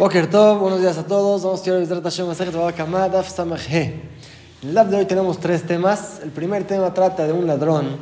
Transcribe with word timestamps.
Boker 0.00 0.30
Tov, 0.30 0.60
buenos 0.60 0.80
días 0.80 0.96
a 0.96 1.04
todos. 1.04 1.42
Vamos 1.42 1.58
a 1.58 1.62
estudiar 1.62 1.80
Bezrat 1.80 2.02
Hashem 2.02 2.30
el 4.62 4.74
Daf 4.74 4.88
de 4.88 4.96
hoy 4.96 5.04
tenemos 5.04 5.38
tres 5.38 5.66
temas. 5.66 6.20
El 6.22 6.30
primer 6.30 6.66
tema 6.66 6.94
trata 6.94 7.26
de 7.26 7.34
un 7.34 7.46
ladrón 7.46 7.98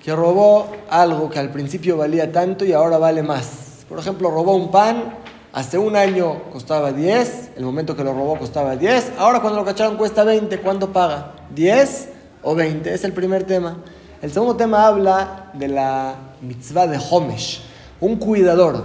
que 0.00 0.14
robó 0.14 0.68
algo 0.88 1.28
que 1.28 1.40
al 1.40 1.50
principio 1.50 1.96
valía 1.96 2.30
tanto 2.30 2.64
y 2.64 2.72
ahora 2.72 2.98
vale 2.98 3.24
más. 3.24 3.84
Por 3.88 3.98
ejemplo, 3.98 4.30
robó 4.30 4.54
un 4.54 4.70
pan, 4.70 5.12
hace 5.52 5.76
un 5.76 5.96
año 5.96 6.40
costaba 6.52 6.92
10, 6.92 7.50
el 7.56 7.64
momento 7.64 7.96
que 7.96 8.04
lo 8.04 8.12
robó 8.14 8.38
costaba 8.38 8.76
10, 8.76 9.14
ahora 9.18 9.40
cuando 9.40 9.58
lo 9.58 9.64
cacharon 9.64 9.96
cuesta 9.96 10.22
20, 10.22 10.60
¿cuánto 10.60 10.92
paga? 10.92 11.34
¿10 11.56 12.10
o 12.44 12.54
20? 12.54 12.94
Es 12.94 13.02
el 13.02 13.12
primer 13.12 13.42
tema. 13.42 13.78
El 14.22 14.30
segundo 14.30 14.54
tema 14.54 14.86
habla 14.86 15.50
de 15.54 15.66
la 15.66 16.14
mitzvah 16.42 16.86
de 16.86 17.00
Homesh, 17.10 17.60
un 17.98 18.18
cuidador 18.20 18.84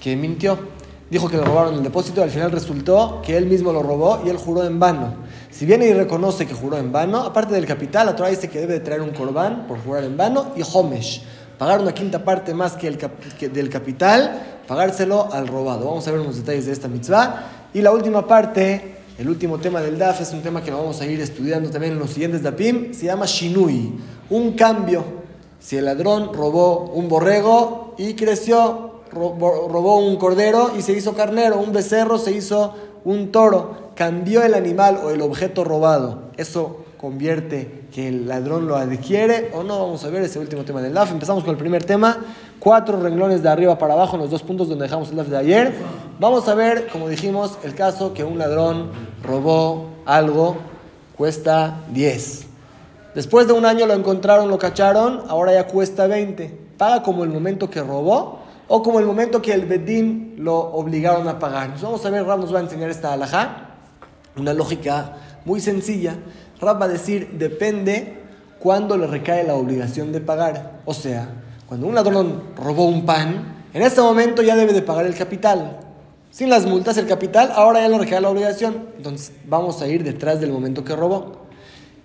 que 0.00 0.16
mintió 0.16 0.77
dijo 1.10 1.28
que 1.28 1.36
le 1.36 1.44
robaron 1.44 1.74
el 1.74 1.82
depósito 1.82 2.22
al 2.22 2.30
final 2.30 2.50
resultó 2.50 3.22
que 3.24 3.36
él 3.36 3.46
mismo 3.46 3.72
lo 3.72 3.82
robó 3.82 4.22
y 4.24 4.28
él 4.28 4.36
juró 4.36 4.64
en 4.64 4.78
vano. 4.78 5.14
Si 5.50 5.66
viene 5.66 5.86
y 5.86 5.92
reconoce 5.92 6.46
que 6.46 6.54
juró 6.54 6.76
en 6.76 6.92
vano, 6.92 7.18
aparte 7.18 7.54
del 7.54 7.66
capital, 7.66 8.06
la 8.06 8.16
Torah 8.16 8.28
dice 8.28 8.48
que 8.48 8.60
debe 8.60 8.74
de 8.74 8.80
traer 8.80 9.00
un 9.00 9.10
corbán 9.10 9.66
por 9.66 9.78
jurar 9.82 10.04
en 10.04 10.16
vano 10.16 10.52
y 10.56 10.62
homesh, 10.72 11.22
pagar 11.58 11.80
una 11.80 11.92
quinta 11.92 12.24
parte 12.24 12.54
más 12.54 12.74
que, 12.74 12.88
el 12.88 12.98
del 13.52 13.70
capital, 13.70 14.60
pagárselo 14.66 15.32
al 15.32 15.48
robado. 15.48 15.86
Vamos 15.86 16.06
a 16.06 16.12
ver 16.12 16.20
unos 16.20 16.36
detalles 16.36 16.66
de 16.66 16.72
esta 16.72 16.88
mitzvah. 16.88 17.68
Y 17.74 17.80
la 17.80 17.90
última 17.90 18.26
parte, 18.26 18.98
el 19.18 19.28
último 19.28 19.58
tema 19.58 19.80
del 19.80 19.98
DAF, 19.98 20.20
es 20.20 20.32
un 20.32 20.42
tema 20.42 20.62
que 20.62 20.70
lo 20.70 20.78
vamos 20.78 21.00
a 21.00 21.06
ir 21.06 21.20
estudiando 21.20 21.70
también 21.70 21.94
en 21.94 21.98
los 21.98 22.10
siguientes 22.10 22.42
DAPIM, 22.42 22.94
se 22.94 23.06
llama 23.06 23.26
Shinui, 23.26 23.98
un 24.30 24.52
cambio. 24.52 25.04
Si 25.58 25.76
el 25.76 25.86
ladrón 25.86 26.32
robó 26.32 26.90
un 26.90 27.08
borrego 27.08 27.94
y 27.98 28.14
creció, 28.14 28.87
robó 29.10 29.98
un 29.98 30.16
cordero 30.16 30.72
y 30.76 30.82
se 30.82 30.92
hizo 30.92 31.14
carnero, 31.14 31.58
un 31.58 31.72
becerro 31.72 32.18
se 32.18 32.32
hizo 32.32 32.74
un 33.04 33.30
toro, 33.32 33.90
cambió 33.94 34.42
el 34.42 34.54
animal 34.54 35.00
o 35.02 35.10
el 35.10 35.22
objeto 35.22 35.64
robado. 35.64 36.30
Eso 36.36 36.84
convierte 36.98 37.84
que 37.94 38.08
el 38.08 38.28
ladrón 38.28 38.66
lo 38.66 38.76
adquiere 38.76 39.50
o 39.54 39.62
no. 39.62 39.78
Vamos 39.78 40.04
a 40.04 40.10
ver 40.10 40.22
ese 40.22 40.38
último 40.38 40.64
tema 40.64 40.82
del 40.82 40.92
DAF. 40.92 41.12
Empezamos 41.12 41.44
con 41.44 41.52
el 41.52 41.56
primer 41.56 41.84
tema. 41.84 42.18
Cuatro 42.58 43.00
renglones 43.00 43.42
de 43.42 43.48
arriba 43.48 43.78
para 43.78 43.94
abajo 43.94 44.16
en 44.16 44.22
los 44.22 44.30
dos 44.30 44.42
puntos 44.42 44.68
donde 44.68 44.84
dejamos 44.84 45.10
el 45.10 45.16
DAF 45.16 45.28
de 45.28 45.36
ayer. 45.36 45.74
Vamos 46.18 46.48
a 46.48 46.54
ver, 46.54 46.88
como 46.88 47.08
dijimos, 47.08 47.56
el 47.62 47.74
caso 47.74 48.12
que 48.12 48.24
un 48.24 48.38
ladrón 48.38 48.90
robó 49.22 49.86
algo, 50.04 50.56
cuesta 51.16 51.80
10. 51.92 52.46
Después 53.14 53.46
de 53.46 53.52
un 53.52 53.64
año 53.64 53.86
lo 53.86 53.94
encontraron, 53.94 54.48
lo 54.48 54.58
cacharon, 54.58 55.22
ahora 55.28 55.52
ya 55.52 55.66
cuesta 55.66 56.06
20. 56.06 56.68
Paga 56.76 57.02
como 57.02 57.24
el 57.24 57.30
momento 57.30 57.70
que 57.70 57.80
robó 57.80 58.40
o 58.68 58.82
como 58.82 59.00
el 59.00 59.06
momento 59.06 59.40
que 59.42 59.52
el 59.52 59.64
Bedín 59.64 60.34
lo 60.38 60.56
obligaron 60.56 61.26
a 61.26 61.38
pagar. 61.38 61.64
Entonces 61.64 61.84
vamos 61.84 62.04
a 62.04 62.10
ver, 62.10 62.24
Rab 62.24 62.38
nos 62.38 62.54
va 62.54 62.58
a 62.58 62.62
enseñar 62.62 62.90
esta 62.90 63.14
alajá, 63.14 63.70
una 64.36 64.52
lógica 64.52 65.16
muy 65.44 65.60
sencilla. 65.60 66.16
Rab 66.60 66.80
va 66.80 66.84
a 66.84 66.88
decir, 66.88 67.30
depende 67.38 68.18
cuándo 68.58 68.96
le 68.96 69.06
recae 69.06 69.44
la 69.44 69.54
obligación 69.54 70.12
de 70.12 70.20
pagar. 70.20 70.80
O 70.84 70.92
sea, 70.92 71.28
cuando 71.66 71.86
un 71.86 71.94
ladrón 71.94 72.42
robó 72.56 72.86
un 72.86 73.06
pan, 73.06 73.56
en 73.72 73.82
ese 73.82 74.00
momento 74.00 74.42
ya 74.42 74.54
debe 74.54 74.72
de 74.72 74.82
pagar 74.82 75.06
el 75.06 75.14
capital. 75.14 75.80
Sin 76.30 76.50
las 76.50 76.66
multas, 76.66 76.98
el 76.98 77.06
capital, 77.06 77.50
ahora 77.54 77.80
ya 77.80 77.88
le 77.88 77.98
recae 77.98 78.20
la 78.20 78.28
obligación. 78.28 78.88
Entonces 78.98 79.32
vamos 79.46 79.80
a 79.80 79.88
ir 79.88 80.04
detrás 80.04 80.40
del 80.40 80.52
momento 80.52 80.84
que 80.84 80.94
robó. 80.94 81.46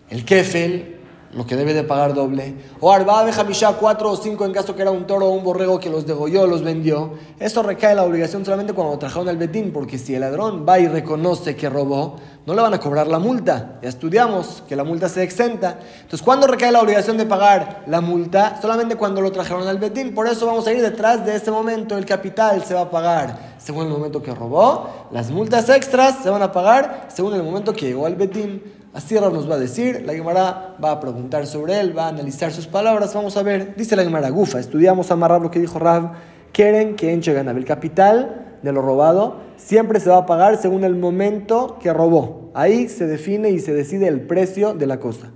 El 0.09 0.23
kefel 0.23 0.99
lo 1.35 1.45
que 1.45 1.55
debe 1.55 1.73
de 1.73 1.83
pagar 1.83 2.13
doble. 2.13 2.55
O 2.79 2.91
Arba 2.91 3.25
de 3.25 3.31
Hamisha, 3.31 3.73
cuatro 3.73 4.11
o 4.11 4.15
cinco 4.15 4.45
en 4.45 4.53
caso 4.53 4.75
que 4.75 4.81
era 4.81 4.91
un 4.91 5.07
toro 5.07 5.27
o 5.27 5.31
un 5.31 5.43
borrego 5.43 5.79
que 5.79 5.89
los 5.89 6.05
degolló, 6.05 6.45
los 6.47 6.63
vendió. 6.63 7.13
Esto 7.39 7.63
recae 7.63 7.95
la 7.95 8.03
obligación 8.03 8.45
solamente 8.45 8.73
cuando 8.73 8.93
lo 8.93 8.99
trajeron 8.99 9.29
al 9.29 9.37
betín, 9.37 9.71
porque 9.71 9.97
si 9.97 10.13
el 10.15 10.21
ladrón 10.21 10.65
va 10.67 10.79
y 10.79 10.87
reconoce 10.87 11.55
que 11.55 11.69
robó, 11.69 12.17
no 12.45 12.53
le 12.53 12.61
van 12.61 12.73
a 12.73 12.79
cobrar 12.79 13.07
la 13.07 13.19
multa. 13.19 13.79
Ya 13.81 13.89
estudiamos 13.89 14.63
que 14.67 14.75
la 14.75 14.83
multa 14.83 15.09
se 15.09 15.23
exenta. 15.23 15.79
Entonces, 15.95 16.21
¿cuándo 16.21 16.45
recae 16.45 16.71
la 16.71 16.81
obligación 16.81 17.17
de 17.17 17.25
pagar 17.25 17.83
la 17.87 18.01
multa? 18.01 18.59
Solamente 18.61 18.95
cuando 18.95 19.21
lo 19.21 19.31
trajeron 19.31 19.67
al 19.67 19.77
betín. 19.77 20.13
Por 20.13 20.27
eso 20.27 20.45
vamos 20.45 20.67
a 20.67 20.73
ir 20.73 20.81
detrás 20.81 21.25
de 21.25 21.35
ese 21.35 21.51
momento. 21.51 21.97
El 21.97 22.05
capital 22.05 22.63
se 22.63 22.73
va 22.73 22.81
a 22.81 22.91
pagar 22.91 23.53
según 23.57 23.85
el 23.85 23.91
momento 23.91 24.21
que 24.21 24.35
robó. 24.35 25.07
Las 25.11 25.31
multas 25.31 25.69
extras 25.69 26.17
se 26.21 26.29
van 26.29 26.41
a 26.41 26.51
pagar 26.51 27.07
según 27.07 27.33
el 27.33 27.43
momento 27.43 27.73
que 27.73 27.87
llegó 27.87 28.05
al 28.05 28.15
betín. 28.15 28.82
Así 28.93 29.15
nos 29.15 29.49
va 29.49 29.55
a 29.55 29.59
decir, 29.59 30.03
la 30.05 30.13
Gemara 30.13 30.75
va 30.83 30.91
a 30.91 30.99
preguntar 30.99 31.47
sobre 31.47 31.79
él, 31.79 31.97
va 31.97 32.05
a 32.05 32.09
analizar 32.09 32.51
sus 32.51 32.67
palabras, 32.67 33.11
vamos 33.15 33.35
a 33.37 33.41
ver, 33.41 33.75
dice 33.75 33.95
la 33.95 34.03
Gemara, 34.03 34.29
Gufa, 34.29 34.59
estudiamos 34.59 35.09
a 35.09 35.15
Rab 35.15 35.41
lo 35.41 35.49
que 35.49 35.59
dijo 35.59 35.79
Rab, 35.79 36.11
quieren 36.51 36.95
que 36.95 37.11
enche 37.11 37.33
ganaba 37.33 37.57
el 37.57 37.65
capital 37.65 38.57
de 38.61 38.71
lo 38.71 38.83
robado, 38.83 39.37
siempre 39.57 39.99
se 39.99 40.11
va 40.11 40.17
a 40.17 40.25
pagar 40.27 40.57
según 40.57 40.83
el 40.83 40.95
momento 40.95 41.79
que 41.81 41.91
robó. 41.91 42.51
Ahí 42.53 42.87
se 42.87 43.07
define 43.07 43.49
y 43.49 43.59
se 43.59 43.73
decide 43.73 44.07
el 44.07 44.21
precio 44.21 44.75
de 44.75 44.85
la 44.85 44.99
cosa. 44.99 45.31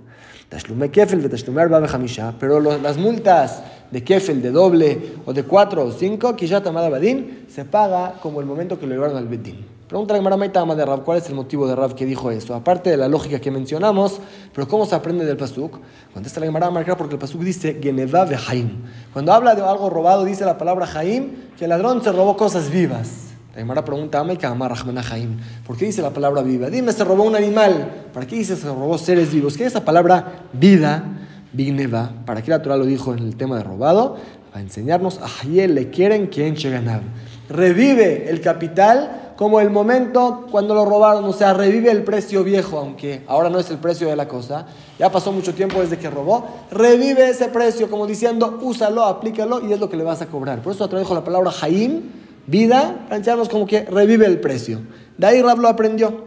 Pero 2.38 2.60
las 2.60 2.96
multas 2.96 3.62
de 3.90 4.04
kefel 4.04 4.40
de 4.40 4.50
doble 4.50 4.98
o 5.26 5.32
de 5.32 5.42
cuatro 5.42 5.84
o 5.84 5.90
cinco, 5.90 6.36
ya 6.36 6.60
Badin, 6.60 7.46
se 7.48 7.64
paga 7.64 8.14
como 8.22 8.40
el 8.40 8.46
momento 8.46 8.78
que 8.78 8.86
lo 8.86 8.94
llevaron 8.94 9.16
al 9.16 9.26
Bedín. 9.26 9.77
Pregunta 9.88 10.12
la 10.12 10.18
Gemara 10.18 10.74
de 10.74 10.84
Rav, 10.84 11.02
¿cuál 11.02 11.16
es 11.16 11.26
el 11.30 11.34
motivo 11.34 11.66
de 11.66 11.74
Rav 11.74 11.94
que 11.94 12.04
dijo 12.04 12.30
eso? 12.30 12.54
Aparte 12.54 12.90
de 12.90 12.98
la 12.98 13.08
lógica 13.08 13.40
que 13.40 13.50
mencionamos, 13.50 14.20
pero 14.54 14.68
¿cómo 14.68 14.84
se 14.84 14.94
aprende 14.94 15.24
del 15.24 15.38
Pasuk? 15.38 15.78
Contesta 16.12 16.40
la 16.40 16.46
Gemara 16.46 16.70
marcar 16.70 16.98
porque 16.98 17.14
el 17.14 17.18
Pasuk 17.18 17.40
dice 17.40 17.80
Geneva 17.82 18.26
de 18.26 18.36
Haim. 18.36 18.68
Cuando 19.14 19.32
habla 19.32 19.54
de 19.54 19.62
algo 19.62 19.88
robado, 19.88 20.26
dice 20.26 20.44
la 20.44 20.58
palabra 20.58 20.86
Haim, 20.94 21.30
que 21.56 21.64
el 21.64 21.70
ladrón 21.70 22.04
se 22.04 22.12
robó 22.12 22.36
cosas 22.36 22.68
vivas. 22.70 23.28
La 23.54 23.60
Gemara 23.60 23.82
pregunta, 23.82 24.20
Haim. 24.20 25.38
¿Por 25.66 25.78
qué 25.78 25.86
dice 25.86 26.02
la 26.02 26.10
palabra 26.10 26.42
viva? 26.42 26.68
Dime, 26.68 26.92
se 26.92 27.02
robó 27.02 27.24
un 27.24 27.34
animal. 27.34 28.08
¿Para 28.12 28.26
qué 28.26 28.36
dice 28.36 28.56
se 28.56 28.66
robó 28.66 28.98
seres 28.98 29.32
vivos? 29.32 29.56
¿Qué 29.56 29.64
es 29.64 29.70
esa 29.70 29.86
palabra 29.86 30.42
vida? 30.52 31.02
Bigneva. 31.50 32.12
¿Para 32.26 32.42
qué 32.42 32.50
la 32.50 32.60
Torah 32.60 32.76
lo 32.76 32.84
dijo 32.84 33.14
en 33.14 33.20
el 33.20 33.36
tema 33.36 33.56
de 33.56 33.62
robado? 33.62 34.18
Para 34.50 34.60
enseñarnos 34.60 35.18
a 35.22 35.46
le 35.46 35.88
quieren 35.88 36.28
que 36.28 36.46
enche 36.46 36.68
ganar. 36.68 37.00
Revive 37.48 38.28
el 38.28 38.42
capital 38.42 39.27
como 39.38 39.60
el 39.60 39.70
momento 39.70 40.48
cuando 40.50 40.74
lo 40.74 40.84
robaron, 40.84 41.24
o 41.24 41.32
sea, 41.32 41.54
revive 41.54 41.92
el 41.92 42.02
precio 42.02 42.42
viejo, 42.42 42.76
aunque 42.76 43.22
ahora 43.28 43.48
no 43.48 43.60
es 43.60 43.70
el 43.70 43.78
precio 43.78 44.08
de 44.08 44.16
la 44.16 44.26
cosa, 44.26 44.66
ya 44.98 45.12
pasó 45.12 45.30
mucho 45.30 45.54
tiempo 45.54 45.80
desde 45.80 45.96
que 45.96 46.10
robó, 46.10 46.44
revive 46.72 47.30
ese 47.30 47.46
precio, 47.46 47.88
como 47.88 48.04
diciendo, 48.08 48.58
úsalo, 48.60 49.04
aplícalo 49.04 49.64
y 49.64 49.72
es 49.72 49.78
lo 49.78 49.88
que 49.88 49.96
le 49.96 50.02
vas 50.02 50.20
a 50.22 50.26
cobrar. 50.26 50.60
Por 50.60 50.72
eso 50.72 50.88
trajo 50.88 51.14
la 51.14 51.22
palabra 51.22 51.52
Jaim, 51.52 52.02
vida, 52.48 53.06
para 53.08 53.36
como 53.48 53.64
que 53.64 53.82
revive 53.82 54.26
el 54.26 54.40
precio. 54.40 54.80
De 55.16 55.28
ahí 55.28 55.40
Rab 55.40 55.60
lo 55.60 55.68
aprendió. 55.68 56.24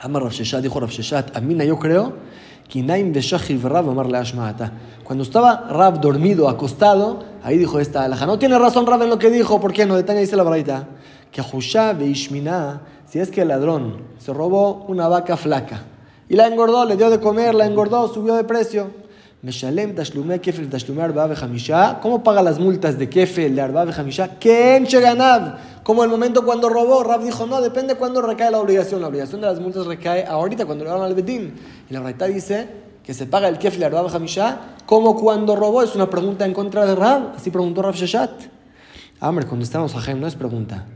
Amar 0.00 0.22
Rav 0.22 0.32
Sheshat, 0.32 0.62
dijo 0.62 0.80
Rav 0.80 0.88
Sheshat, 0.88 1.36
Amina, 1.36 1.64
yo 1.64 1.78
creo, 1.78 2.14
cuando 5.04 5.22
estaba 5.22 5.68
Rab 5.68 6.00
dormido, 6.00 6.48
acostado, 6.48 7.22
ahí 7.42 7.58
dijo 7.58 7.80
esta 7.80 8.04
alhaja. 8.04 8.24
No 8.24 8.38
tiene 8.38 8.58
razón 8.58 8.86
Rab 8.86 9.02
en 9.02 9.10
lo 9.10 9.18
que 9.18 9.28
dijo, 9.28 9.60
¿por 9.60 9.74
qué 9.74 9.84
no? 9.84 9.94
Detalle 9.94 10.20
dice 10.20 10.36
la 10.36 10.42
baraita 10.42 10.88
que 11.34 11.42
y 11.42 12.04
Ishmina, 12.04 12.82
si 13.06 13.18
es 13.18 13.28
que 13.28 13.42
el 13.42 13.48
ladrón 13.48 13.96
se 14.18 14.32
robó 14.32 14.84
una 14.86 15.08
vaca 15.08 15.36
flaca 15.36 15.82
y 16.28 16.36
la 16.36 16.46
engordó, 16.46 16.84
le 16.84 16.96
dio 16.96 17.10
de 17.10 17.18
comer, 17.18 17.56
la 17.56 17.66
engordó, 17.66 18.06
subió 18.06 18.34
de 18.34 18.44
precio. 18.44 18.88
Meshalem 19.42 19.96
tashlume 19.96 20.40
kefel 20.40 20.70
tashlume 20.70 21.02
arba 21.02 21.28
¿Cómo 22.00 22.22
paga 22.22 22.40
las 22.40 22.60
multas 22.60 22.96
de 22.98 23.10
kefel 23.10 23.56
de 23.56 23.60
arba 23.60 23.82
hamisha? 23.82 24.38
¿Quién 24.38 24.84
ganab? 24.84 25.56
Como 25.82 26.04
el 26.04 26.08
momento 26.08 26.44
cuando 26.44 26.68
robó, 26.68 27.02
Rab 27.02 27.24
dijo, 27.24 27.46
no, 27.46 27.60
depende 27.60 27.96
cuándo 27.96 28.22
recae 28.22 28.52
la 28.52 28.60
obligación. 28.60 29.02
La 29.02 29.08
obligación 29.08 29.40
de 29.40 29.48
las 29.48 29.58
multas 29.58 29.86
recae 29.86 30.24
ahorita, 30.24 30.64
cuando 30.64 30.84
le 30.84 30.90
van 30.90 31.02
al 31.02 31.14
bedín. 31.14 31.56
Y 31.90 31.92
la 31.92 32.00
verdad 32.00 32.28
dice 32.28 32.68
que 33.02 33.12
se 33.12 33.26
paga 33.26 33.48
el 33.48 33.58
kefel 33.58 33.80
de 33.80 33.86
arba 33.86 34.08
hamisha 34.08 34.76
como 34.86 35.16
cuando 35.16 35.56
robó. 35.56 35.82
Es 35.82 35.96
una 35.96 36.08
pregunta 36.08 36.46
en 36.46 36.54
contra 36.54 36.86
de 36.86 36.94
Rab. 36.94 37.32
Así 37.36 37.50
preguntó 37.50 37.82
Rab 37.82 37.94
Sheshat. 37.94 38.30
Amr, 39.20 39.46
cuando 39.46 39.64
estamos 39.64 39.94
a 39.94 40.14
no 40.14 40.26
es 40.26 40.36
pregunta. 40.36 40.86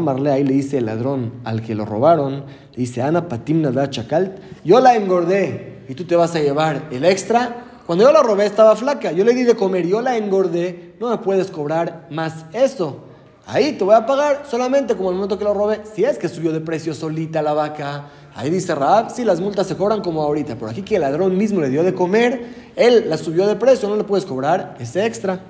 Marle, 0.00 0.32
ahí 0.32 0.44
le 0.44 0.54
dice 0.54 0.78
el 0.78 0.86
ladrón 0.86 1.34
al 1.44 1.62
que 1.62 1.74
lo 1.74 1.84
robaron, 1.84 2.44
le 2.72 2.76
dice, 2.76 3.02
Ana 3.02 3.28
Patimna 3.28 3.70
da 3.70 3.88
Chakalt, 3.88 4.38
yo 4.64 4.80
la 4.80 4.96
engordé 4.96 5.84
y 5.88 5.94
tú 5.94 6.04
te 6.04 6.16
vas 6.16 6.34
a 6.34 6.40
llevar 6.40 6.88
el 6.90 7.04
extra. 7.04 7.64
Cuando 7.86 8.04
yo 8.04 8.12
la 8.12 8.22
robé 8.22 8.46
estaba 8.46 8.74
flaca, 8.76 9.12
yo 9.12 9.24
le 9.24 9.34
di 9.34 9.44
de 9.44 9.54
comer, 9.54 9.86
yo 9.86 10.00
la 10.00 10.16
engordé, 10.16 10.94
no 11.00 11.10
me 11.10 11.18
puedes 11.18 11.50
cobrar 11.50 12.06
más 12.10 12.44
eso. 12.52 13.04
Ahí 13.46 13.72
te 13.72 13.84
voy 13.84 13.94
a 13.94 14.06
pagar 14.06 14.44
solamente 14.48 14.94
como 14.94 15.10
el 15.10 15.16
momento 15.16 15.36
que 15.36 15.44
lo 15.44 15.52
robé. 15.52 15.80
Si 15.92 16.04
es 16.04 16.16
que 16.16 16.28
subió 16.28 16.52
de 16.52 16.60
precio 16.60 16.94
solita 16.94 17.42
la 17.42 17.52
vaca, 17.52 18.06
ahí 18.34 18.50
dice 18.50 18.74
Raab, 18.74 19.10
si 19.10 19.24
las 19.24 19.40
multas 19.40 19.66
se 19.66 19.76
cobran 19.76 20.00
como 20.00 20.22
ahorita. 20.22 20.56
Por 20.56 20.68
aquí 20.68 20.82
que 20.82 20.96
el 20.96 21.02
ladrón 21.02 21.36
mismo 21.36 21.60
le 21.60 21.68
dio 21.68 21.82
de 21.82 21.92
comer, 21.92 22.46
él 22.76 23.06
la 23.08 23.18
subió 23.18 23.46
de 23.46 23.56
precio, 23.56 23.88
no 23.88 23.96
le 23.96 24.04
puedes 24.04 24.24
cobrar 24.24 24.76
ese 24.78 25.04
extra. 25.04 25.40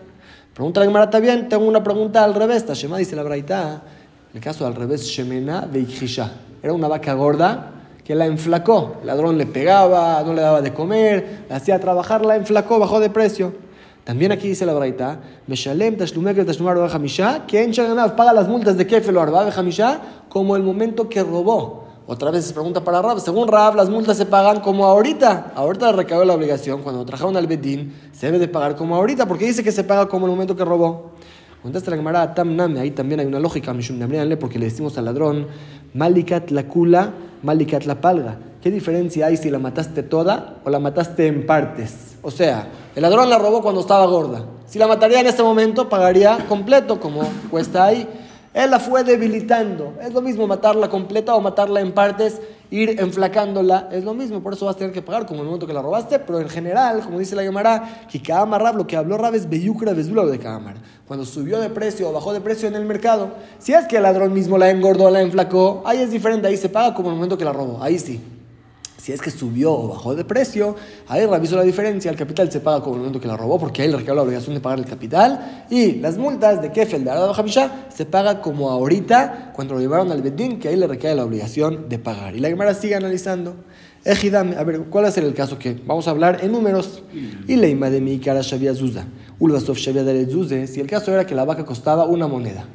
Pregunta 0.54 0.80
la 0.80 0.86
Gemara, 0.86 1.20
bien, 1.20 1.48
tengo 1.48 1.66
una 1.66 1.82
pregunta 1.82 2.24
al 2.24 2.34
revés. 2.34 2.64
Tashema 2.64 2.96
dice 2.98 3.14
la 3.14 3.22
Braita, 3.22 3.82
el 4.34 4.40
caso 4.40 4.66
al 4.66 4.74
revés, 4.74 5.02
Shemena 5.04 5.62
de 5.62 5.86
Era 6.62 6.72
una 6.72 6.88
vaca 6.88 7.14
gorda 7.14 7.72
que 8.04 8.14
la 8.14 8.26
enflacó. 8.26 8.96
El 9.00 9.06
ladrón 9.06 9.38
le 9.38 9.46
pegaba, 9.46 10.22
no 10.22 10.32
le 10.32 10.42
daba 10.42 10.62
de 10.62 10.72
comer, 10.72 11.44
hacía 11.50 11.78
trabajar, 11.78 12.24
la 12.24 12.36
enflacó, 12.36 12.78
bajó 12.78 12.98
de 13.00 13.10
precio. 13.10 13.52
También 14.04 14.32
aquí 14.32 14.48
dice 14.48 14.66
la 14.66 14.74
braita, 14.74 15.20
Meshalem 15.46 15.96
Tashlumek 15.96 16.44
Tashlumar 16.44 16.76
Hamisha, 16.78 17.46
que 17.46 17.62
en 17.62 17.72
paga 18.16 18.32
las 18.32 18.48
multas 18.48 18.76
de 18.76 18.86
Kefel 18.86 19.16
o 19.16 19.26
como 20.28 20.56
el 20.56 20.62
momento 20.62 21.08
que 21.08 21.22
robó. 21.22 21.82
Otra 22.04 22.32
vez 22.32 22.44
se 22.44 22.52
pregunta 22.52 22.82
para 22.82 23.00
Rab. 23.00 23.20
Según 23.20 23.46
Rab, 23.46 23.76
las 23.76 23.88
multas 23.88 24.16
se 24.16 24.26
pagan 24.26 24.60
como 24.60 24.86
ahorita. 24.86 25.52
Ahorita 25.54 25.92
recayó 25.92 26.24
la 26.24 26.34
obligación. 26.34 26.82
Cuando 26.82 27.04
trajeron 27.04 27.36
al 27.36 27.46
Bedín, 27.46 27.94
se 28.12 28.26
debe 28.26 28.40
de 28.40 28.48
pagar 28.48 28.74
como 28.74 28.96
ahorita, 28.96 29.26
porque 29.26 29.46
dice 29.46 29.62
que 29.62 29.70
se 29.70 29.84
paga 29.84 30.08
como 30.08 30.26
el 30.26 30.32
momento 30.32 30.56
que 30.56 30.64
robó. 30.64 31.12
Contesta 31.62 31.92
la 31.92 31.96
Gemara, 31.96 32.34
Tam 32.34 32.56
Name, 32.56 32.80
ahí 32.80 32.90
también 32.90 33.20
hay 33.20 33.26
una 33.26 33.38
lógica, 33.38 33.72
porque 34.40 34.58
le 34.58 34.64
decimos 34.64 34.98
al 34.98 35.04
ladrón, 35.04 35.46
Malikat 35.94 36.50
la 36.50 36.66
kula, 36.66 37.12
Malikat 37.44 37.84
la 37.84 38.00
palga. 38.00 38.36
¿Qué 38.60 38.70
diferencia 38.70 39.26
hay 39.26 39.36
si 39.36 39.48
la 39.48 39.60
mataste 39.60 40.02
toda 40.02 40.56
o 40.64 40.70
la 40.70 40.80
mataste 40.80 41.28
en 41.28 41.46
partes? 41.46 42.16
O 42.22 42.32
sea, 42.32 42.66
el 42.96 43.02
ladrón 43.02 43.30
la 43.30 43.38
robó 43.38 43.62
cuando 43.62 43.80
estaba 43.80 44.06
gorda. 44.06 44.44
Si 44.66 44.80
la 44.80 44.88
mataría 44.88 45.20
en 45.20 45.26
este 45.28 45.44
momento, 45.44 45.88
pagaría 45.88 46.46
completo, 46.48 46.98
como 46.98 47.22
cuesta 47.48 47.84
ahí. 47.84 48.08
Él 48.54 48.70
la 48.70 48.78
fue 48.78 49.02
debilitando. 49.02 49.94
Es 50.02 50.12
lo 50.12 50.20
mismo 50.20 50.46
matarla 50.46 50.90
completa 50.90 51.34
o 51.34 51.40
matarla 51.40 51.80
en 51.80 51.92
partes, 51.92 52.40
ir 52.70 53.00
enflacándola. 53.00 53.88
Es 53.90 54.04
lo 54.04 54.12
mismo, 54.12 54.42
por 54.42 54.52
eso 54.52 54.66
vas 54.66 54.76
a 54.76 54.78
tener 54.78 54.92
que 54.92 55.00
pagar 55.00 55.24
como 55.24 55.40
el 55.40 55.46
momento 55.46 55.66
que 55.66 55.72
la 55.72 55.80
robaste. 55.80 56.18
Pero 56.18 56.38
en 56.38 56.50
general, 56.50 57.00
como 57.00 57.18
dice 57.18 57.34
la 57.34 57.42
Gemara, 57.42 58.06
que 58.10 58.20
Rab, 58.20 58.76
lo 58.76 58.86
que 58.86 58.96
habló 58.96 59.16
Rab 59.16 59.34
es 59.34 59.48
Beyukra 59.48 59.94
Bezula 59.94 60.26
de 60.26 60.38
Kaamar. 60.38 60.76
Cuando 61.08 61.24
subió 61.24 61.60
de 61.60 61.70
precio 61.70 62.10
o 62.10 62.12
bajó 62.12 62.34
de 62.34 62.42
precio 62.42 62.68
en 62.68 62.74
el 62.74 62.84
mercado, 62.84 63.30
si 63.58 63.72
es 63.72 63.86
que 63.86 63.96
el 63.96 64.02
ladrón 64.02 64.34
mismo 64.34 64.58
la 64.58 64.70
engordó, 64.70 65.10
la 65.10 65.22
enflacó, 65.22 65.82
ahí 65.86 65.98
es 65.98 66.10
diferente, 66.10 66.46
ahí 66.46 66.56
se 66.56 66.68
paga 66.68 66.94
como 66.94 67.08
el 67.08 67.14
momento 67.14 67.38
que 67.38 67.44
la 67.44 67.52
robó. 67.52 67.82
Ahí 67.82 67.98
sí. 67.98 68.20
Si 68.98 69.12
es 69.12 69.20
que 69.20 69.32
subió 69.32 69.72
o 69.72 69.88
bajó 69.88 70.14
de 70.14 70.24
precio, 70.24 70.76
ahí 71.08 71.26
revisó 71.26 71.56
la 71.56 71.64
diferencia. 71.64 72.08
El 72.08 72.16
capital 72.16 72.52
se 72.52 72.60
paga 72.60 72.80
como 72.82 72.94
el 72.94 73.00
momento 73.00 73.20
que 73.20 73.26
la 73.26 73.36
robó, 73.36 73.58
porque 73.58 73.82
ahí 73.82 73.88
le 73.88 73.96
recayó 73.96 74.14
la 74.14 74.22
obligación 74.22 74.54
de 74.54 74.60
pagar 74.60 74.78
el 74.78 74.84
capital. 74.84 75.66
Y 75.70 75.94
las 75.96 76.18
multas 76.18 76.62
de 76.62 76.70
Kefel 76.70 77.02
de 77.02 77.10
Arada 77.10 77.34
se 77.88 78.06
paga 78.06 78.40
como 78.40 78.70
ahorita, 78.70 79.50
cuando 79.54 79.74
lo 79.74 79.80
llevaron 79.80 80.12
al 80.12 80.22
Bedín, 80.22 80.60
que 80.60 80.68
ahí 80.68 80.76
le 80.76 80.86
recae 80.86 81.16
la 81.16 81.24
obligación 81.24 81.88
de 81.88 81.98
pagar. 81.98 82.36
Y 82.36 82.38
la 82.38 82.48
Gemara 82.48 82.74
sigue 82.74 82.94
analizando. 82.94 83.56
Ejidam, 84.04 84.54
a 84.56 84.64
ver, 84.64 84.80
¿cuál 84.82 85.04
va 85.04 85.08
a 85.08 85.12
ser 85.12 85.24
el 85.24 85.34
caso 85.34 85.58
que 85.58 85.80
vamos 85.84 86.06
a 86.06 86.12
hablar 86.12 86.38
en 86.42 86.52
números? 86.52 87.02
Y 87.46 87.56
leima 87.56 87.90
de 87.90 88.00
mi 88.00 88.18
cara 88.18 88.40
Shavia 88.42 88.74
Zuza. 88.74 89.06
Ulvasov 89.38 89.76
Shavia 89.76 90.04
de 90.04 90.26
Zuze. 90.26 90.68
Si 90.68 90.80
el 90.80 90.86
caso 90.86 91.12
era 91.12 91.26
que 91.26 91.34
la 91.34 91.44
vaca 91.44 91.64
costaba 91.64 92.04
una 92.06 92.28
moneda, 92.28 92.66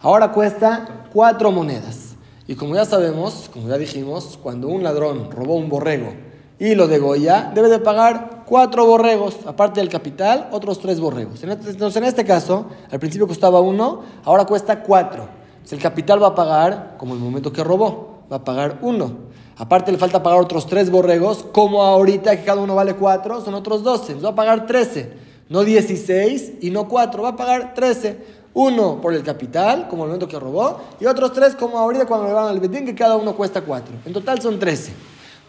ahora 0.00 0.30
cuesta 0.30 1.08
cuatro 1.12 1.50
monedas. 1.50 2.11
Y 2.52 2.54
como 2.54 2.74
ya 2.74 2.84
sabemos, 2.84 3.48
como 3.50 3.70
ya 3.70 3.78
dijimos, 3.78 4.38
cuando 4.42 4.68
un 4.68 4.82
ladrón 4.82 5.30
robó 5.30 5.54
un 5.54 5.70
borrego 5.70 6.12
y 6.58 6.74
lo 6.74 6.86
degolla, 6.86 7.50
debe 7.54 7.70
de 7.70 7.78
pagar 7.78 8.42
cuatro 8.44 8.84
borregos, 8.84 9.38
aparte 9.46 9.80
del 9.80 9.88
capital, 9.88 10.50
otros 10.52 10.78
tres 10.78 11.00
borregos. 11.00 11.42
Este, 11.42 11.70
entonces, 11.70 11.96
en 11.96 12.04
este 12.06 12.26
caso, 12.26 12.66
al 12.90 12.98
principio 12.98 13.26
costaba 13.26 13.62
uno, 13.62 14.02
ahora 14.26 14.44
cuesta 14.44 14.82
cuatro. 14.82 15.28
Si 15.64 15.74
el 15.74 15.80
capital 15.80 16.22
va 16.22 16.26
a 16.26 16.34
pagar, 16.34 16.96
como 16.98 17.14
el 17.14 17.20
momento 17.20 17.54
que 17.54 17.64
robó, 17.64 18.18
va 18.30 18.36
a 18.36 18.44
pagar 18.44 18.80
uno. 18.82 19.12
Aparte 19.56 19.90
le 19.90 19.96
falta 19.96 20.22
pagar 20.22 20.38
otros 20.38 20.66
tres 20.66 20.90
borregos, 20.90 21.46
como 21.52 21.82
ahorita 21.82 22.36
que 22.36 22.44
cada 22.44 22.60
uno 22.60 22.74
vale 22.74 22.96
cuatro, 22.96 23.40
son 23.40 23.54
otros 23.54 23.82
doce. 23.82 24.12
va 24.16 24.28
a 24.28 24.34
pagar 24.34 24.66
trece, 24.66 25.10
no 25.48 25.64
dieciséis 25.64 26.52
y 26.60 26.68
no 26.68 26.86
cuatro, 26.86 27.22
va 27.22 27.30
a 27.30 27.36
pagar 27.36 27.72
trece. 27.72 28.41
Uno 28.54 29.00
por 29.00 29.14
el 29.14 29.22
capital, 29.22 29.88
como 29.88 30.04
el 30.04 30.08
momento 30.08 30.28
que 30.28 30.38
robó, 30.38 30.80
y 31.00 31.06
otros 31.06 31.32
tres 31.32 31.54
como 31.54 31.78
ahorita 31.78 32.06
cuando 32.06 32.26
le 32.26 32.32
van 32.34 32.48
al 32.48 32.60
Bedín, 32.60 32.84
que 32.84 32.94
cada 32.94 33.16
uno 33.16 33.34
cuesta 33.34 33.62
cuatro. 33.62 33.94
En 34.04 34.12
total 34.12 34.40
son 34.42 34.58
trece. 34.58 34.92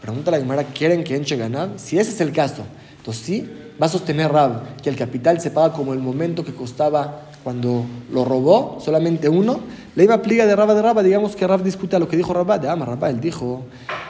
Pregunta 0.01 0.31
la 0.31 0.38
Gemara, 0.38 0.63
¿quieren 0.63 1.03
que 1.03 1.15
enche 1.15 1.35
ganar? 1.35 1.71
Si 1.77 1.97
ese 1.97 2.11
es 2.11 2.21
el 2.21 2.31
caso, 2.31 2.63
entonces 2.97 3.23
sí, 3.23 3.50
va 3.81 3.85
a 3.85 3.89
sostener 3.89 4.31
Rab 4.31 4.77
que 4.81 4.89
el 4.89 4.95
capital 4.95 5.39
se 5.41 5.51
paga 5.51 5.73
como 5.73 5.94
el 5.94 6.00
momento 6.00 6.44
que 6.44 6.53
costaba 6.53 7.21
cuando 7.44 7.85
lo 8.11 8.23
robó, 8.25 8.77
solamente 8.79 9.27
uno. 9.29 9.59
La 9.95 10.03
misma 10.03 10.21
pliga 10.21 10.45
de 10.45 10.56
Rabba 10.56 10.73
de 10.73 10.81
Rabba, 10.81 11.03
digamos 11.03 11.35
que 11.35 11.45
Rab 11.45 11.63
discute 11.63 11.99
lo 11.99 12.07
que 12.07 12.17
dijo 12.17 12.33
Rabba, 12.33 12.57
de 12.57 12.69
Ama 12.69 12.85
Rabba, 12.85 13.09
él 13.09 13.19
dijo, 13.19 13.63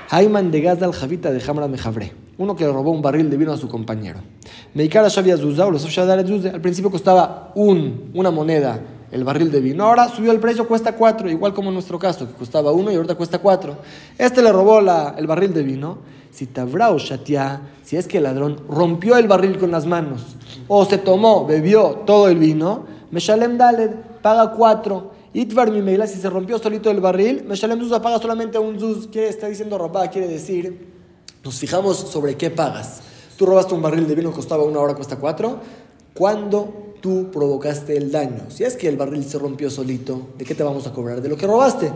Hayman 0.10 0.52
de 0.52 0.62
Gazdal 0.62 0.94
Javita 0.94 1.32
de 1.32 1.44
Hamra 1.48 1.68
Mejabre 1.68 2.23
uno 2.38 2.56
que 2.56 2.68
robó 2.68 2.92
un 2.92 3.02
barril 3.02 3.30
de 3.30 3.38
vino 3.38 3.54
a 3.54 3.58
su 3.58 3.68
compañero. 3.68 4.20
Meikara 4.74 5.08
Shavia 5.08 5.38
Zuzá, 5.38 5.66
Al 5.66 6.62
principio 6.62 6.90
costaba 6.90 7.52
un, 7.56 8.12
una 8.14 8.32
moneda 8.32 8.80
el 9.14 9.24
barril 9.24 9.52
de 9.52 9.62
vino. 9.62 9.84
Ahora 9.84 10.10
subió 10.10 10.32
el 10.32 10.40
precio, 10.40 10.68
cuesta 10.68 10.96
cuatro, 10.96 11.30
igual 11.30 11.54
como 11.54 11.70
en 11.70 11.76
nuestro 11.76 12.00
caso, 12.00 12.28
que 12.28 12.34
costaba 12.34 12.72
uno 12.72 12.92
y 12.92 12.96
ahorita 12.96 13.14
cuesta 13.14 13.38
cuatro. 13.38 13.78
Este 14.18 14.42
le 14.42 14.52
robó 14.52 14.82
la, 14.82 15.14
el 15.18 15.28
barril 15.28 15.54
de 15.54 15.62
vino. 15.62 16.00
Si 16.32 16.48
Tabrao 16.48 16.98
Shatia, 16.98 17.62
si 17.84 17.96
es 17.96 18.08
que 18.08 18.18
el 18.18 18.24
ladrón 18.24 18.58
rompió 18.68 19.18
el 19.18 19.28
barril 19.28 19.60
con 19.60 19.70
las 19.70 19.86
manos 19.86 20.36
o 20.68 20.84
se 20.84 20.98
tomó, 20.98 21.46
bebió 21.46 22.02
todo 22.08 22.28
el 22.28 22.40
vino, 22.40 22.86
Meshalem 23.12 23.56
Daled 23.60 23.92
paga 24.24 24.52
cuatro. 24.52 25.12
Itvar 25.36 25.72
Mimeila, 25.72 26.08
si 26.08 26.20
se 26.20 26.30
rompió 26.30 26.58
solito 26.58 26.90
el 26.90 27.00
barril, 27.00 27.44
Meshalem 27.44 27.80
Zuz 27.80 28.00
paga 28.00 28.18
solamente 28.18 28.58
un 28.58 28.80
Zuz. 28.80 29.08
Quiere, 29.08 29.30
está 29.30 29.48
diciendo 29.48 29.78
Rabá, 29.78 30.08
quiere 30.08 30.28
decir 30.28 30.93
nos 31.44 31.56
fijamos 31.60 31.98
sobre 31.98 32.36
qué 32.38 32.50
pagas. 32.50 33.02
Tú 33.38 33.46
robaste 33.46 33.74
un 33.74 33.82
barril 33.82 34.08
de 34.08 34.16
vino 34.16 34.30
que 34.30 34.38
costaba 34.38 34.64
una 34.64 34.80
hora, 34.80 34.96
cuesta 34.96 35.18
cuatro. 35.18 35.60
¿Cuándo 36.14 36.94
tú 37.02 37.32
provocaste 37.32 37.98
el 37.98 38.12
daño? 38.12 38.46
Si 38.50 38.64
es 38.64 38.78
que 38.78 38.88
el 38.88 38.98
barril 38.98 39.26
se 39.26 39.40
rompió 39.40 39.70
solito, 39.70 40.28
¿de 40.38 40.46
qué 40.46 40.56
te 40.56 40.64
vamos 40.64 40.88
a 40.88 40.94
cobrar? 40.94 41.22
De 41.22 41.30
lo 41.30 41.36
que 41.36 41.48
robaste. 41.48 41.92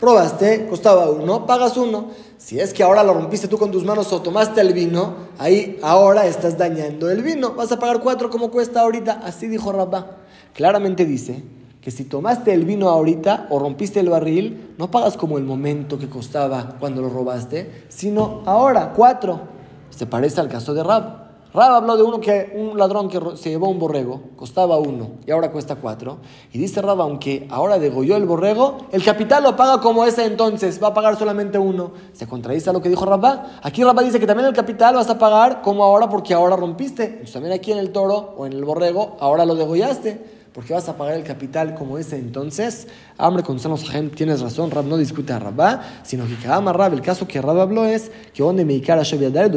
Robaste, 0.00 0.66
costaba 0.68 1.10
uno, 1.10 1.46
pagas 1.46 1.76
uno. 1.76 2.10
Si 2.38 2.58
es 2.58 2.72
que 2.72 2.82
ahora 2.82 3.04
lo 3.04 3.14
rompiste 3.14 3.48
tú 3.48 3.58
con 3.58 3.70
tus 3.70 3.84
manos 3.84 4.12
o 4.12 4.22
tomaste 4.22 4.60
el 4.60 4.72
vino, 4.72 5.14
ahí 5.38 5.78
ahora 5.82 6.26
estás 6.26 6.58
dañando 6.58 7.10
el 7.10 7.22
vino. 7.22 7.52
Vas 7.54 7.70
a 7.72 7.78
pagar 7.78 8.00
cuatro 8.00 8.28
como 8.30 8.50
cuesta 8.50 8.80
ahorita. 8.80 9.20
Así 9.24 9.46
dijo 9.46 9.72
Rabba. 9.72 10.16
Claramente 10.54 11.04
dice 11.04 11.42
que 11.80 11.90
si 11.90 12.04
tomaste 12.04 12.52
el 12.52 12.64
vino 12.64 12.88
ahorita 12.90 13.46
o 13.50 13.58
rompiste 13.58 14.00
el 14.00 14.10
barril, 14.10 14.74
no 14.76 14.90
pagas 14.90 15.16
como 15.16 15.38
el 15.38 15.44
momento 15.44 15.98
que 15.98 16.10
costaba 16.10 16.76
cuando 16.78 17.00
lo 17.00 17.08
robaste, 17.08 17.84
sino 17.88 18.42
ahora, 18.44 18.92
cuatro. 18.94 19.40
Se 19.88 20.06
parece 20.06 20.40
al 20.40 20.48
caso 20.48 20.74
de 20.74 20.82
Rab. 20.82 21.30
Rab 21.52 21.72
habló 21.72 21.96
de 21.96 22.02
uno 22.04 22.20
que, 22.20 22.52
un 22.54 22.78
ladrón 22.78 23.08
que 23.08 23.18
se 23.34 23.48
llevó 23.48 23.68
un 23.70 23.80
borrego, 23.80 24.20
costaba 24.36 24.78
uno 24.78 25.12
y 25.26 25.32
ahora 25.32 25.50
cuesta 25.50 25.76
cuatro. 25.76 26.18
Y 26.52 26.58
dice 26.58 26.82
Rab, 26.82 27.00
aunque 27.00 27.48
ahora 27.50 27.78
degolló 27.78 28.14
el 28.16 28.26
borrego, 28.26 28.76
el 28.92 29.02
capital 29.02 29.42
lo 29.42 29.56
paga 29.56 29.80
como 29.80 30.04
ese 30.04 30.26
entonces, 30.26 30.80
va 30.82 30.88
a 30.88 30.94
pagar 30.94 31.16
solamente 31.16 31.58
uno. 31.58 31.92
Se 32.12 32.28
contradice 32.28 32.68
a 32.68 32.72
lo 32.74 32.82
que 32.82 32.90
dijo 32.90 33.06
Rabba. 33.06 33.58
Aquí 33.62 33.82
Rabba 33.82 34.02
dice 34.02 34.20
que 34.20 34.26
también 34.26 34.46
el 34.46 34.54
capital 34.54 34.94
vas 34.96 35.08
a 35.08 35.18
pagar 35.18 35.62
como 35.62 35.82
ahora 35.82 36.10
porque 36.10 36.34
ahora 36.34 36.56
rompiste. 36.56 37.04
Entonces 37.04 37.32
también 37.32 37.54
aquí 37.54 37.72
en 37.72 37.78
el 37.78 37.90
toro 37.90 38.34
o 38.36 38.44
en 38.44 38.52
el 38.52 38.64
borrego, 38.64 39.16
ahora 39.18 39.46
lo 39.46 39.54
degollaste 39.54 40.39
porque 40.52 40.72
vas 40.72 40.88
a 40.88 40.96
pagar 40.96 41.14
el 41.14 41.24
capital 41.24 41.74
como 41.74 41.98
ese 41.98 42.16
entonces. 42.16 42.88
Hambre 43.18 43.42
con 43.42 43.58
sanos 43.58 43.84
tienes 44.14 44.40
razón, 44.40 44.70
Rab 44.70 44.86
no 44.86 44.96
discute 44.96 45.32
a 45.32 45.38
Rabá, 45.38 45.82
sino 46.02 46.26
que 46.26 46.34
cada 46.36 46.60
Rab, 46.72 46.92
el 46.92 47.02
caso 47.02 47.26
que 47.26 47.40
Rab 47.40 47.60
habló 47.60 47.84
es 47.84 48.10
que 48.34 48.42
donde 48.42 48.64
me 48.64 48.74
a 49.00 49.02
Sheviadar, 49.02 49.50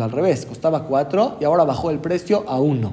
al 0.00 0.12
revés, 0.12 0.46
costaba 0.46 0.84
cuatro 0.84 1.36
y 1.40 1.44
ahora 1.44 1.64
bajó 1.64 1.90
el 1.90 1.98
precio 1.98 2.44
a 2.46 2.60
uno. 2.60 2.92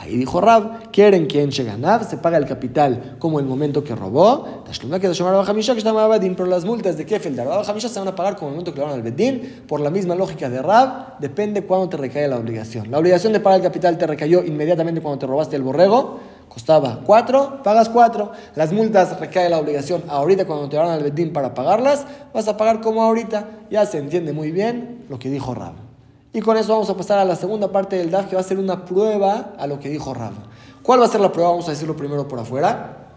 Ahí 0.00 0.16
dijo 0.16 0.40
Rab, 0.40 0.92
quieren 0.92 1.26
que 1.26 1.42
en 1.42 1.50
Sheganav 1.50 2.08
se 2.08 2.18
paga 2.18 2.38
el 2.38 2.46
capital 2.46 3.16
como 3.18 3.40
el 3.40 3.46
momento 3.46 3.82
que 3.82 3.96
robó. 3.96 4.62
Pero 4.64 6.46
las 6.46 6.64
multas 6.64 6.96
de 6.96 7.04
Kefel 7.04 7.34
de 7.34 7.80
se 7.80 7.98
van 7.98 8.06
a 8.06 8.14
pagar 8.14 8.36
como 8.36 8.50
el 8.50 8.54
momento 8.54 8.72
que 8.72 8.78
le 8.78 8.86
van 8.86 8.94
al 8.94 9.02
Bedín. 9.02 9.64
Por 9.66 9.80
la 9.80 9.90
misma 9.90 10.14
lógica 10.14 10.48
de 10.48 10.62
Rab, 10.62 11.18
depende 11.18 11.64
cuándo 11.64 11.88
te 11.88 11.96
recae 11.96 12.28
la 12.28 12.36
obligación. 12.36 12.92
La 12.92 12.98
obligación 12.98 13.32
de 13.32 13.40
pagar 13.40 13.58
el 13.58 13.64
capital 13.64 13.98
te 13.98 14.06
recayó 14.06 14.44
inmediatamente 14.44 15.00
cuando 15.00 15.18
te 15.18 15.26
robaste 15.26 15.56
el 15.56 15.62
borrego 15.62 16.20
costaba 16.48 17.00
4, 17.04 17.62
pagas 17.62 17.88
4. 17.88 18.32
Las 18.54 18.72
multas 18.72 19.18
recae 19.20 19.48
la 19.48 19.58
obligación 19.58 20.02
ahorita 20.08 20.46
cuando 20.46 20.68
te 20.68 20.76
van 20.76 20.90
al 20.90 21.02
Bedín 21.02 21.32
para 21.32 21.54
pagarlas, 21.54 22.04
vas 22.32 22.48
a 22.48 22.56
pagar 22.56 22.80
como 22.80 23.02
ahorita. 23.02 23.48
Ya 23.70 23.86
se 23.86 23.98
entiende 23.98 24.32
muy 24.32 24.50
bien 24.50 25.04
lo 25.08 25.18
que 25.18 25.30
dijo 25.30 25.54
Rab. 25.54 25.74
Y 26.32 26.40
con 26.40 26.56
eso 26.56 26.72
vamos 26.72 26.90
a 26.90 26.96
pasar 26.96 27.18
a 27.18 27.24
la 27.24 27.36
segunda 27.36 27.72
parte 27.72 27.96
del 27.96 28.10
DAF 28.10 28.26
que 28.26 28.36
va 28.36 28.40
a 28.40 28.44
ser 28.44 28.58
una 28.58 28.84
prueba 28.84 29.54
a 29.58 29.66
lo 29.66 29.80
que 29.80 29.88
dijo 29.88 30.12
Rab. 30.14 30.32
¿Cuál 30.82 31.00
va 31.00 31.06
a 31.06 31.08
ser 31.08 31.20
la 31.20 31.32
prueba? 31.32 31.50
Vamos 31.50 31.68
a 31.68 31.72
decirlo 31.72 31.96
primero 31.96 32.28
por 32.28 32.38
afuera. 32.38 33.08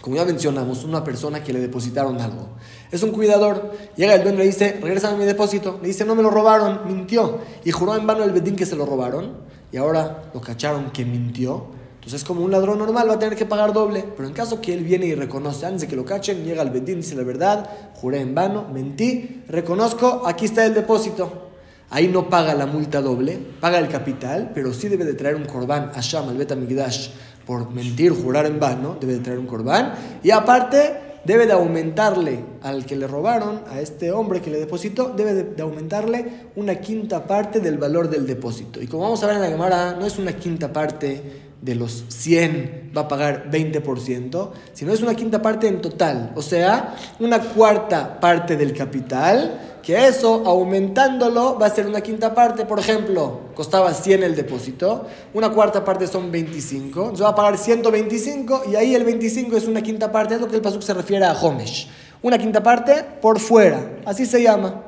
Como 0.00 0.14
ya 0.14 0.24
mencionamos, 0.24 0.84
una 0.84 1.02
persona 1.02 1.42
que 1.42 1.52
le 1.52 1.58
depositaron 1.58 2.20
algo. 2.20 2.48
Es 2.92 3.02
un 3.02 3.10
cuidador. 3.10 3.72
Llega 3.96 4.14
el 4.14 4.22
dueño 4.22 4.38
le 4.38 4.44
dice, 4.44 4.78
regresa 4.80 5.10
a 5.10 5.16
mi 5.16 5.24
depósito. 5.24 5.78
Le 5.82 5.88
dice, 5.88 6.04
no 6.04 6.14
me 6.14 6.22
lo 6.22 6.30
robaron, 6.30 6.82
mintió. 6.86 7.38
Y 7.64 7.72
juró 7.72 7.96
en 7.96 8.06
vano 8.06 8.22
el 8.22 8.30
bedín 8.30 8.54
que 8.54 8.66
se 8.66 8.76
lo 8.76 8.86
robaron. 8.86 9.32
Y 9.72 9.76
ahora 9.76 10.30
lo 10.32 10.40
cacharon 10.40 10.90
que 10.90 11.04
mintió. 11.04 11.66
Entonces, 12.06 12.22
como 12.22 12.42
un 12.42 12.52
ladrón 12.52 12.78
normal 12.78 13.10
va 13.10 13.14
a 13.14 13.18
tener 13.18 13.36
que 13.36 13.46
pagar 13.46 13.72
doble. 13.72 14.04
Pero 14.16 14.28
en 14.28 14.32
caso 14.32 14.60
que 14.60 14.72
él 14.72 14.84
viene 14.84 15.06
y 15.06 15.16
reconoce, 15.16 15.66
antes 15.66 15.80
de 15.80 15.88
que 15.88 15.96
lo 15.96 16.04
cachen, 16.04 16.44
llega 16.44 16.62
al 16.62 16.70
bedín, 16.70 17.00
dice 17.00 17.16
la 17.16 17.24
verdad, 17.24 17.68
juré 17.94 18.20
en 18.20 18.32
vano, 18.32 18.64
mentí, 18.72 19.42
reconozco, 19.48 20.22
aquí 20.24 20.44
está 20.44 20.64
el 20.64 20.72
depósito. 20.72 21.48
Ahí 21.90 22.06
no 22.06 22.30
paga 22.30 22.54
la 22.54 22.66
multa 22.66 23.02
doble, 23.02 23.36
paga 23.60 23.80
el 23.80 23.88
capital, 23.88 24.52
pero 24.54 24.72
sí 24.72 24.86
debe 24.86 25.04
de 25.04 25.14
traer 25.14 25.34
un 25.34 25.46
corbán 25.46 25.90
a 25.96 26.00
Sham, 26.00 26.28
al 26.28 26.36
Betamigdash, 26.36 27.10
por 27.44 27.72
mentir, 27.72 28.12
jurar 28.12 28.46
en 28.46 28.60
vano, 28.60 28.96
debe 29.00 29.14
de 29.14 29.18
traer 29.18 29.40
un 29.40 29.46
corbán. 29.48 29.94
Y 30.22 30.30
aparte, 30.30 31.22
debe 31.24 31.46
de 31.46 31.54
aumentarle 31.54 32.38
al 32.62 32.86
que 32.86 32.94
le 32.94 33.08
robaron, 33.08 33.62
a 33.68 33.80
este 33.80 34.12
hombre 34.12 34.40
que 34.40 34.50
le 34.50 34.60
depositó, 34.60 35.08
debe 35.08 35.34
de, 35.34 35.60
aumentarle 35.60 36.50
una 36.54 36.76
quinta 36.76 37.26
parte 37.26 37.58
del 37.58 37.78
valor 37.78 38.08
del 38.08 38.28
depósito. 38.28 38.80
Y 38.80 38.86
como 38.86 39.02
vamos 39.02 39.24
a 39.24 39.26
ver 39.26 39.36
en 39.36 39.42
la 39.42 39.48
Gemara, 39.48 39.96
no 39.98 40.06
es 40.06 40.18
una 40.18 40.34
quinta 40.34 40.72
parte 40.72 41.45
de 41.60 41.74
los 41.74 42.04
100 42.08 42.92
va 42.96 43.02
a 43.02 43.08
pagar 43.08 43.50
20%, 43.50 44.50
sino 44.72 44.92
es 44.92 45.02
una 45.02 45.14
quinta 45.14 45.40
parte 45.40 45.68
en 45.68 45.80
total, 45.80 46.32
o 46.36 46.42
sea, 46.42 46.96
una 47.18 47.40
cuarta 47.40 48.20
parte 48.20 48.56
del 48.56 48.72
capital, 48.72 49.78
que 49.82 50.06
eso 50.06 50.42
aumentándolo 50.44 51.58
va 51.58 51.66
a 51.66 51.70
ser 51.70 51.86
una 51.86 52.00
quinta 52.00 52.34
parte, 52.34 52.66
por 52.66 52.78
ejemplo, 52.78 53.40
costaba 53.54 53.94
100 53.94 54.22
el 54.22 54.36
depósito, 54.36 55.06
una 55.32 55.50
cuarta 55.50 55.84
parte 55.84 56.06
son 56.06 56.30
25, 56.30 57.00
entonces 57.00 57.24
va 57.24 57.30
a 57.30 57.34
pagar 57.34 57.56
125 57.56 58.64
y 58.70 58.76
ahí 58.76 58.94
el 58.94 59.04
25 59.04 59.56
es 59.56 59.66
una 59.66 59.82
quinta 59.82 60.10
parte, 60.12 60.34
es 60.34 60.40
lo 60.40 60.48
que 60.48 60.56
el 60.56 60.62
Pasuk 60.62 60.82
se 60.82 60.92
refiere 60.92 61.24
a 61.24 61.32
Homesh, 61.32 61.88
una 62.22 62.36
quinta 62.36 62.62
parte 62.62 63.04
por 63.20 63.38
fuera, 63.38 63.98
así 64.04 64.26
se 64.26 64.42
llama. 64.42 64.82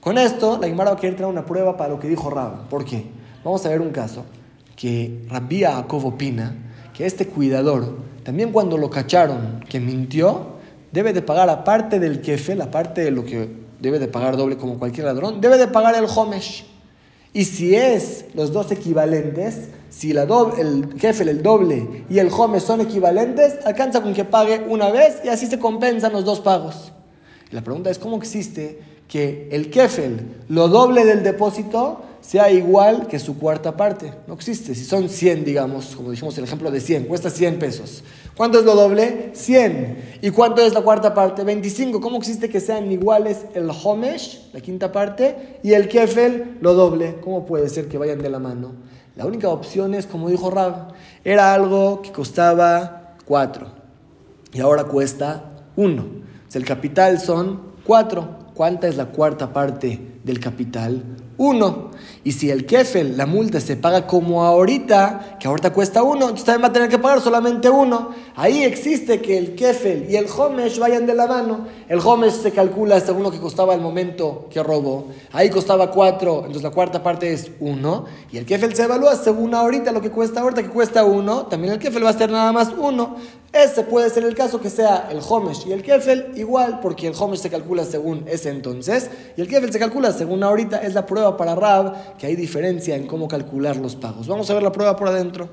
Con 0.00 0.16
esto, 0.16 0.58
la 0.58 0.66
Guimara 0.66 0.92
va 0.92 0.96
a 0.96 1.00
querer 1.00 1.14
traer 1.14 1.30
una 1.30 1.44
prueba 1.44 1.76
para 1.76 1.90
lo 1.90 2.00
que 2.00 2.08
dijo 2.08 2.30
Rab. 2.30 2.70
¿Por 2.70 2.86
qué? 2.86 3.04
Vamos 3.44 3.66
a 3.66 3.68
ver 3.68 3.82
un 3.82 3.90
caso 3.90 4.24
que 4.80 5.26
Rabbi 5.28 5.60
Jacob 5.60 6.06
opina 6.06 6.56
que 6.96 7.04
este 7.04 7.26
cuidador, 7.26 7.98
también 8.24 8.50
cuando 8.50 8.78
lo 8.78 8.88
cacharon 8.88 9.62
que 9.68 9.78
mintió, 9.78 10.54
debe 10.90 11.12
de 11.12 11.20
pagar 11.20 11.50
aparte 11.50 12.00
del 12.00 12.22
kefel, 12.22 12.62
aparte 12.62 13.02
de 13.02 13.10
lo 13.10 13.26
que 13.26 13.46
debe 13.78 13.98
de 13.98 14.08
pagar 14.08 14.38
doble 14.38 14.56
como 14.56 14.78
cualquier 14.78 15.04
ladrón, 15.04 15.42
debe 15.42 15.58
de 15.58 15.68
pagar 15.68 15.94
el 15.96 16.06
homesh. 16.06 16.64
Y 17.34 17.44
si 17.44 17.74
es 17.74 18.24
los 18.32 18.52
dos 18.52 18.72
equivalentes, 18.72 19.68
si 19.90 20.14
la 20.14 20.22
el 20.58 20.88
kefel, 20.98 21.28
el 21.28 21.42
doble 21.42 22.06
y 22.08 22.18
el 22.18 22.30
homesh 22.32 22.62
son 22.62 22.80
equivalentes, 22.80 23.58
alcanza 23.66 24.00
con 24.00 24.14
que 24.14 24.24
pague 24.24 24.64
una 24.66 24.90
vez 24.90 25.20
y 25.22 25.28
así 25.28 25.46
se 25.46 25.58
compensan 25.58 26.12
los 26.12 26.24
dos 26.24 26.40
pagos. 26.40 26.90
la 27.50 27.60
pregunta 27.60 27.90
es, 27.90 27.98
¿cómo 27.98 28.16
existe 28.16 28.80
que 29.08 29.50
el 29.52 29.68
kefel, 29.70 30.36
lo 30.48 30.68
doble 30.68 31.04
del 31.04 31.22
depósito, 31.22 32.06
sea 32.20 32.50
igual 32.50 33.06
que 33.06 33.18
su 33.18 33.38
cuarta 33.38 33.76
parte. 33.76 34.12
No 34.26 34.34
existe. 34.34 34.74
Si 34.74 34.84
son 34.84 35.08
100, 35.08 35.44
digamos, 35.44 35.96
como 35.96 36.10
dijimos 36.10 36.36
el 36.38 36.44
ejemplo 36.44 36.70
de 36.70 36.80
100, 36.80 37.04
cuesta 37.04 37.30
100 37.30 37.58
pesos. 37.58 38.02
¿Cuánto 38.36 38.58
es 38.58 38.64
lo 38.64 38.74
doble? 38.74 39.30
100. 39.34 40.18
¿Y 40.22 40.30
cuánto 40.30 40.62
es 40.64 40.72
la 40.72 40.82
cuarta 40.82 41.12
parte? 41.14 41.44
25. 41.44 42.00
¿Cómo 42.00 42.18
existe 42.18 42.48
que 42.48 42.60
sean 42.60 42.90
iguales 42.90 43.46
el 43.54 43.70
homesh, 43.70 44.50
la 44.52 44.60
quinta 44.60 44.92
parte, 44.92 45.58
y 45.62 45.72
el 45.72 45.88
kefel, 45.88 46.58
lo 46.60 46.74
doble? 46.74 47.16
¿Cómo 47.20 47.46
puede 47.46 47.68
ser 47.68 47.88
que 47.88 47.98
vayan 47.98 48.22
de 48.22 48.30
la 48.30 48.38
mano? 48.38 48.72
La 49.16 49.26
única 49.26 49.48
opción 49.48 49.94
es, 49.94 50.06
como 50.06 50.28
dijo 50.30 50.50
Rab, 50.50 50.92
era 51.24 51.52
algo 51.52 52.00
que 52.00 52.12
costaba 52.12 53.16
4 53.26 53.66
y 54.52 54.60
ahora 54.60 54.84
cuesta 54.84 55.50
1. 55.76 56.04
el 56.54 56.64
capital 56.64 57.20
son 57.20 57.60
4. 57.84 58.38
¿Cuánta 58.54 58.88
es 58.88 58.96
la 58.96 59.06
cuarta 59.06 59.52
parte 59.52 60.00
del 60.24 60.40
capital? 60.40 61.02
Uno. 61.36 61.89
Y 62.22 62.32
si 62.32 62.50
el 62.50 62.66
kefel, 62.66 63.16
la 63.16 63.24
multa, 63.24 63.60
se 63.60 63.76
paga 63.76 64.06
como 64.06 64.44
ahorita, 64.44 65.38
que 65.40 65.48
ahorita 65.48 65.72
cuesta 65.72 66.02
uno, 66.02 66.24
entonces 66.24 66.44
también 66.44 66.64
va 66.64 66.68
a 66.68 66.72
tener 66.72 66.90
que 66.90 66.98
pagar 66.98 67.22
solamente 67.22 67.70
uno. 67.70 68.10
Ahí 68.36 68.62
existe 68.62 69.22
que 69.22 69.38
el 69.38 69.54
kefel 69.54 70.06
y 70.10 70.16
el 70.16 70.26
homesh 70.26 70.78
vayan 70.78 71.06
de 71.06 71.14
la 71.14 71.26
mano. 71.26 71.66
El 71.88 71.98
homesh 72.00 72.34
se 72.34 72.52
calcula 72.52 73.00
según 73.00 73.22
lo 73.22 73.30
que 73.30 73.38
costaba 73.38 73.74
el 73.74 73.80
momento 73.80 74.48
que 74.50 74.62
robó. 74.62 75.06
Ahí 75.32 75.48
costaba 75.48 75.90
cuatro, 75.90 76.40
entonces 76.40 76.62
la 76.62 76.70
cuarta 76.70 77.02
parte 77.02 77.32
es 77.32 77.52
uno. 77.58 78.04
Y 78.30 78.36
el 78.36 78.44
kefel 78.44 78.74
se 78.74 78.82
evalúa 78.82 79.16
según 79.16 79.54
ahorita 79.54 79.90
lo 79.90 80.02
que 80.02 80.10
cuesta 80.10 80.42
ahorita, 80.42 80.62
que 80.62 80.68
cuesta 80.68 81.04
uno. 81.04 81.46
También 81.46 81.72
el 81.72 81.78
kefel 81.78 82.04
va 82.04 82.10
a 82.10 82.18
ser 82.18 82.30
nada 82.30 82.52
más 82.52 82.68
uno. 82.76 83.16
Ese 83.52 83.82
puede 83.82 84.08
ser 84.10 84.22
el 84.22 84.36
caso 84.36 84.60
que 84.60 84.70
sea 84.70 85.08
el 85.10 85.18
homesh 85.28 85.66
y 85.66 85.72
el 85.72 85.82
kefel 85.82 86.32
igual, 86.36 86.78
porque 86.80 87.08
el 87.08 87.14
homesh 87.18 87.40
se 87.40 87.50
calcula 87.50 87.84
según 87.84 88.24
ese 88.28 88.48
entonces. 88.48 89.10
Y 89.36 89.40
el 89.40 89.48
kefel 89.48 89.72
se 89.72 89.80
calcula 89.80 90.12
según 90.12 90.44
ahorita. 90.44 90.78
Es 90.78 90.94
la 90.94 91.04
prueba 91.04 91.36
para 91.36 91.56
Rab 91.56 92.16
que 92.16 92.26
hay 92.28 92.36
diferencia 92.36 92.94
en 92.94 93.08
cómo 93.08 93.26
calcular 93.26 93.76
los 93.76 93.96
pagos. 93.96 94.28
Vamos 94.28 94.48
a 94.50 94.54
ver 94.54 94.62
la 94.62 94.70
prueba 94.70 94.94
por 94.94 95.08
adentro. 95.08 95.48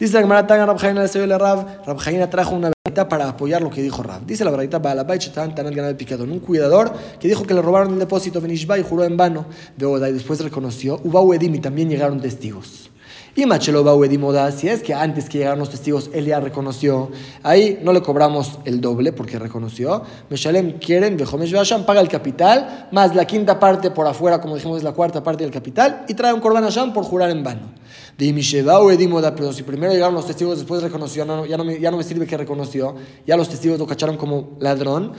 Dice 0.00 0.14
la 0.14 0.20
Gemara 0.20 0.46
Tanga 0.46 0.64
Rabjaina 0.64 1.04
le 1.04 1.38
Rab. 1.38 1.84
Rabjaina 1.84 2.30
trajo 2.30 2.54
una 2.54 2.72
verdad 2.88 3.06
para 3.06 3.28
apoyar 3.28 3.60
lo 3.60 3.68
que 3.68 3.82
dijo 3.82 4.02
Rab. 4.02 4.24
Dice 4.24 4.46
la 4.46 4.50
verdad 4.50 4.80
Baalabay 4.80 5.18
Chetan 5.18 5.54
Tanal 5.54 5.74
Ganal 5.74 5.94
Picadón. 5.94 6.32
Un 6.32 6.40
cuidador 6.40 6.90
que 7.20 7.28
dijo 7.28 7.44
que 7.44 7.52
le 7.52 7.60
robaron 7.60 7.92
el 7.92 7.98
depósito 7.98 8.40
Benishba 8.40 8.78
y 8.78 8.82
juró 8.82 9.04
en 9.04 9.18
vano 9.18 9.44
de 9.76 9.84
Oda 9.84 10.08
y 10.08 10.14
después 10.14 10.40
reconoció. 10.40 11.02
Edim 11.34 11.54
y 11.54 11.60
también 11.60 11.90
llegaron 11.90 12.18
testigos. 12.18 12.91
Y 13.34 13.46
Machelova 13.46 13.94
Uedimoda, 13.94 14.52
si 14.52 14.68
es 14.68 14.82
que 14.82 14.92
antes 14.92 15.30
que 15.30 15.38
llegaran 15.38 15.58
los 15.58 15.70
testigos 15.70 16.10
él 16.12 16.26
ya 16.26 16.38
reconoció, 16.38 17.10
ahí 17.42 17.80
no 17.82 17.94
le 17.94 18.02
cobramos 18.02 18.58
el 18.66 18.82
doble 18.82 19.14
porque 19.14 19.38
reconoció. 19.38 20.02
Meshalem 20.28 20.78
quieren, 20.78 21.16
Bejomesh 21.16 21.50
Beasham, 21.50 21.86
paga 21.86 22.02
el 22.02 22.08
capital, 22.08 22.88
más 22.92 23.14
la 23.14 23.24
quinta 23.24 23.58
parte 23.58 23.90
por 23.90 24.06
afuera, 24.06 24.38
como 24.42 24.56
dijimos, 24.56 24.76
es 24.76 24.84
la 24.84 24.92
cuarta 24.92 25.22
parte 25.22 25.44
del 25.44 25.52
capital, 25.52 26.04
y 26.08 26.14
trae 26.14 26.34
un 26.34 26.40
Korban 26.40 26.64
Hashem 26.64 26.92
por 26.92 27.04
jurar 27.04 27.30
en 27.30 27.42
vano. 27.42 27.72
Uedimoda, 28.18 29.34
pero 29.34 29.52
si 29.52 29.62
primero 29.62 29.92
llegaron 29.92 30.14
los 30.14 30.26
testigos, 30.26 30.58
después 30.58 30.82
reconoció, 30.82 31.24
ya, 31.46 31.56
no 31.56 31.64
me, 31.64 31.80
ya 31.80 31.90
no 31.90 31.96
me 31.96 32.04
sirve 32.04 32.26
que 32.26 32.36
reconoció, 32.36 32.94
ya 33.26 33.36
los 33.36 33.48
testigos 33.48 33.78
lo 33.78 33.86
cacharon 33.86 34.16
como 34.16 34.56
ladrón. 34.60 35.12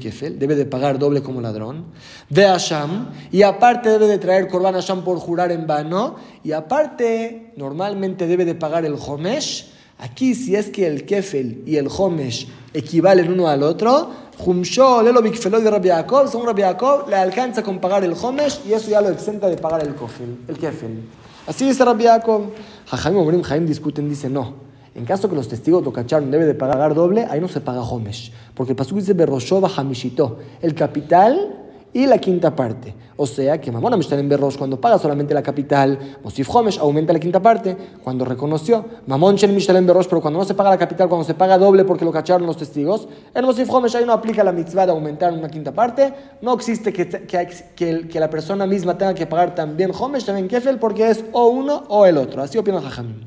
Kefel, 0.00 0.38
debe 0.38 0.54
de 0.54 0.66
pagar 0.66 0.98
doble 0.98 1.22
como 1.22 1.40
ladrón. 1.40 1.86
De 2.28 2.44
Hashem, 2.44 3.06
y 3.30 3.42
aparte 3.42 3.90
debe 3.90 4.06
de 4.06 4.18
traer 4.18 4.48
Korban 4.48 4.74
Hashem 4.74 5.02
por 5.02 5.18
jurar 5.18 5.52
en 5.52 5.66
vano, 5.66 6.16
y 6.42 6.52
aparte 6.52 7.52
normalmente 7.56 8.26
debe 8.26 8.44
de 8.44 8.54
pagar 8.54 8.84
el 8.84 8.94
Homesh. 8.94 9.70
Aquí, 9.98 10.34
si 10.34 10.56
es 10.56 10.70
que 10.70 10.86
el 10.86 11.06
Kefel 11.06 11.62
y 11.66 11.76
el 11.76 11.88
Homesh 11.88 12.48
equivalen 12.74 13.32
uno 13.32 13.46
al 13.46 13.62
otro, 13.62 14.10
Jumsho, 14.36 15.02
Lelo 15.02 15.22
Bikfeló 15.22 15.60
de 15.60 15.70
Rabbi 15.70 15.88
Yaakov, 15.88 16.28
según 16.28 16.46
Rabbi 16.46 16.62
Yaakov, 16.62 17.08
le 17.08 17.16
alcanza 17.16 17.62
con 17.62 17.78
pagar 17.78 18.02
el 18.04 18.14
Homesh 18.20 18.60
y 18.68 18.72
eso 18.72 18.90
ya 18.90 19.00
lo 19.00 19.08
exenta 19.10 19.48
de 19.48 19.56
pagar 19.56 19.82
el 19.82 19.94
Kefel. 19.94 20.38
El 20.48 20.58
Kefel. 20.58 21.23
Así 21.46 21.66
dice 21.66 21.84
Rabbi 21.84 22.04
Yaakov. 22.04 22.50
Jajaim 22.86 23.16
Obrim 23.16 23.42
Jaim 23.42 23.66
discuten, 23.66 24.08
dice 24.08 24.28
no. 24.28 24.54
En 24.94 25.04
caso 25.04 25.28
que 25.28 25.34
los 25.34 25.48
testigos 25.48 25.84
lo 25.84 25.92
cacharon, 25.92 26.30
debe 26.30 26.46
de 26.46 26.54
pagar 26.54 26.94
doble, 26.94 27.26
ahí 27.28 27.40
no 27.40 27.48
se 27.48 27.60
paga 27.60 27.82
Homesh. 27.82 28.32
Porque 28.54 28.72
el 28.72 28.76
Pasuk 28.76 28.98
dice 28.98 29.12
Berroshova 29.12 29.68
Hamishito. 29.76 30.38
El 30.62 30.74
capital 30.74 31.63
y 31.94 32.06
la 32.06 32.18
quinta 32.18 32.54
parte. 32.54 32.94
O 33.16 33.26
sea 33.26 33.60
que 33.60 33.70
Mamona 33.70 33.96
en 33.96 34.28
Berrosh, 34.28 34.56
cuando 34.58 34.80
paga 34.80 34.98
solamente 34.98 35.32
la 35.32 35.42
capital, 35.42 36.18
Mosif 36.24 36.52
Homesh 36.52 36.78
aumenta 36.78 37.12
la 37.12 37.20
quinta 37.20 37.40
parte. 37.40 37.76
Cuando 38.02 38.24
reconoció, 38.24 38.84
Mamon 39.06 39.36
en 39.40 39.86
Berrosh, 39.86 40.06
pero 40.08 40.20
cuando 40.20 40.40
no 40.40 40.44
se 40.44 40.54
paga 40.54 40.70
la 40.70 40.78
capital, 40.78 41.08
cuando 41.08 41.24
se 41.24 41.34
paga 41.34 41.56
doble 41.56 41.84
porque 41.84 42.04
lo 42.04 42.10
cacharon 42.10 42.46
los 42.46 42.56
testigos, 42.56 43.08
en 43.32 43.44
Mosif 43.44 43.70
Homesh 43.70 43.96
ahí 43.96 44.04
no 44.04 44.12
aplica 44.12 44.42
la 44.42 44.50
mitzvah 44.50 44.86
de 44.86 44.92
aumentar 44.92 45.32
una 45.32 45.48
quinta 45.48 45.72
parte. 45.72 46.12
No 46.42 46.52
existe 46.54 46.92
que, 46.92 47.08
que, 47.08 48.08
que, 48.08 48.20
la 48.20 48.28
persona 48.28 48.66
misma 48.66 48.98
tenga 48.98 49.14
que 49.14 49.26
pagar 49.26 49.54
también 49.54 49.92
Homesh, 49.96 50.24
también 50.24 50.48
Kefel, 50.48 50.80
porque 50.80 51.08
es 51.08 51.24
o 51.32 51.46
uno 51.46 51.84
o 51.88 52.04
el 52.06 52.18
otro. 52.18 52.42
Así 52.42 52.58
opina 52.58 52.80
Jajamim. 52.80 53.20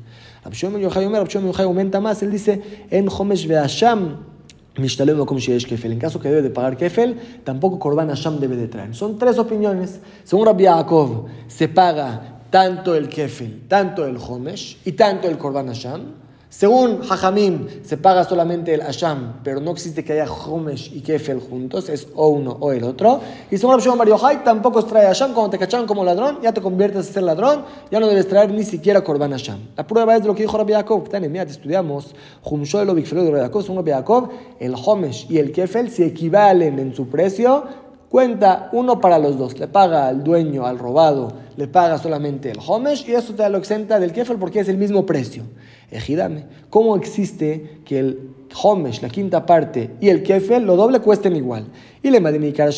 Rabshon 0.44 0.78
Yochai 0.78 1.64
aumenta 1.64 2.00
más, 2.00 2.22
él 2.22 2.30
dice, 2.30 2.86
en 2.90 3.08
Homesh 3.08 3.46
Veasham 3.46 4.37
en 4.78 5.98
caso 5.98 6.20
que 6.20 6.28
debe 6.28 6.42
de 6.42 6.50
pagar 6.50 6.76
kefel, 6.76 7.16
tampoco 7.44 7.78
Korban 7.78 8.08
Hashem 8.08 8.38
debe 8.38 8.56
de 8.56 8.68
traer. 8.68 8.94
Son 8.94 9.18
tres 9.18 9.38
opiniones. 9.38 10.00
Según 10.24 10.46
Rabbi 10.46 10.64
Yaakov, 10.64 11.26
se 11.48 11.68
paga 11.68 12.40
tanto 12.50 12.94
el 12.94 13.08
kefel, 13.08 13.62
tanto 13.68 14.06
el 14.06 14.16
homesh 14.16 14.78
y 14.84 14.92
tanto 14.92 15.28
el 15.28 15.36
Korban 15.36 15.66
Hashem. 15.66 16.27
Según 16.50 17.00
Hajamim, 17.02 17.84
se 17.84 17.98
paga 17.98 18.24
solamente 18.24 18.72
el 18.72 18.80
Asham, 18.80 19.40
pero 19.44 19.60
no 19.60 19.72
existe 19.72 20.02
que 20.02 20.14
haya 20.14 20.32
Homesh 20.32 20.90
y 20.94 21.02
Kefel 21.02 21.40
juntos, 21.40 21.90
es 21.90 22.08
o 22.14 22.28
uno 22.28 22.56
o 22.58 22.72
el 22.72 22.84
otro. 22.84 23.20
Y 23.50 23.58
según 23.58 23.78
Rabbi 23.78 23.98
Mario 23.98 24.26
Hay, 24.26 24.38
tampoco 24.38 24.82
trae 24.82 25.06
Asham, 25.06 25.34
cuando 25.34 25.50
te 25.50 25.58
cacharon 25.58 25.86
como 25.86 26.02
ladrón, 26.04 26.38
ya 26.42 26.54
te 26.54 26.62
conviertes 26.62 27.10
a 27.10 27.12
ser 27.12 27.24
ladrón, 27.24 27.64
ya 27.90 28.00
no 28.00 28.06
debes 28.06 28.28
traer 28.28 28.50
ni 28.50 28.64
siquiera 28.64 29.04
Korban 29.04 29.34
Asham. 29.34 29.60
La 29.76 29.86
prueba 29.86 30.16
es 30.16 30.22
de 30.22 30.28
lo 30.28 30.34
que 30.34 30.40
dijo 30.40 30.56
Rabbi 30.56 30.72
Yaakov, 30.72 31.10
mira, 31.28 31.42
estudiamos, 31.42 32.14
Jumsho 32.40 32.80
el 32.80 32.88
Obikfelo 32.88 33.24
de 33.24 33.30
Rabbi 33.30 33.42
Yaakov, 33.42 33.62
según 33.62 33.76
Rabbi 33.76 33.90
Yaakov, 33.90 34.28
el 34.58 34.74
Homesh 34.74 35.26
y 35.28 35.36
el 35.36 35.52
Kefel 35.52 35.90
si 35.90 36.02
equivalen 36.02 36.78
en 36.78 36.94
su 36.94 37.08
precio, 37.08 37.64
cuenta 38.08 38.68
uno 38.72 39.00
para 39.00 39.18
los 39.18 39.38
dos. 39.38 39.58
Le 39.58 39.68
paga 39.68 40.08
al 40.08 40.24
dueño, 40.24 40.66
al 40.66 40.78
robado, 40.78 41.32
le 41.56 41.68
paga 41.68 41.98
solamente 41.98 42.50
el 42.50 42.58
homesh 42.66 43.08
y 43.08 43.12
eso 43.12 43.34
te 43.34 43.48
lo 43.48 43.58
exenta 43.58 43.98
del 43.98 44.12
kefel 44.12 44.38
porque 44.38 44.60
es 44.60 44.68
el 44.68 44.78
mismo 44.78 45.06
precio. 45.06 45.44
Ejidame, 45.90 46.44
¿cómo 46.68 46.96
existe 46.96 47.80
que 47.86 47.98
el 47.98 48.34
homesh, 48.62 49.00
la 49.00 49.08
quinta 49.08 49.46
parte, 49.46 49.90
y 50.00 50.10
el 50.10 50.22
kefel, 50.22 50.64
lo 50.64 50.76
doble 50.76 51.00
cuesten 51.00 51.34
igual? 51.34 51.66
Y 52.02 52.10
le 52.10 52.20
madimicar 52.20 52.68
a 52.68 52.72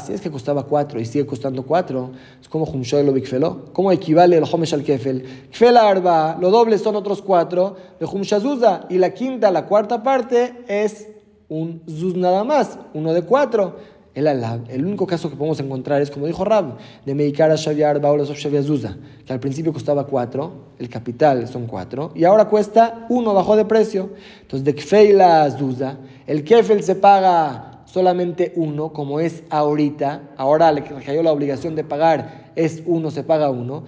si 0.00 0.12
es 0.12 0.20
que 0.20 0.30
costaba 0.30 0.62
cuatro 0.64 1.00
y 1.00 1.04
sigue 1.04 1.26
costando 1.26 1.64
cuatro, 1.64 2.12
es 2.40 2.48
como 2.48 2.64
lo 2.66 3.12
bikfelo. 3.12 3.72
¿Cómo 3.72 3.90
equivale 3.90 4.36
el 4.36 4.44
homesh 4.44 4.74
al 4.74 4.84
kefel? 4.84 5.48
Kefel 5.50 5.76
arba, 5.76 6.38
lo 6.40 6.50
doble 6.50 6.78
son 6.78 6.94
otros 6.94 7.22
cuatro, 7.22 7.76
de 7.98 8.06
humshazuza, 8.06 8.86
y 8.88 8.98
la 8.98 9.12
quinta, 9.12 9.50
la 9.50 9.66
cuarta 9.66 10.02
parte 10.02 10.62
es 10.68 11.08
un 11.48 11.82
zuz 11.88 12.14
nada 12.14 12.44
más, 12.44 12.78
uno 12.94 13.12
de 13.12 13.22
cuatro. 13.22 13.76
El 14.12 14.84
único 14.84 15.06
caso 15.06 15.30
que 15.30 15.36
podemos 15.36 15.60
encontrar 15.60 16.02
es, 16.02 16.10
como 16.10 16.26
dijo 16.26 16.44
Rab, 16.44 16.78
de 17.06 17.14
Meikara 17.14 17.54
Shaviar 17.54 18.00
Baolas 18.00 18.28
of 18.28 18.38
Zuza, 18.38 18.96
que 19.24 19.32
al 19.32 19.38
principio 19.38 19.72
costaba 19.72 20.04
4, 20.04 20.52
el 20.78 20.88
capital 20.88 21.46
son 21.46 21.66
4, 21.66 22.12
y 22.16 22.24
ahora 22.24 22.46
cuesta 22.46 23.06
1, 23.08 23.34
bajó 23.34 23.54
de 23.54 23.64
precio. 23.64 24.10
Entonces, 24.42 24.64
de 24.64 24.74
Kfeila 24.74 25.48
Zuza, 25.52 25.98
el 26.26 26.42
Kefel 26.42 26.82
se 26.82 26.96
paga 26.96 27.69
solamente 27.92 28.52
uno, 28.56 28.92
como 28.92 29.20
es 29.20 29.42
ahorita, 29.50 30.30
ahora 30.36 30.70
le 30.70 30.82
cayó 30.82 31.22
la 31.22 31.32
obligación 31.32 31.74
de 31.74 31.82
pagar, 31.82 32.50
es 32.54 32.82
uno, 32.86 33.10
se 33.10 33.22
paga 33.22 33.50
uno. 33.50 33.84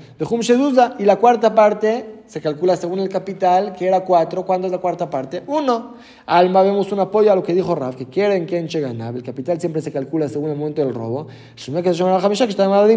Y 0.99 1.05
la 1.05 1.17
cuarta 1.17 1.55
parte 1.55 2.23
se 2.27 2.41
calcula 2.41 2.77
según 2.77 2.99
el 2.99 3.09
capital, 3.09 3.75
que 3.75 3.87
era 3.87 4.01
cuatro. 4.01 4.45
¿Cuándo 4.45 4.67
es 4.67 4.73
la 4.73 4.79
cuarta 4.79 5.11
parte? 5.11 5.43
Uno. 5.47 5.95
Alma, 6.27 6.63
vemos 6.63 6.91
un 6.91 7.01
apoyo 7.01 7.31
a 7.31 7.37
lo 7.37 7.43
que 7.43 7.55
dijo 7.55 7.75
Raf, 7.75 7.95
que 7.95 8.07
quieren 8.07 8.47
que 8.47 8.59
enche 8.59 8.81
ganar. 8.81 9.15
El 9.15 9.23
capital 9.23 9.61
siempre 9.61 9.83
se 9.83 9.93
calcula 9.93 10.29
según 10.29 10.51
el 10.51 10.57
momento 10.57 10.85
del 10.85 10.95
robo. 10.95 11.27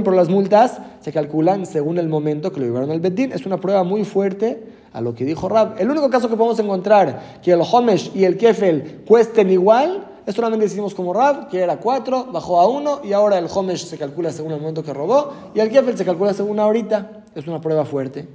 Por 0.04 0.16
las 0.16 0.30
multas 0.30 0.80
se 1.02 1.12
calculan 1.12 1.66
según 1.66 1.98
el 1.98 2.08
momento 2.08 2.52
que 2.52 2.60
lo 2.62 2.66
llevaron 2.66 2.92
al 2.92 3.00
Bedín. 3.00 3.32
Es 3.32 3.46
una 3.46 3.58
prueba 3.58 3.84
muy 3.84 4.06
fuerte 4.06 4.64
a 4.94 5.02
lo 5.02 5.14
que 5.14 5.26
dijo 5.26 5.50
Raf. 5.50 5.80
El 5.80 5.90
único 5.92 6.10
caso 6.10 6.30
que 6.30 6.38
podemos 6.38 6.58
encontrar 6.60 7.40
que 7.44 7.52
el 7.52 7.62
Homesh 7.62 8.12
y 8.16 8.24
el 8.24 8.38
Kefel 8.38 9.04
cuesten 9.06 9.52
igual 9.52 10.15
es 10.26 10.36
solamente 10.36 10.66
decimos 10.66 10.96
como 10.96 11.14
Rab, 11.14 11.50
que 11.50 11.62
era 11.62 11.78
4, 11.78 12.28
bajó 12.32 12.60
a 12.60 12.68
1 12.68 13.02
y 13.04 13.14
ahora 13.14 13.38
el 13.38 13.48
Homesh 13.54 13.86
se 13.86 13.98
calcula 13.98 14.32
según 14.32 14.52
el 14.54 14.60
momento 14.60 14.84
que 14.84 14.94
robó 14.94 15.34
y 15.54 15.60
el 15.60 15.70
Kefel 15.70 15.98
se 15.98 16.06
calcula 16.06 16.34
según 16.34 16.60
ahorita. 16.60 17.24
Es 17.36 17.48
una 17.48 17.62
prueba 17.62 17.86
fuerte. 17.86 18.28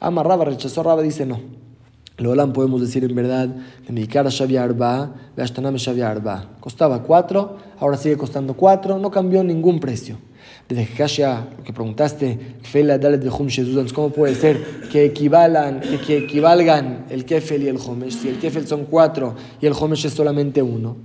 Ama 0.00 0.22
Raba, 0.22 0.44
rechazó 0.44 0.82
Raba, 0.82 1.02
dice 1.02 1.26
no. 1.26 1.63
Lolam 2.16 2.52
podemos 2.52 2.80
decir 2.80 3.02
en 3.04 3.14
verdad, 3.14 3.48
Mikara 3.88 4.30
Shavia 4.30 4.62
Arba, 4.62 5.12
Veashtaname 5.36 5.78
Shavia 5.78 6.10
Arba. 6.10 6.44
Costaba 6.60 7.02
4, 7.02 7.56
ahora 7.80 7.96
sigue 7.96 8.16
costando 8.16 8.54
4, 8.54 8.98
no 8.98 9.10
cambió 9.10 9.42
ningún 9.42 9.80
precio. 9.80 10.16
Desde 10.68 10.86
Kashia, 10.86 11.48
lo 11.58 11.64
que 11.64 11.72
preguntaste, 11.72 12.56
¿cómo 13.94 14.10
puede 14.10 14.34
ser 14.34 14.62
que 14.90 15.04
equivalan, 15.04 15.80
que, 16.06 16.18
equivalgan 16.18 17.06
el 17.10 17.24
Kefel 17.24 17.64
y 17.64 17.68
el 17.68 17.76
Homesh? 17.76 18.20
Si 18.20 18.28
el 18.28 18.38
Kefel 18.38 18.66
son 18.66 18.84
4 18.86 19.34
y 19.60 19.66
el 19.66 19.74
Homesh 19.78 20.06
es 20.06 20.14
solamente 20.14 20.62
1. 20.62 20.96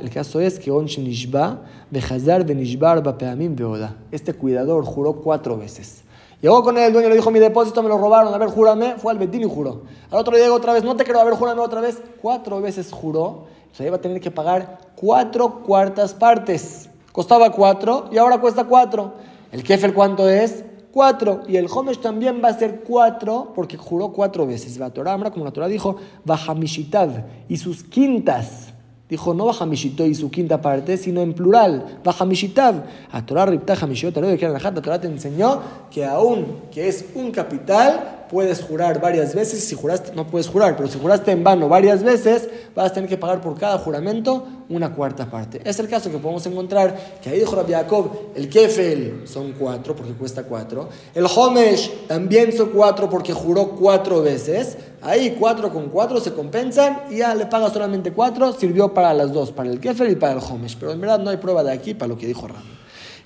El 0.00 0.10
caso 0.10 0.40
es 0.40 0.58
que 0.58 0.70
On 0.70 0.86
Nishba, 0.86 1.62
Bejazar, 1.90 2.46
Benishbar, 2.46 3.02
Bapeamim, 3.02 3.54
Beoda. 3.54 3.96
Este 4.10 4.32
cuidador 4.32 4.84
juró 4.84 5.16
cuatro 5.16 5.58
veces. 5.58 6.05
Llegó 6.46 6.62
con 6.62 6.78
él, 6.78 6.84
el 6.84 6.92
dueño 6.92 7.08
le 7.08 7.16
dijo, 7.16 7.32
mi 7.32 7.40
depósito 7.40 7.82
me 7.82 7.88
lo 7.88 7.98
robaron, 7.98 8.32
a 8.32 8.38
ver, 8.38 8.48
júrame. 8.48 8.94
Fue 8.98 9.10
al 9.10 9.18
Betín 9.18 9.42
y 9.42 9.48
juró. 9.52 9.82
Al 10.12 10.18
otro 10.18 10.36
día 10.36 10.52
otra 10.52 10.74
vez, 10.74 10.84
no 10.84 10.94
te 10.94 11.02
quiero, 11.02 11.18
a 11.18 11.24
ver, 11.24 11.34
júrame 11.34 11.60
otra 11.60 11.80
vez. 11.80 12.00
Cuatro 12.22 12.60
veces 12.60 12.92
juró. 12.92 13.24
O 13.24 13.74
sea, 13.74 13.84
iba 13.84 13.96
a 13.96 14.00
tener 14.00 14.20
que 14.20 14.30
pagar 14.30 14.78
cuatro 14.94 15.64
cuartas 15.64 16.14
partes. 16.14 16.88
Costaba 17.10 17.50
cuatro 17.50 18.08
y 18.12 18.18
ahora 18.18 18.38
cuesta 18.38 18.62
cuatro. 18.62 19.14
El 19.50 19.64
Kefel, 19.64 19.92
¿cuánto 19.92 20.28
es? 20.28 20.64
Cuatro. 20.92 21.40
Y 21.48 21.56
el 21.56 21.66
Homesh 21.68 21.98
también 21.98 22.40
va 22.40 22.50
a 22.50 22.54
ser 22.56 22.84
cuatro 22.84 23.50
porque 23.52 23.76
juró 23.76 24.12
cuatro 24.12 24.46
veces. 24.46 24.78
La 24.78 24.90
Torah, 24.90 25.18
como 25.32 25.44
la 25.44 25.50
Torah 25.50 25.66
dijo, 25.66 25.96
Bajamishitav 26.24 27.24
y 27.48 27.56
sus 27.56 27.82
quintas 27.82 28.72
Dijo, 29.08 29.34
no 29.34 29.46
baja 29.46 29.66
Mishito 29.66 30.04
y 30.04 30.16
su 30.16 30.30
quinta 30.30 30.60
parte, 30.60 30.96
sino 30.96 31.20
en 31.20 31.32
plural. 31.32 32.00
Baja 32.02 32.24
Mishitav. 32.24 32.82
A 33.12 33.24
Torah 33.24 33.46
Ripta 33.46 33.74
Hamishot, 33.80 34.16
la 34.16 34.74
Torah 34.82 35.00
te 35.00 35.06
enseñó 35.06 35.60
que 35.90 36.04
aún 36.04 36.62
que 36.72 36.88
es 36.88 37.04
un 37.14 37.30
capital, 37.30 38.26
puedes 38.28 38.62
jurar 38.62 39.00
varias 39.00 39.34
veces. 39.34 39.62
Si 39.64 39.74
juraste, 39.74 40.12
no 40.14 40.26
puedes 40.26 40.48
jurar, 40.48 40.76
pero 40.76 40.88
si 40.88 40.98
juraste 40.98 41.30
en 41.30 41.44
vano 41.44 41.68
varias 41.68 42.02
veces, 42.02 42.48
vas 42.74 42.90
a 42.90 42.94
tener 42.94 43.08
que 43.08 43.16
pagar 43.16 43.40
por 43.40 43.58
cada 43.58 43.78
juramento 43.78 44.46
una 44.68 44.92
cuarta 44.92 45.30
parte. 45.30 45.60
Es 45.64 45.78
el 45.78 45.88
caso 45.88 46.10
que 46.10 46.18
podemos 46.18 46.44
encontrar 46.46 46.96
que 47.22 47.30
ahí 47.30 47.38
dijo 47.38 47.54
Rabbi 47.54 47.72
Jacob, 47.72 48.10
el 48.34 48.48
Kefel 48.48 49.22
son 49.26 49.52
cuatro 49.52 49.94
porque 49.94 50.12
cuesta 50.12 50.42
cuatro. 50.42 50.88
El 51.14 51.26
Homesh 51.26 52.06
también 52.08 52.52
son 52.52 52.70
cuatro 52.70 53.08
porque 53.08 53.32
juró 53.32 53.70
cuatro 53.70 54.22
veces. 54.22 54.76
Ahí 55.06 55.36
cuatro 55.38 55.72
con 55.72 55.88
cuatro 55.88 56.20
se 56.20 56.32
compensan 56.32 57.02
y 57.10 57.18
ya 57.18 57.32
le 57.32 57.46
paga 57.46 57.70
solamente 57.70 58.12
cuatro. 58.12 58.52
Sirvió 58.52 58.92
para 58.92 59.14
las 59.14 59.32
dos, 59.32 59.52
para 59.52 59.70
el 59.70 59.78
Kefel 59.78 60.10
y 60.10 60.16
para 60.16 60.32
el 60.32 60.40
Homesh. 60.40 60.76
Pero 60.80 60.90
en 60.90 61.00
verdad 61.00 61.20
no 61.20 61.30
hay 61.30 61.36
prueba 61.36 61.62
de 61.62 61.70
aquí 61.70 61.94
para 61.94 62.08
lo 62.08 62.18
que 62.18 62.26
dijo 62.26 62.48
Ram. 62.48 62.64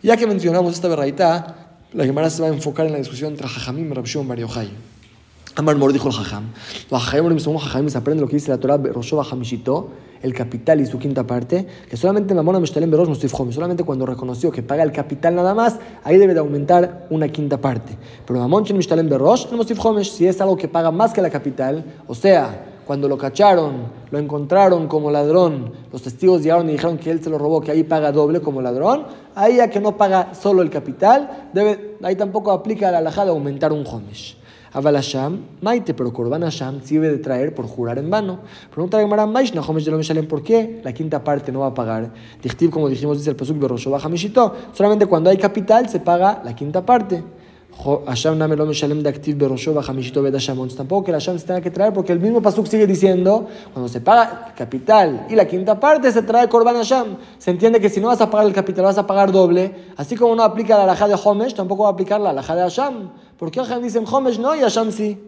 Ya 0.03 0.19
que 0.19 0.27
mencionamos 0.27 0.75
esta 0.75 0.89
verdad, 0.89 1.57
la 1.95 2.05
Gemara 2.05 2.29
se 2.29 2.43
va 2.43 2.49
a 2.49 2.51
enfocar 2.51 2.85
en 2.85 2.93
la 2.93 2.99
discusión 2.99 3.33
entre 3.33 3.49
Jajamim 3.49 3.91
y 3.91 3.95
Rabshon 3.95 4.29
Bar 4.29 4.39
Yochai. 4.39 4.71
Amar 5.57 5.77
Mor 5.77 5.95
dijo 5.95 6.09
el 6.09 6.15
Jajam. 6.15 6.53
Los 6.91 7.03
Jajamim, 7.03 7.89
se 7.89 7.99
aprende 7.99 8.21
lo 8.21 8.29
que 8.29 8.37
dice 8.37 8.51
la 8.51 8.59
Torah, 8.59 8.77
Rosho 8.77 9.17
Bajamishito, 9.17 9.89
el 10.23 10.35
capital 10.35 10.81
y 10.81 10.87
su 10.87 10.99
quinta 10.99 11.27
parte, 11.27 11.67
que 11.89 11.97
solamente 11.97 12.35
Mamona 12.35 12.61
Mishtalem 12.61 12.91
Berosh 12.91 13.09
Mustif 13.09 13.33
solamente 13.33 13.85
cuando 13.85 14.07
reconoció 14.07 14.51
que 14.51 14.63
paga 14.63 14.83
el 14.83 14.93
capital 14.93 15.35
nada 15.35 15.55
más, 15.55 15.79
ahí 16.05 16.19
debe 16.19 16.35
de 16.35 16.41
aumentar 16.41 17.07
una 17.11 17.29
quinta 17.29 17.59
parte. 17.59 17.97
Pero 18.27 18.41
Mamon 18.41 18.65
Chen 18.65 18.77
Mishtalem 18.77 19.09
Berosh, 19.09 19.47
si 20.05 20.27
es 20.27 20.41
algo 20.41 20.57
que 20.57 20.69
paga 20.69 20.91
más 20.91 21.13
que 21.13 21.23
la 21.23 21.31
capital, 21.31 21.85
o 22.07 22.15
sea, 22.15 22.67
cuando 22.87 23.09
lo 23.09 23.17
cacharon, 23.17 23.85
lo 24.11 24.19
encontraron 24.19 24.89
como 24.89 25.13
ladrón, 25.13 25.73
los 25.93 26.03
testigos 26.03 26.43
llegaron 26.43 26.69
y 26.69 26.73
dijeron 26.73 26.99
que 26.99 27.11
él 27.13 27.23
se 27.23 27.31
lo 27.31 27.39
robó, 27.39 27.61
que 27.61 27.71
ahí 27.71 27.85
paga 27.85 28.11
doble 28.11 28.41
como 28.41 28.61
ladrón, 28.61 29.05
ahí 29.37 29.59
ya 29.59 29.71
que 29.71 29.79
no 29.79 29.97
paga 29.97 30.35
solo 30.35 30.61
el 30.63 30.71
capital, 30.71 31.51
debe, 31.53 31.97
ahí 32.03 32.17
tampoco 32.17 32.51
aplica 32.51 32.91
la 32.91 32.99
alhaja 32.99 33.23
aumentar 33.23 33.73
un 33.73 33.87
homesh. 33.87 34.40
Aval 34.73 34.95
Hashem, 34.95 35.41
Maite, 35.61 35.95
pero 35.95 36.13
Korban 36.13 36.43
Hashem 36.43 36.81
sirve 36.83 37.11
de 37.11 37.19
traer 37.19 37.55
por 37.55 37.67
jurar 37.67 37.99
en 37.99 38.09
vano. 38.09 38.41
Pregunta 38.73 38.99
a 38.99 39.01
Gemara, 39.01 39.27
Maishna, 39.27 39.63
Homesh 39.63 39.85
de 39.85 40.03
Shalem, 40.03 40.29
¿por 40.29 40.43
qué 40.43 40.81
la 40.85 40.93
quinta 40.93 41.25
parte 41.25 41.51
no 41.51 41.61
va 41.61 41.67
a 41.67 41.75
pagar? 41.75 42.13
Dichtiv, 42.41 42.71
como 42.71 42.89
dijimos, 42.89 43.19
dice 43.19 43.31
el 43.31 43.37
Pasuk, 43.37 43.59
Berosho 43.59 43.91
Baja 43.91 44.09
solamente 44.73 45.07
cuando 45.07 45.31
hay 45.31 45.37
capital 45.37 45.89
se 45.89 46.01
paga 46.01 46.41
la 46.45 46.55
quinta 46.55 46.85
parte. 46.87 47.23
Hashem 48.07 48.37
name 48.37 48.57
lo 48.57 48.67
meshalem 48.67 49.03
de 49.03 49.09
activ 49.09 49.39
berosho 49.39 49.73
bajamishito 49.73 50.23
bed 50.23 50.37
Tampoco 50.77 51.05
que 51.05 51.13
la 51.13 51.19
Hashem 51.19 51.39
se 51.39 51.47
tenga 51.47 51.61
que 51.63 51.71
traer, 51.71 51.95
porque 51.95 52.13
el 52.13 52.21
mismo 52.21 52.43
pasuk 52.43 52.67
sigue 52.67 52.87
diciendo, 52.87 53.49
cuando 53.73 53.89
se 53.89 54.01
paga 54.01 54.49
el 54.49 54.55
capital 54.55 55.27
y 55.31 55.35
la 55.35 55.47
quinta 55.47 55.81
parte 55.81 56.13
se 56.13 56.23
trae 56.23 56.49
korban 56.49 56.77
Hashem. 56.77 57.17
Se 57.39 57.51
entiende 57.51 57.81
que 57.81 57.89
si 57.89 58.01
no 58.01 58.09
vas 58.09 58.21
a 58.21 58.31
pagar 58.31 58.47
el 58.47 58.53
capital, 58.53 58.85
vas 58.85 58.99
a 58.99 59.07
pagar 59.07 59.33
doble. 59.33 59.75
Así 59.97 60.15
como 60.15 60.37
no 60.37 60.43
aplica 60.43 60.77
la 60.77 60.85
alhaja 60.85 61.09
de 61.09 61.17
Homesh, 61.23 61.55
tampoco 61.55 61.85
va 61.85 61.91
a 61.91 61.93
aplicar 61.93 62.21
la 62.21 62.31
alhaja 62.31 62.55
de 62.55 62.63
Hashem. 62.63 63.09
¿Por 63.39 63.51
qué 63.51 63.61
Hashem 63.61 63.83
dicen 63.83 64.05
Homesh 64.11 64.39
no 64.39 64.55
y 64.55 64.61
Hashem 64.61 64.93
sí? 64.93 65.19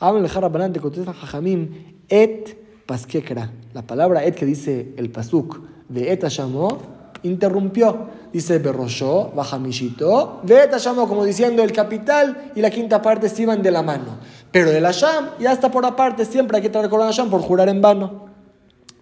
Hablan 0.00 0.24
el 0.24 0.30
Jarabanante, 0.30 0.80
contestan 0.80 1.14
Jajamim, 1.14 1.68
et 2.08 2.58
paskekra. 2.86 3.50
La 3.74 3.82
palabra 3.82 4.24
et 4.24 4.34
que 4.34 4.46
dice 4.46 4.94
el 4.96 5.10
pasuk 5.10 5.60
de 5.88 6.10
et 6.10 6.24
Hashamo, 6.24 6.78
interrumpió. 7.22 8.22
Dice 8.32 8.58
Berroshó, 8.58 9.30
Bajamishito, 9.34 10.40
Veta 10.42 10.78
Shamo, 10.78 11.06
como 11.06 11.24
diciendo 11.24 11.62
el 11.62 11.72
capital 11.72 12.52
y 12.54 12.60
la 12.60 12.70
quinta 12.70 13.02
parte 13.02 13.28
se 13.28 13.42
iban 13.42 13.62
de 13.62 13.70
la 13.70 13.82
mano. 13.82 14.18
Pero 14.50 14.70
el 14.70 14.84
Asham 14.84 15.30
ya 15.38 15.52
está 15.52 15.70
por 15.70 15.84
aparte, 15.84 16.24
siempre 16.24 16.56
hay 16.56 16.62
que 16.62 16.70
traer 16.70 16.88
con 16.88 17.00
Asham 17.02 17.30
por 17.30 17.40
jurar 17.40 17.68
en 17.68 17.80
vano. 17.80 18.26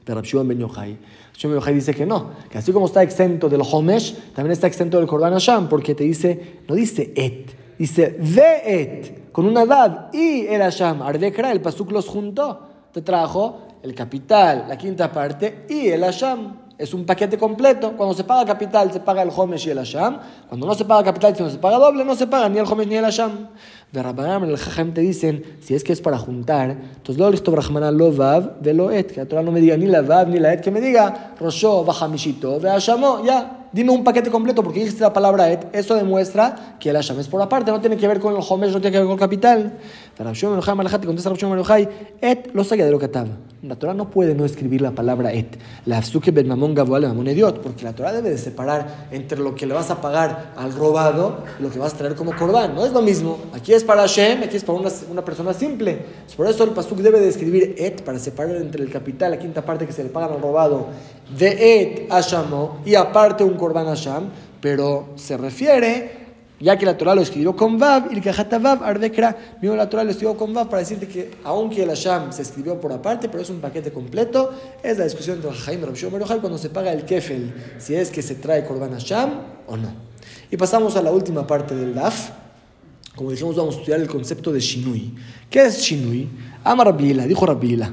Pero 0.04 0.22
Shimon 0.22 0.48
Ben 0.48 0.58
Yochai, 0.58 0.98
Ben 1.42 1.74
dice 1.74 1.94
que 1.94 2.06
no, 2.06 2.30
que 2.50 2.58
así 2.58 2.72
como 2.72 2.86
está 2.86 3.02
exento 3.02 3.48
del 3.48 3.62
Homesh, 3.62 4.32
también 4.34 4.52
está 4.52 4.66
exento 4.66 4.98
del 4.98 5.06
Korban 5.06 5.34
Asham, 5.34 5.68
porque 5.68 5.94
te 5.94 6.04
dice, 6.04 6.60
no 6.68 6.74
dice 6.74 7.12
et, 7.14 7.50
dice 7.78 8.16
ve 8.18 8.62
et, 8.64 9.32
con 9.32 9.46
una 9.46 9.64
dad 9.64 10.12
y 10.12 10.46
el 10.46 10.62
Asham, 10.62 11.02
Ardekra, 11.02 11.52
el 11.52 11.60
Pasuk 11.60 11.92
los 11.92 12.08
juntó, 12.08 12.68
te 12.92 13.02
trajo 13.02 13.68
el 13.82 13.94
capital, 13.94 14.66
la 14.68 14.76
quinta 14.76 15.12
parte 15.12 15.66
y 15.68 15.88
el 15.88 16.04
Asham 16.04 16.69
es 16.80 16.94
un 16.94 17.04
paquete 17.04 17.36
completo. 17.36 17.92
Cuando 17.94 18.14
se 18.14 18.24
paga 18.24 18.46
capital, 18.46 18.90
se 18.90 19.00
paga 19.00 19.22
el 19.22 19.30
Homesh 19.34 19.66
y 19.66 19.70
el 19.70 19.78
Asham. 19.78 20.18
Cuando 20.48 20.66
no 20.66 20.74
se 20.74 20.86
paga 20.86 21.04
capital, 21.04 21.36
si 21.36 21.42
no 21.42 21.50
se 21.50 21.58
paga 21.58 21.76
doble, 21.76 22.04
no 22.06 22.14
se 22.14 22.26
paga 22.26 22.48
ni 22.48 22.58
el 22.58 22.64
Homesh 22.64 22.88
ni 22.88 22.96
el 22.96 23.04
Asham. 23.04 23.48
De 23.92 24.00
Rabbanam, 24.00 24.44
el 24.44 24.56
Jajam 24.56 24.94
te 24.94 25.00
dicen, 25.00 25.42
si 25.60 25.74
es 25.74 25.82
que 25.82 25.92
es 25.92 26.00
para 26.00 26.16
juntar, 26.16 26.70
entonces 26.70 27.18
lo 27.18 27.28
listo 27.28 27.50
Brahmana 27.50 27.90
lo 27.90 28.12
vav 28.12 28.60
de 28.60 28.72
lo 28.72 28.92
et, 28.92 29.10
que 29.10 29.18
la 29.18 29.26
Torah 29.26 29.42
no 29.42 29.50
me 29.50 29.60
diga 29.60 29.76
ni 29.76 29.86
la 29.86 30.00
vav 30.00 30.28
ni 30.28 30.38
la 30.38 30.54
et, 30.54 30.60
que 30.60 30.70
me 30.70 30.80
diga 30.80 31.34
Rosho, 31.40 31.82
Bajamishito, 31.84 32.60
ve 32.60 32.70
Ashamo, 32.70 33.24
ya, 33.24 33.66
dime 33.72 33.90
un 33.90 34.04
paquete 34.04 34.30
completo 34.30 34.62
porque 34.62 34.78
dijiste 34.78 35.00
la 35.00 35.12
palabra 35.12 35.50
et, 35.50 35.66
eso 35.72 35.96
demuestra 35.96 36.76
que 36.78 36.90
el 36.90 36.96
Asham 36.96 37.18
es 37.18 37.26
por 37.26 37.42
aparte, 37.42 37.72
no 37.72 37.80
tiene 37.80 37.96
que 37.96 38.06
ver 38.06 38.20
con 38.20 38.32
el 38.32 38.42
Homesh, 38.48 38.72
no 38.72 38.80
tiene 38.80 38.92
que 38.92 38.98
ver 38.98 39.06
con 39.06 39.14
el 39.14 39.18
capital. 39.18 39.72
contesta 41.04 41.78
et 42.20 42.54
lo 42.54 42.62
saque 42.62 42.84
de 42.84 42.92
lo 42.92 42.98
que 43.00 43.06
estaba. 43.06 43.30
La 43.62 43.76
Torah 43.76 43.92
no 43.92 44.08
puede 44.08 44.34
no 44.34 44.46
escribir 44.46 44.80
la 44.80 44.92
palabra 44.92 45.34
et. 45.34 45.58
La 45.84 45.98
Afsuke 45.98 46.30
ben 46.30 46.48
Mamon 46.48 46.74
Gavoal 46.74 47.06
Mamon 47.06 47.28
Ediot, 47.28 47.60
porque 47.60 47.84
la 47.84 47.92
Torah 47.92 48.10
debe 48.10 48.30
de 48.30 48.38
separar 48.38 49.08
entre 49.10 49.38
lo 49.38 49.54
que 49.54 49.66
le 49.66 49.74
vas 49.74 49.90
a 49.90 50.00
pagar 50.00 50.54
al 50.56 50.72
robado 50.72 51.44
y 51.58 51.62
lo 51.62 51.70
que 51.70 51.78
vas 51.78 51.92
a 51.92 51.98
traer 51.98 52.14
como 52.14 52.34
corbán. 52.34 52.74
No 52.74 52.86
es 52.86 52.92
lo 52.92 53.02
mismo. 53.02 53.38
Aquí 53.52 53.74
es 53.74 53.79
para 53.84 54.02
Hashem, 54.02 54.42
aquí 54.42 54.56
es 54.56 54.64
para 54.64 54.78
una, 54.78 54.90
una 55.10 55.24
persona 55.24 55.52
simple. 55.52 55.98
Por 56.36 56.46
eso 56.46 56.64
el 56.64 56.70
Pasuk 56.70 56.98
debe 56.98 57.20
de 57.20 57.28
escribir 57.28 57.74
et 57.78 58.02
para 58.02 58.18
separar 58.18 58.56
entre 58.56 58.82
el 58.82 58.90
capital, 58.90 59.30
la 59.32 59.38
quinta 59.38 59.62
parte 59.62 59.86
que 59.86 59.92
se 59.92 60.02
le 60.02 60.10
paga 60.10 60.34
al 60.34 60.40
robado, 60.40 60.88
de 61.36 61.80
et 61.80 62.12
a 62.12 62.20
Shamo 62.20 62.80
y 62.84 62.94
aparte 62.94 63.44
un 63.44 63.54
corbán 63.54 63.88
a 63.88 63.94
Sham, 63.94 64.30
pero 64.60 65.10
se 65.16 65.36
refiere 65.36 66.20
ya 66.60 66.76
que 66.76 66.84
la 66.84 66.96
Torah 66.96 67.14
lo 67.14 67.22
escribió 67.22 67.56
con 67.56 67.78
Vav, 67.78 68.12
y 68.12 68.16
el 68.16 68.60
Vav, 68.60 68.84
Ardekra, 68.84 69.36
mismo 69.62 69.76
la 69.76 69.88
Torah 69.88 70.04
lo 70.04 70.10
escribió 70.10 70.36
con 70.36 70.52
Vav 70.52 70.68
para 70.68 70.80
decirte 70.80 71.08
que, 71.08 71.30
aunque 71.42 71.82
el 71.82 71.88
Hasham 71.88 72.32
se 72.32 72.42
escribió 72.42 72.78
por 72.78 72.92
aparte, 72.92 73.28
pero 73.28 73.42
es 73.42 73.48
un 73.48 73.60
paquete 73.60 73.90
completo, 73.90 74.50
es 74.82 74.98
la 74.98 75.04
discusión 75.04 75.36
entre 75.36 75.52
Jaime 75.52 75.88
y 75.90 76.40
cuando 76.40 76.58
se 76.58 76.68
paga 76.68 76.92
el 76.92 77.04
Kefel, 77.04 77.54
si 77.78 77.94
es 77.94 78.10
que 78.10 78.20
se 78.20 78.34
trae 78.34 78.64
Korban 78.64 78.92
Hasham 78.92 79.30
o 79.66 79.76
no. 79.76 79.88
Y 80.50 80.56
pasamos 80.56 80.96
a 80.96 81.02
la 81.02 81.10
última 81.10 81.46
parte 81.46 81.74
del 81.74 81.94
DAF. 81.94 82.30
Como 83.16 83.32
dijimos, 83.32 83.56
vamos 83.56 83.74
a 83.74 83.78
estudiar 83.78 84.00
el 84.00 84.08
concepto 84.08 84.52
de 84.52 84.60
Shinui. 84.60 85.12
¿Qué 85.50 85.66
es 85.66 85.82
Shinui? 85.82 86.28
Ama 86.62 86.84
Rabila, 86.84 87.26
dijo 87.26 87.44
Rabila. 87.44 87.92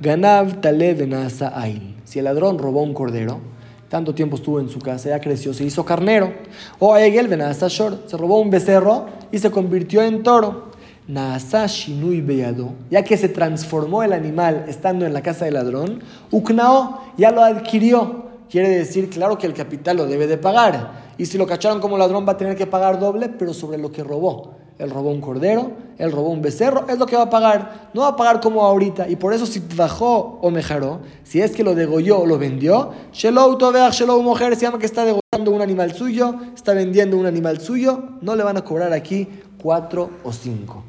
Ganav 0.00 0.60
tale 0.60 0.94
benasa 0.94 1.52
ail. 1.60 1.96
Si 2.04 2.18
el 2.18 2.26
ladrón 2.26 2.58
robó 2.58 2.82
un 2.82 2.94
cordero, 2.94 3.40
tanto 3.88 4.14
tiempo 4.14 4.36
estuvo 4.36 4.60
en 4.60 4.68
su 4.68 4.78
casa, 4.78 5.08
ya 5.10 5.20
creció, 5.20 5.52
se 5.52 5.64
hizo 5.64 5.84
carnero. 5.84 6.32
O 6.78 6.96
Egel 6.96 7.28
benasa 7.28 7.68
shor, 7.68 8.04
se 8.06 8.16
robó 8.16 8.40
un 8.40 8.50
becerro 8.50 9.06
y 9.32 9.38
se 9.38 9.50
convirtió 9.50 10.00
en 10.02 10.22
toro. 10.22 10.70
Naasa 11.08 11.66
shinui 11.66 12.20
beyado, 12.20 12.72
ya 12.88 13.02
que 13.02 13.16
se 13.16 13.28
transformó 13.28 14.04
el 14.04 14.12
animal 14.12 14.66
estando 14.68 15.04
en 15.04 15.12
la 15.12 15.22
casa 15.22 15.44
del 15.44 15.54
ladrón, 15.54 16.02
uknao 16.30 17.02
ya 17.18 17.32
lo 17.32 17.42
adquirió. 17.42 18.26
Quiere 18.48 18.68
decir, 18.68 19.10
claro 19.10 19.36
que 19.36 19.46
el 19.46 19.54
capital 19.54 19.96
lo 19.96 20.06
debe 20.06 20.28
de 20.28 20.38
pagar. 20.38 21.01
Y 21.18 21.26
si 21.26 21.38
lo 21.38 21.46
cacharon 21.46 21.80
como 21.80 21.98
ladrón 21.98 22.26
va 22.26 22.32
a 22.32 22.36
tener 22.36 22.56
que 22.56 22.66
pagar 22.66 22.98
doble, 22.98 23.28
pero 23.28 23.52
sobre 23.54 23.78
lo 23.78 23.92
que 23.92 24.02
robó. 24.02 24.54
Él 24.78 24.90
robó 24.90 25.10
un 25.10 25.20
cordero, 25.20 25.70
él 25.98 26.10
robó 26.10 26.30
un 26.30 26.42
becerro, 26.42 26.86
es 26.88 26.98
lo 26.98 27.06
que 27.06 27.14
va 27.14 27.22
a 27.22 27.30
pagar. 27.30 27.90
No 27.94 28.00
va 28.02 28.08
a 28.08 28.16
pagar 28.16 28.40
como 28.40 28.62
ahorita. 28.62 29.08
Y 29.08 29.16
por 29.16 29.32
eso 29.32 29.46
si 29.46 29.62
bajó 29.76 30.38
o 30.42 30.50
mejaró, 30.50 31.00
si 31.22 31.40
es 31.40 31.52
que 31.52 31.62
lo 31.62 31.74
degolló 31.74 32.20
o 32.20 32.26
lo 32.26 32.38
vendió, 32.38 32.90
Shelou 33.12 33.56
Toveach, 33.58 33.92
Shelou 33.92 34.22
mujer, 34.22 34.56
se 34.56 34.62
llama 34.62 34.78
que 34.78 34.86
está 34.86 35.04
degollando 35.04 35.50
un 35.50 35.60
animal 35.60 35.92
suyo, 35.94 36.34
está 36.54 36.72
vendiendo 36.74 37.16
un 37.16 37.26
animal 37.26 37.60
suyo, 37.60 38.02
no 38.22 38.34
le 38.34 38.42
van 38.42 38.56
a 38.56 38.64
cobrar 38.64 38.92
aquí 38.92 39.28
cuatro 39.62 40.10
o 40.24 40.32
cinco. 40.32 40.82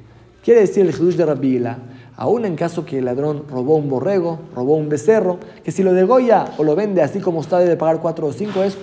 Quiere 0.44 0.62
decir 0.62 0.86
el 0.86 0.92
Jesús 0.92 1.16
de 1.16 1.26
Rabila, 1.26 1.78
aún 2.16 2.46
en 2.46 2.56
caso 2.56 2.86
que 2.86 3.00
el 3.00 3.06
ladrón 3.06 3.46
robó 3.50 3.76
un 3.76 3.90
borrego, 3.90 4.40
robó 4.56 4.76
un 4.76 4.90
becerro, 4.90 5.40
que 5.64 5.72
si 5.72 5.84
lo 5.84 5.94
degolla 5.94 6.54
o 6.58 6.64
lo 6.64 6.76
vende 6.76 7.02
así 7.02 7.20
como 7.20 7.42
está, 7.42 7.60
debe 7.60 7.76
pagar 7.76 8.00
cuatro 8.02 8.28
o 8.28 8.34
cinco, 8.34 8.62
es, 8.64 8.78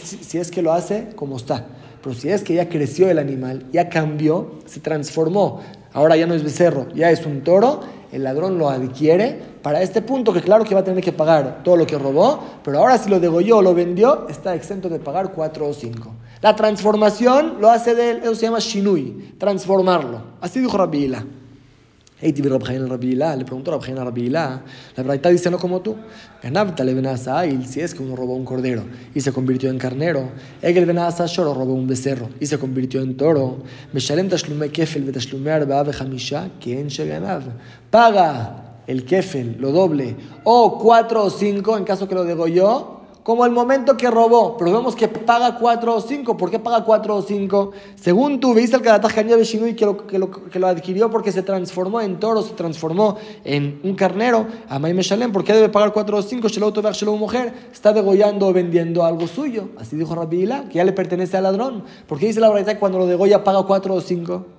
si 0.00 0.38
es 0.38 0.50
que 0.50 0.62
lo 0.62 0.72
hace 0.72 1.08
como 1.16 1.36
está. 1.36 1.66
Pero 2.02 2.14
si 2.14 2.28
es 2.28 2.42
que 2.42 2.54
ya 2.54 2.68
creció 2.68 3.10
el 3.10 3.18
animal, 3.18 3.66
ya 3.72 3.88
cambió, 3.88 4.52
se 4.64 4.80
transformó, 4.80 5.60
ahora 5.92 6.16
ya 6.16 6.26
no 6.26 6.34
es 6.34 6.44
becerro, 6.44 6.86
ya 6.94 7.10
es 7.10 7.26
un 7.26 7.42
toro, 7.42 7.80
el 8.12 8.22
ladrón 8.22 8.58
lo 8.58 8.68
adquiere 8.68 9.40
para 9.62 9.82
este 9.82 10.02
punto, 10.02 10.32
que 10.32 10.40
claro 10.40 10.64
que 10.64 10.74
va 10.74 10.82
a 10.82 10.84
tener 10.84 11.02
que 11.02 11.12
pagar 11.12 11.62
todo 11.64 11.76
lo 11.76 11.86
que 11.86 11.98
robó, 11.98 12.38
pero 12.62 12.78
ahora 12.78 12.96
si 12.98 13.10
lo 13.10 13.18
degolló 13.18 13.58
o 13.58 13.62
lo 13.62 13.74
vendió, 13.74 14.28
está 14.28 14.54
exento 14.54 14.88
de 14.88 15.00
pagar 15.00 15.32
cuatro 15.32 15.66
o 15.66 15.72
cinco. 15.72 16.14
La 16.40 16.54
transformación 16.54 17.56
lo 17.60 17.70
hace 17.70 17.94
de 17.94 18.10
él, 18.10 18.20
eso 18.22 18.34
se 18.36 18.46
llama 18.46 18.58
shinui, 18.60 19.34
transformarlo. 19.38 20.20
Así 20.40 20.60
dijo 20.60 20.76
Rabbi 20.76 21.04
Hey, 21.04 21.26
le 22.22 23.44
preguntó 23.44 23.74
a 23.74 24.04
Rabbi 24.04 24.30
la 24.30 24.62
verdad 24.96 25.30
dice 25.30 25.50
no 25.50 25.58
como 25.58 25.80
tú. 25.80 25.96
Ganabta 26.42 26.82
le 26.82 26.94
si 27.66 27.80
es 27.80 27.94
que 27.94 28.02
uno 28.02 28.16
robó 28.16 28.34
un 28.34 28.44
cordero 28.44 28.84
y 29.14 29.20
se 29.20 29.32
convirtió 29.32 29.68
en 29.68 29.78
carnero. 29.78 30.30
Egel 30.62 30.86
benasa 30.86 31.26
shoro 31.26 31.52
robó 31.52 31.74
un 31.74 31.86
becerro 31.86 32.30
y 32.40 32.46
se 32.46 32.58
convirtió 32.58 33.02
en 33.02 33.16
toro. 33.18 33.58
Meshalem 33.92 34.30
tashlume 34.30 34.70
kefel 34.70 35.04
betashlume 35.04 35.50
en 35.52 36.88
sheganav. 36.88 37.42
Paga 37.90 38.80
el 38.86 39.04
kefel, 39.04 39.56
lo 39.58 39.72
doble, 39.72 40.16
o 40.44 40.78
cuatro 40.78 41.24
o 41.24 41.30
cinco 41.30 41.76
en 41.76 41.84
caso 41.84 42.08
que 42.08 42.14
lo 42.14 42.24
degolló 42.24 42.95
como 43.26 43.44
el 43.44 43.50
momento 43.50 43.96
que 43.96 44.08
robó, 44.08 44.56
pero 44.56 44.72
vemos 44.72 44.94
que 44.94 45.08
paga 45.08 45.58
4 45.58 45.96
o 45.96 46.00
5. 46.00 46.36
¿Por 46.36 46.48
qué 46.48 46.60
paga 46.60 46.84
4 46.84 47.16
o 47.16 47.22
5? 47.22 47.72
Según 47.96 48.38
tú, 48.38 48.54
viste 48.54 48.76
el 48.76 49.42
Shinui 49.42 49.74
que 49.74 49.84
lo, 49.84 50.06
que, 50.06 50.16
lo, 50.16 50.30
que 50.30 50.60
lo 50.60 50.68
adquirió 50.68 51.10
porque 51.10 51.32
se 51.32 51.42
transformó 51.42 52.00
en 52.00 52.20
toro, 52.20 52.40
se 52.42 52.54
transformó 52.54 53.16
en 53.42 53.80
un 53.82 53.96
carnero, 53.96 54.46
a 54.68 54.78
Meshalem, 54.78 55.32
¿por 55.32 55.42
qué 55.42 55.54
debe 55.54 55.70
pagar 55.70 55.92
4 55.92 56.18
o 56.18 56.22
5? 56.22 56.46
Shelow 56.46 57.16
mujer, 57.16 57.52
está 57.72 57.92
degollando 57.92 58.46
o 58.46 58.52
vendiendo 58.52 59.04
algo 59.04 59.26
suyo. 59.26 59.70
Así 59.76 59.96
dijo 59.96 60.14
Rabbi 60.14 60.46
que 60.70 60.76
ya 60.76 60.84
le 60.84 60.92
pertenece 60.92 61.36
al 61.36 61.42
ladrón. 61.42 61.82
¿Por 62.06 62.20
qué 62.20 62.28
dice 62.28 62.38
la 62.38 62.50
verdad 62.50 62.78
cuando 62.78 63.00
lo 63.00 63.06
degolla 63.06 63.42
paga 63.42 63.64
4 63.64 63.92
o 63.92 64.00
5? 64.00 64.55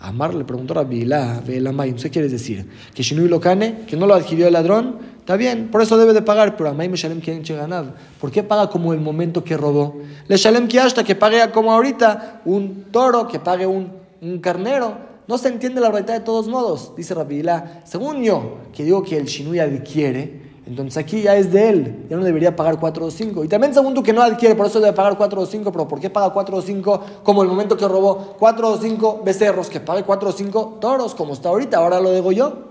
Amar 0.00 0.34
le 0.34 0.44
preguntó 0.44 0.74
a 0.74 0.82
Rabbi 0.82 0.98
Ilá, 0.98 1.42
¿qué 1.44 2.10
quieres 2.10 2.30
decir? 2.30 2.68
Que 2.94 3.02
Shinui 3.02 3.28
lo 3.28 3.40
cane, 3.40 3.80
que 3.86 3.96
no 3.96 4.06
lo 4.06 4.14
adquirió 4.14 4.46
el 4.46 4.52
ladrón, 4.52 5.18
Está 5.28 5.36
bien, 5.36 5.68
por 5.70 5.82
eso 5.82 5.98
debe 5.98 6.14
de 6.14 6.22
pagar, 6.22 6.56
pero 6.56 6.70
Amay 6.70 6.88
Meshalem 6.88 7.20
quieren 7.20 7.42
ganar. 7.42 7.94
¿Por 8.18 8.30
qué 8.30 8.42
paga 8.42 8.70
como 8.70 8.94
el 8.94 9.00
momento 9.02 9.44
que 9.44 9.58
robó? 9.58 10.00
Le 10.26 10.38
Shalem 10.38 10.66
hasta 10.80 11.04
que 11.04 11.14
pague 11.14 11.50
como 11.50 11.70
ahorita 11.70 12.40
un 12.46 12.84
toro, 12.90 13.28
que 13.28 13.38
pague 13.38 13.66
un, 13.66 13.92
un 14.22 14.38
carnero. 14.38 14.96
No 15.26 15.36
se 15.36 15.48
entiende 15.48 15.82
la 15.82 15.90
verdad 15.90 16.14
de 16.14 16.20
todos 16.20 16.48
modos, 16.48 16.94
dice 16.96 17.12
Rabiila. 17.12 17.82
Según 17.84 18.22
yo, 18.22 18.56
que 18.72 18.84
digo 18.84 19.02
que 19.02 19.18
el 19.18 19.26
Shinui 19.26 19.58
adquiere, 19.58 20.47
entonces 20.68 20.98
aquí 20.98 21.22
ya 21.22 21.34
es 21.34 21.50
de 21.50 21.70
él, 21.70 22.06
ya 22.10 22.16
no 22.18 22.24
debería 22.24 22.54
pagar 22.54 22.78
4 22.78 23.06
o 23.06 23.10
5. 23.10 23.42
Y 23.42 23.48
también 23.48 23.72
según 23.72 23.94
tú 23.94 24.02
que 24.02 24.12
no 24.12 24.20
adquiere, 24.20 24.54
por 24.54 24.66
eso 24.66 24.80
debe 24.80 24.92
pagar 24.92 25.16
4 25.16 25.40
o 25.40 25.46
5, 25.46 25.72
pero 25.72 25.88
¿por 25.88 25.98
qué 25.98 26.10
paga 26.10 26.30
4 26.30 26.56
o 26.58 26.60
5 26.60 27.00
como 27.22 27.42
el 27.42 27.48
momento 27.48 27.74
que 27.74 27.88
robó 27.88 28.36
4 28.38 28.68
o 28.68 28.76
5 28.76 29.22
becerros, 29.24 29.70
que 29.70 29.80
pague 29.80 30.02
4 30.02 30.28
o 30.28 30.32
5 30.32 30.78
toros, 30.78 31.14
como 31.14 31.32
está 31.32 31.48
ahorita, 31.48 31.78
ahora 31.78 32.00
lo 32.00 32.12
digo 32.12 32.32
yo? 32.32 32.68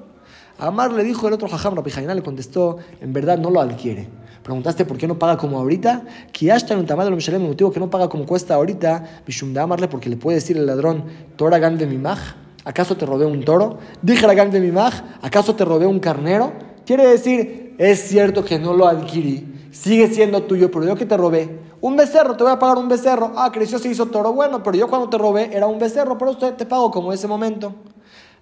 Amar 0.59 0.93
le 0.93 1.03
dijo 1.03 1.27
el 1.27 1.33
otro 1.33 1.47
jajam, 1.47 1.75
Rabbi 1.75 1.91
le 1.91 2.21
contestó, 2.21 2.77
en 3.01 3.13
verdad 3.13 3.39
no 3.39 3.49
lo 3.49 3.61
adquiere. 3.61 4.07
Preguntaste 4.43 4.85
por 4.85 4.97
qué 4.97 5.07
no 5.07 5.17
paga 5.17 5.35
como 5.35 5.57
ahorita. 5.57 6.03
En 6.39 6.77
un 6.77 6.85
tamaño 6.85 7.17
el 7.17 7.39
motivo 7.39 7.71
que 7.71 7.79
no 7.79 7.89
paga 7.89 8.07
como 8.09 8.27
cuesta 8.27 8.53
ahorita. 8.53 9.21
Bishum 9.25 9.57
amarle 9.57 9.87
porque 9.87 10.07
le 10.07 10.17
puede 10.17 10.35
decir 10.35 10.55
el 10.55 10.67
ladrón, 10.67 11.03
Tora 11.35 11.57
gan 11.57 11.77
de 11.77 11.87
mi 11.87 11.97
maj, 11.97 12.19
¿acaso 12.63 12.95
te 12.95 13.07
robé 13.07 13.25
un 13.25 13.43
toro? 13.43 13.79
Dije 14.03 14.25
la 14.27 14.35
gan 14.35 14.51
de 14.51 14.59
mi 14.59 14.71
maj, 14.71 15.01
¿acaso 15.21 15.55
te 15.55 15.65
robé 15.65 15.85
un 15.85 15.99
carnero? 15.99 16.53
Quiere 16.85 17.07
decir, 17.07 17.66
es 17.77 18.07
cierto 18.07 18.43
que 18.43 18.59
no 18.59 18.73
lo 18.73 18.87
adquirí, 18.87 19.69
sigue 19.71 20.07
siendo 20.07 20.43
tuyo, 20.43 20.71
pero 20.71 20.85
yo 20.85 20.95
que 20.95 21.05
te 21.05 21.17
robé, 21.17 21.67
un 21.79 21.95
becerro, 21.95 22.35
te 22.35 22.43
voy 22.43 22.53
a 22.53 22.59
pagar 22.59 22.77
un 22.77 22.89
becerro. 22.89 23.33
Ah, 23.35 23.51
creció, 23.51 23.77
se 23.77 23.87
hizo 23.89 24.07
toro. 24.07 24.33
Bueno, 24.33 24.63
pero 24.63 24.75
yo 24.75 24.87
cuando 24.87 25.09
te 25.09 25.17
robé 25.17 25.55
era 25.55 25.67
un 25.67 25.77
becerro, 25.77 26.17
pero 26.17 26.31
usted 26.31 26.53
te 26.55 26.65
pago 26.65 26.89
como 26.89 27.13
ese 27.13 27.27
momento. 27.27 27.73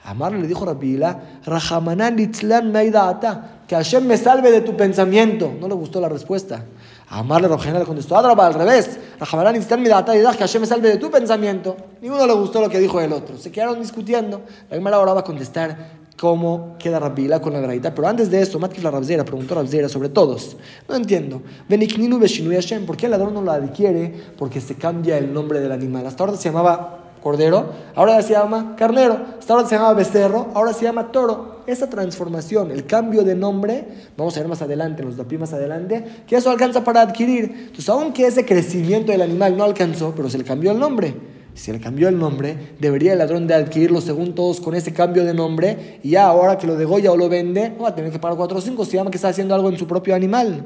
Amar 0.05 0.33
le 0.33 0.47
dijo 0.47 0.63
Rabbi 0.65 0.99
Rahamanan 1.43 2.19
Itzlan 2.19 2.71
Meidata, 2.71 3.63
que 3.67 3.75
Hashem 3.75 4.05
me 4.05 4.17
salve 4.17 4.51
de 4.51 4.61
tu 4.61 4.77
pensamiento. 4.77 5.51
No 5.59 5.67
le 5.67 5.73
gustó 5.73 5.99
la 5.99 6.07
respuesta. 6.07 6.63
Amar 7.09 7.41
le 7.41 7.49
le 7.49 7.85
contestó, 7.85 8.15
Adraba, 8.15 8.45
al 8.45 8.53
revés. 8.53 8.99
Rahamanan 9.19 9.55
Itzlan 9.57 9.81
Meidata, 9.81 10.13
que 10.13 10.37
Hashem 10.37 10.61
me 10.61 10.67
salve 10.67 10.89
de 10.89 10.97
tu 10.97 11.11
pensamiento. 11.11 11.75
Ninguno 12.01 12.25
le 12.27 12.33
gustó 12.33 12.61
lo 12.61 12.69
que 12.69 12.79
dijo 12.79 13.01
el 13.01 13.11
otro. 13.11 13.37
Se 13.37 13.51
quedaron 13.51 13.81
discutiendo. 13.81 14.41
La 14.69 14.77
misma 14.77 14.91
va 14.91 15.19
a 15.19 15.23
contestar 15.23 16.04
cómo 16.17 16.75
queda 16.79 16.99
Rabila 16.99 17.41
con 17.41 17.53
la 17.53 17.59
verdad. 17.59 17.93
Pero 17.95 18.07
antes 18.07 18.31
de 18.31 18.41
eso, 18.41 18.59
Matkif 18.59 18.83
la 18.83 18.91
Rabzera 18.91 19.25
preguntó 19.25 19.53
a 19.53 19.57
Rabzera 19.57 19.89
sobre 19.89 20.09
todos. 20.09 20.57
No 20.87 20.95
entiendo. 20.95 21.41
¿Por 21.67 22.97
qué 22.97 23.05
el 23.05 23.11
ladrón 23.11 23.33
no 23.33 23.41
lo 23.41 23.51
adquiere? 23.51 24.13
Porque 24.37 24.61
se 24.61 24.75
cambia 24.75 25.17
el 25.17 25.33
nombre 25.33 25.59
del 25.59 25.71
animal. 25.71 26.05
Hasta 26.07 26.23
ahora 26.23 26.37
se 26.37 26.49
llamaba 26.49 27.01
cordero, 27.25 27.71
ahora 27.95 28.21
se 28.21 28.33
llama 28.33 28.75
carnero, 28.77 29.19
hasta 29.39 29.53
ahora 29.53 29.67
se 29.67 29.75
llama 29.75 29.93
becerro, 29.93 30.51
ahora 30.53 30.73
se 30.73 30.85
llama 30.85 31.11
toro. 31.11 31.63
Esa 31.65 31.89
transformación, 31.89 32.69
el 32.69 32.85
cambio 32.85 33.23
de 33.23 33.33
nombre, 33.33 33.83
vamos 34.15 34.37
a 34.37 34.41
ver 34.41 34.47
más 34.47 34.61
adelante, 34.61 35.01
los 35.01 35.17
dapi 35.17 35.39
más 35.39 35.51
adelante, 35.51 36.05
que 36.27 36.35
eso 36.35 36.51
alcanza 36.51 36.83
para 36.83 37.01
adquirir. 37.01 37.45
Entonces, 37.45 37.89
aunque 37.89 38.27
ese 38.27 38.45
crecimiento 38.45 39.11
del 39.11 39.23
animal 39.23 39.57
no 39.57 39.63
alcanzó, 39.63 40.13
pero 40.15 40.29
se 40.29 40.37
le 40.37 40.43
cambió 40.43 40.71
el 40.71 40.79
nombre. 40.79 41.15
Si 41.55 41.71
le 41.71 41.79
cambió 41.79 42.09
el 42.09 42.19
nombre, 42.19 42.75
debería 42.79 43.13
el 43.13 43.19
ladrón 43.19 43.47
de 43.47 43.53
adquirirlo 43.55 44.01
según 44.01 44.35
todos 44.35 44.59
con 44.59 44.75
ese 44.75 44.93
cambio 44.93 45.23
de 45.23 45.33
nombre, 45.33 45.99
y 46.03 46.11
ya 46.11 46.27
ahora 46.27 46.57
que 46.57 46.67
lo 46.67 46.75
degolla 46.75 47.11
o 47.11 47.17
lo 47.17 47.29
vende, 47.29 47.73
va 47.81 47.89
a 47.89 47.95
tener 47.95 48.11
que 48.11 48.19
pagar 48.19 48.37
4 48.37 48.57
o 48.57 48.61
5, 48.61 48.85
se 48.85 48.97
llama 48.97 49.09
que 49.09 49.15
está 49.15 49.29
haciendo 49.29 49.55
algo 49.55 49.69
en 49.69 49.77
su 49.77 49.87
propio 49.87 50.13
animal. 50.13 50.65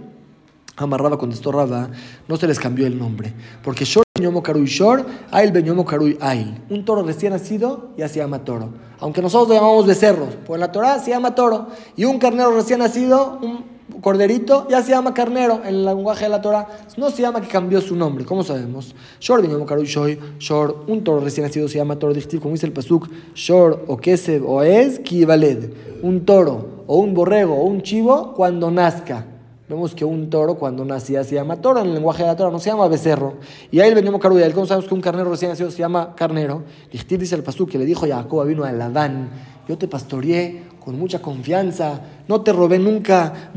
Amarraba 0.76 1.18
contestó 1.18 1.52
Raba, 1.52 1.90
no 2.28 2.38
se 2.38 2.48
les 2.48 2.60
cambió 2.60 2.88
el 2.88 2.98
nombre, 2.98 3.34
porque 3.64 3.86
Shor 3.86 4.04
Beñomo 4.18 4.42
Karui 4.42 4.66
Shor, 4.66 5.06
Ail 5.32 5.52
Beñomo 5.52 5.86
Karui 5.86 6.18
Ail. 6.20 6.62
Un 6.70 6.84
toro 6.84 7.04
recién 7.04 7.34
nacido 7.34 7.92
ya 7.96 8.08
se 8.08 8.20
llama 8.20 8.44
toro. 8.44 8.74
Aunque 9.00 9.22
nosotros 9.22 9.50
lo 9.50 9.56
llamamos 9.56 9.86
becerros, 9.86 10.38
pues 10.46 10.58
en 10.58 10.62
la 10.62 10.72
Torah 10.72 11.00
se 11.00 11.12
llama 11.12 11.36
toro. 11.36 11.68
Y 11.96 12.06
un 12.06 12.18
carnero 12.18 12.52
recién 12.52 12.80
nacido, 12.80 13.40
un 13.42 13.79
corderito, 14.02 14.68
ya 14.70 14.82
se 14.82 14.92
llama 14.92 15.14
carnero 15.14 15.62
en 15.64 15.76
el 15.76 15.86
lenguaje 15.86 16.26
de 16.26 16.30
la 16.30 16.42
Torah. 16.42 16.68
No 16.98 17.10
se 17.10 17.22
llama 17.22 17.42
que 17.42 17.48
cambió 17.48 17.82
su 17.82 17.96
nombre, 17.96 18.26
¿cómo 18.26 18.44
sabemos? 18.44 18.96
Shor 19.20 19.42
Beñomo 19.42 19.66
Karui 19.66 19.86
Shor, 19.86 20.86
un 20.88 21.04
toro 21.04 21.20
recién 21.20 21.46
nacido 21.46 21.68
se 21.68 21.78
llama 21.78 21.98
toro. 21.98 22.14
Como 22.42 22.54
dice 22.54 22.66
el 22.66 22.74
Pasuk, 22.74 23.10
Shor 23.36 23.86
o 23.88 23.98
Keseb 23.98 24.48
o 24.48 24.64
Es 24.64 25.00
Kivaled. 25.00 25.72
Un 26.02 26.26
toro 26.26 26.84
o 26.88 26.98
un 26.98 27.14
borrego 27.14 27.56
o 27.56 27.66
un 27.66 27.82
chivo 27.82 28.34
cuando 28.34 28.72
nazca. 28.72 29.26
Vemos 29.70 29.94
que 29.94 30.04
un 30.04 30.32
toro 30.32 30.56
cuando 30.56 30.84
nacía 30.84 31.24
se 31.24 31.36
llama 31.36 31.58
toro, 31.58 31.82
en 31.82 31.90
el 31.90 31.94
lenguaje 31.94 32.24
de 32.24 32.30
la 32.30 32.36
Torah 32.36 32.50
no 32.50 32.58
se 32.58 32.72
llama 32.72 32.88
becerro. 32.88 33.36
Y 33.70 33.80
ahí 33.80 33.94
venimos 33.94 34.20
caruya. 34.20 34.52
¿Cómo 34.52 34.66
sabemos 34.66 34.90
que 34.90 34.96
un 34.96 35.02
carnero 35.02 35.30
recién 35.30 35.52
nacido 35.52 35.70
se 35.70 35.78
llama 35.78 36.16
carnero? 36.16 36.64
dice 36.92 37.36
el 37.36 37.44
pasú 37.44 37.68
que 37.68 37.78
le 37.78 37.86
dijo 37.86 38.08
Jacob 38.08 38.48
vino 38.48 38.64
a 38.64 38.72
Ladán, 38.72 39.30
yo 39.70 39.78
te 39.78 39.88
pastoreé 39.88 40.64
con 40.84 40.98
mucha 40.98 41.22
confianza, 41.22 42.02
no 42.28 42.42
te 42.42 42.52
robé 42.52 42.80
nunca, 42.80 43.52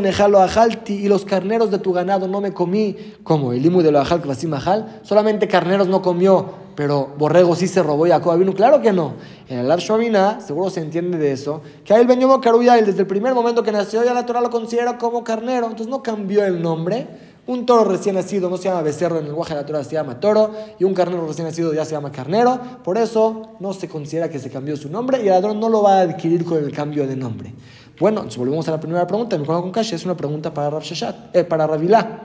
nejalo 0.00 0.38
ajalti, 0.38 0.94
y 0.94 1.08
los 1.08 1.24
carneros 1.24 1.72
de 1.72 1.80
tu 1.80 1.92
ganado 1.92 2.28
no 2.28 2.40
me 2.40 2.52
comí, 2.52 2.96
como 3.24 3.52
el 3.52 3.60
limu 3.60 3.82
de 3.82 3.90
lo 3.90 3.98
ajal 3.98 4.22
majal, 4.46 5.00
solamente 5.02 5.48
carneros 5.48 5.88
no 5.88 6.02
comió, 6.02 6.50
pero 6.76 7.14
borrego 7.18 7.56
sí 7.56 7.66
se 7.66 7.82
robó 7.82 8.06
Jacob 8.06 8.38
vino, 8.38 8.54
claro 8.54 8.80
que 8.80 8.92
no. 8.92 9.14
En 9.48 9.58
el 9.58 9.66
Lav 9.66 9.80
seguro 9.80 10.70
se 10.70 10.82
entiende 10.82 11.18
de 11.18 11.32
eso, 11.32 11.62
que 11.84 11.94
ahí 11.94 12.02
el 12.02 12.06
Benyomo 12.06 12.40
Caruya, 12.40 12.74
desde 12.74 13.00
el 13.00 13.08
primer 13.08 13.34
momento 13.34 13.64
que 13.64 13.72
nació, 13.72 14.04
ya 14.04 14.14
la 14.14 14.26
Torah 14.26 14.40
lo 14.40 14.50
considera 14.50 14.98
como 14.98 15.24
carnero, 15.24 15.66
entonces 15.66 15.88
no 15.88 16.00
cambió 16.00 16.44
el 16.44 16.62
nombre 16.62 17.08
un 17.50 17.66
toro 17.66 17.84
recién 17.90 18.14
nacido 18.14 18.48
no 18.48 18.56
se 18.56 18.68
llama 18.68 18.82
becerro 18.82 19.16
en 19.16 19.22
el 19.22 19.30
lenguaje 19.30 19.54
de 19.54 19.60
la 19.60 19.66
Torah, 19.66 19.82
se 19.82 19.92
llama 19.92 20.20
toro. 20.20 20.52
Y 20.78 20.84
un 20.84 20.94
carnero 20.94 21.26
recién 21.26 21.48
nacido 21.48 21.74
ya 21.74 21.84
se 21.84 21.92
llama 21.92 22.12
carnero. 22.12 22.60
Por 22.84 22.96
eso 22.96 23.56
no 23.58 23.72
se 23.72 23.88
considera 23.88 24.30
que 24.30 24.38
se 24.38 24.50
cambió 24.50 24.76
su 24.76 24.88
nombre 24.88 25.18
y 25.18 25.22
el 25.22 25.30
ladrón 25.30 25.58
no 25.58 25.68
lo 25.68 25.82
va 25.82 25.98
a 25.98 26.00
adquirir 26.02 26.44
con 26.44 26.58
el 26.58 26.70
cambio 26.70 27.08
de 27.08 27.16
nombre. 27.16 27.52
Bueno, 27.98 28.30
si 28.30 28.38
volvemos 28.38 28.68
a 28.68 28.70
la 28.70 28.78
primera 28.80 29.04
pregunta, 29.04 29.36
mi 29.36 29.44
con 29.44 29.72
Kashi 29.72 29.96
es 29.96 30.04
una 30.04 30.16
pregunta 30.16 30.54
para 30.54 30.70
Rav 30.70 30.82
eh, 31.32 31.42
para 31.42 31.66
Ravilá. 31.66 32.22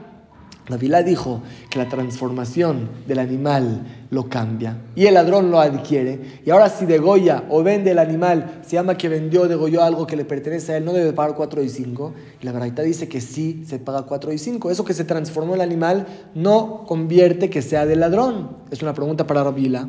Ravilá 0.67 1.01
dijo 1.01 1.41
que 1.71 1.79
la 1.79 1.89
transformación 1.89 2.89
del 3.07 3.17
animal 3.17 4.04
lo 4.09 4.29
cambia 4.29 4.77
y 4.95 5.05
el 5.05 5.15
ladrón 5.15 5.51
lo 5.51 5.59
adquiere. 5.59 6.41
Y 6.45 6.49
ahora 6.49 6.69
si 6.69 6.85
degolla 6.85 7.43
o 7.49 7.63
vende 7.63 7.91
el 7.91 7.99
animal, 7.99 8.61
se 8.65 8.75
llama 8.75 8.97
que 8.97 9.09
vendió 9.09 9.47
degolló 9.47 9.83
algo 9.83 10.07
que 10.07 10.15
le 10.15 10.25
pertenece 10.25 10.73
a 10.73 10.77
él, 10.77 10.85
no 10.85 10.93
debe 10.93 11.13
pagar 11.13 11.35
4 11.35 11.61
y 11.63 11.69
5. 11.69 12.13
Y 12.41 12.45
la 12.45 12.51
verdad 12.51 12.83
dice 12.83 13.07
que 13.07 13.21
sí 13.21 13.63
se 13.67 13.79
paga 13.79 14.03
4 14.03 14.33
y 14.33 14.37
5. 14.37 14.71
Eso 14.71 14.85
que 14.85 14.93
se 14.93 15.03
transformó 15.03 15.55
el 15.55 15.61
animal 15.61 16.07
no 16.33 16.83
convierte 16.85 17.49
que 17.49 17.61
sea 17.61 17.85
del 17.85 17.99
ladrón. 17.99 18.57
Es 18.71 18.81
una 18.81 18.93
pregunta 18.93 19.25
para 19.27 19.43
Ravilá. 19.43 19.87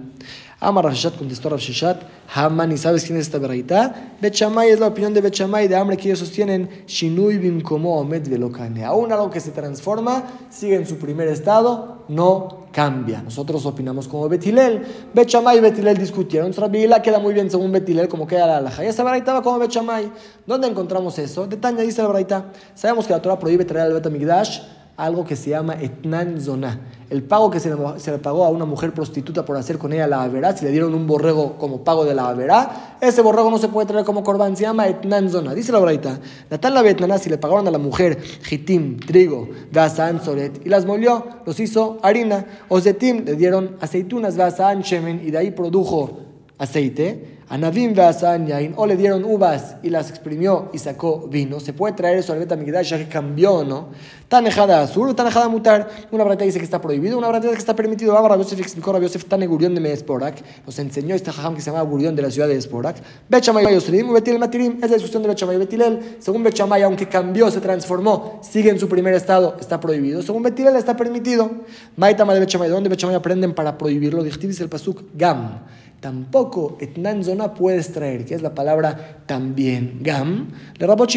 Ama 0.59 0.81
Rafshat 0.81 1.19
contestó 1.19 1.51
Rafshat, 1.51 2.03
Haman, 2.35 2.73
¿y 2.73 2.79
sabes 2.79 3.05
quién 3.05 3.19
es 3.19 3.27
esta 3.27 3.39
verdad? 3.39 3.95
Bechamay 4.23 4.71
es 4.71 4.81
la 4.81 4.87
opinión 4.87 5.13
de 5.13 5.21
Bechamay, 5.21 5.69
de 5.69 5.77
hambre 5.77 5.99
que 5.99 6.09
ellos 6.09 6.21
sostienen, 6.21 6.69
Shinui 6.87 7.37
bim 7.37 7.61
como 7.61 7.99
Omed 7.99 8.27
velokane. 8.27 8.83
Aún 8.83 9.13
algo 9.13 9.31
que 9.31 9.41
se 9.41 9.51
transforma, 9.51 10.25
sigue 10.49 10.77
en 10.77 10.87
su 10.87 10.97
primer 10.97 11.29
estado, 11.29 11.96
no 12.09 12.67
cambia. 12.73 13.23
Nosotros 13.23 13.65
opinamos 13.67 14.07
como 14.07 14.29
Betilel. 14.29 14.83
Bechamay 15.15 15.59
y 15.59 15.61
Betilel 15.61 15.97
discutieron. 15.97 16.53
Rabila 16.53 17.01
queda 17.01 17.19
muy 17.19 17.35
bien 17.35 17.51
según 17.51 17.73
Betilel, 17.73 18.09
como 18.09 18.27
queda 18.27 18.47
la 18.47 18.59
alhaja. 18.59 18.85
Y 18.85 18.89
esta 18.89 19.03
verdad 19.03 19.37
va 19.37 19.43
como 19.43 19.59
Bechamay. 19.59 20.11
¿Dónde 20.47 20.69
encontramos 20.69 21.19
eso? 21.19 21.47
De 21.47 21.57
dice 21.83 22.03
la 22.03 22.09
verdad. 22.09 22.45
Sabemos 22.75 23.07
que 23.07 23.13
la 23.13 23.23
Torah 23.23 23.39
prohíbe 23.39 23.65
traer 23.65 23.87
al 23.87 23.95
Betamigdash 23.95 24.61
algo 24.97 25.25
que 25.25 25.37
se 25.37 25.51
llama 25.51 25.75
etnan 25.75 26.41
zona. 26.41 26.81
El 27.09 27.23
pago 27.23 27.51
que 27.51 27.61
se 27.61 27.71
le, 27.71 28.19
pagó 28.19 28.45
a 28.45 28.49
una 28.49 28.65
mujer 28.65 28.93
prostituta 28.93 29.45
por 29.45 29.57
hacer 29.57 29.79
con 29.79 29.93
ella 29.93 30.09
la 30.09 30.23
averá, 30.23 30.57
si 30.57 30.65
le 30.65 30.73
dieron 30.73 30.93
un 30.93 31.07
borrego 31.07 31.57
como 31.57 31.85
pago 31.85 32.05
de 32.05 32.15
la 32.15 32.29
averá, 32.29 32.97
ese 33.01 33.23
borrego 33.23 33.49
no 33.49 33.59
se 33.59 33.69
puede 33.69 33.87
traer 33.87 34.05
como 34.05 34.25
corbán, 34.25 34.57
se 34.57 34.63
llama 34.63 34.89
etnan 34.89 35.31
zona. 35.31 35.55
Dice 35.55 35.71
la 35.71 35.79
braita, 35.79 36.19
Natal 36.51 36.75
la 36.75 36.83
betnaná, 36.83 37.19
si 37.19 37.31
le 37.31 37.39
pagaron 37.39 37.69
a 37.69 37.71
la 37.71 37.79
mujer 37.79 38.21
jitim, 38.43 38.99
trigo, 38.99 39.49
gasán, 39.71 40.21
soret, 40.25 40.61
y 40.67 40.69
las 40.69 40.85
molió, 40.85 41.25
los 41.47 41.61
hizo 41.61 41.99
harina, 42.03 42.45
o 42.69 42.81
zetim, 42.81 43.25
le 43.25 43.37
dieron 43.37 43.77
aceitunas, 43.81 44.37
gasán, 44.37 44.83
shemen, 44.83 45.23
y 45.25 45.31
de 45.31 45.39
ahí 45.39 45.51
produjo 45.53 46.19
aceite, 46.59 47.36
Anavim 47.49 47.95
yain, 47.95 48.75
o 48.77 48.87
le 48.87 48.97
dieron 48.97 49.25
uvas 49.25 49.77
y 49.85 49.91
las 49.91 50.11
exprimió 50.11 50.69
y 50.73 50.79
sacó 50.79 51.29
vino. 51.29 51.61
Se 51.61 51.73
puede 51.73 51.95
traer 51.95 52.19
eso 52.19 52.33
al 52.33 52.41
Betamigdash 52.41 52.91
ya 52.91 52.99
que 52.99 53.07
cambió, 53.07 53.63
¿no? 53.63 53.91
Tanejada 54.27 54.83
azul, 54.83 55.15
tanejada 55.15 55.49
mutar. 55.49 55.89
Una 56.11 56.25
brata 56.25 56.45
dice 56.45 56.59
que 56.59 56.65
está 56.65 56.81
prohibido, 56.81 57.17
una 57.17 57.29
brata 57.29 57.43
dice 57.45 57.55
que 57.55 57.61
está 57.61 57.77
permitido. 57.77 58.15
Vamos 58.15 58.33
a 58.33 58.37
Yosef 58.37 58.59
explicó 58.59 58.97
a 58.97 58.99
Yosef 58.99 59.27
Tane 59.27 59.47
Gurión 59.47 59.77
de 59.77 59.81
Meesporak. 59.81 60.43
Nos 60.67 60.77
enseñó 60.81 61.15
este 61.15 61.31
jajam 61.31 61.55
que 61.55 61.61
se 61.61 61.71
llama 61.71 61.83
Gurión 61.83 62.17
de 62.17 62.23
la 62.23 62.33
ciudad 62.33 62.49
de 62.49 62.57
Esporak. 62.57 62.97
Bechamay 63.29 63.73
Yosrim, 63.73 64.13
Betil 64.13 64.41
Matirim. 64.41 64.79
Es 64.83 64.91
la 64.91 64.97
discusión 64.97 65.23
de 65.23 65.29
Bechamay 65.29 65.57
Betilel. 65.57 66.17
Según 66.19 66.43
Bechamay, 66.43 66.83
aunque 66.83 67.07
cambió, 67.07 67.49
se 67.53 67.61
transformó, 67.61 68.41
sigue 68.43 68.71
en 68.71 68.81
su 68.81 68.89
primer 68.89 69.15
estado, 69.15 69.57
está 69.61 69.79
prohibido. 69.79 70.21
Según 70.21 70.43
Betilel, 70.43 70.75
está 70.75 70.97
permitido. 70.97 71.49
Maitama 71.97 72.35
de 72.35 72.41
Bechamay, 72.41 72.69
¿dónde 72.69 72.89
Bechamay 72.89 73.15
aprenden 73.15 73.55
para 73.55 73.79
prohibirlo? 73.79 74.25
Dice 74.25 74.65
el 74.65 74.69
Pasuk 74.69 75.03
Gam 75.15 75.61
tampoco 76.01 76.77
etnan 76.81 77.25
zona 77.25 77.55
puedes 77.55 77.93
traer, 77.93 78.25
que 78.25 78.35
es 78.35 78.43
la 78.43 78.55
palabra 78.55 79.23
también 79.27 79.99
gam, 80.03 80.49
de 80.79 80.87
Rabot 80.87 81.11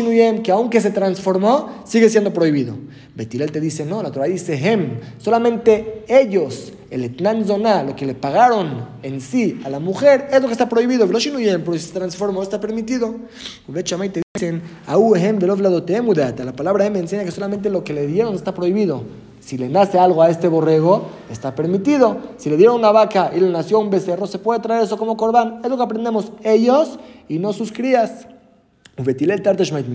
que 0.44 0.52
aunque 0.52 0.82
se 0.82 0.92
transformó, 0.92 1.84
sigue 1.86 2.10
siendo 2.10 2.34
prohibido. 2.34 2.76
Betilel 3.16 3.52
te 3.52 3.60
dice, 3.60 3.86
no, 3.86 4.02
la 4.02 4.12
Torah 4.12 4.26
dice 4.26 4.56
hem, 4.56 5.00
solamente 5.18 6.06
ellos, 6.08 6.74
el 6.90 7.04
etnan 7.04 7.46
zona, 7.46 7.84
lo 7.84 7.96
que 7.96 8.06
le 8.06 8.16
pagaron 8.16 8.88
en 9.04 9.22
sí 9.22 9.60
a 9.64 9.70
la 9.70 9.80
mujer, 9.80 10.28
es 10.32 10.42
lo 10.42 10.48
que 10.48 10.54
está 10.54 10.70
prohibido. 10.70 11.06
Pero 11.06 11.20
si 11.20 11.80
se 11.80 11.94
transformó, 11.94 12.42
está 12.42 12.60
permitido. 12.60 13.16
te 13.68 14.22
dicen, 14.34 14.62
la 14.88 16.54
palabra 16.56 16.86
hem 16.86 16.96
enseña 16.96 17.26
que 17.26 17.32
solamente 17.32 17.70
lo 17.70 17.84
que 17.84 17.94
le 17.94 18.08
dieron 18.08 18.34
está 18.36 18.54
prohibido. 18.54 19.04
Si 19.50 19.58
le 19.58 19.68
nace 19.68 19.98
algo 19.98 20.22
a 20.22 20.30
este 20.30 20.48
borrego, 20.48 21.08
está 21.32 21.56
permitido. 21.56 22.18
Si 22.38 22.52
le 22.52 22.56
dieron 22.56 22.76
una 22.76 22.92
vaca 22.92 23.32
y 23.36 23.40
le 23.40 23.50
nació 23.50 23.80
un 23.80 23.90
becerro, 23.90 24.28
se 24.28 24.38
puede 24.38 24.60
traer 24.60 24.84
eso 24.84 24.96
como 24.96 25.18
corbán. 25.18 25.62
Es 25.64 25.72
lo 25.72 25.76
que 25.76 25.82
aprendemos 25.82 26.32
ellos 26.44 27.00
y 27.28 27.40
no 27.40 27.52
sus 27.52 27.72
crías. 27.72 28.28
Betilel 28.96 29.42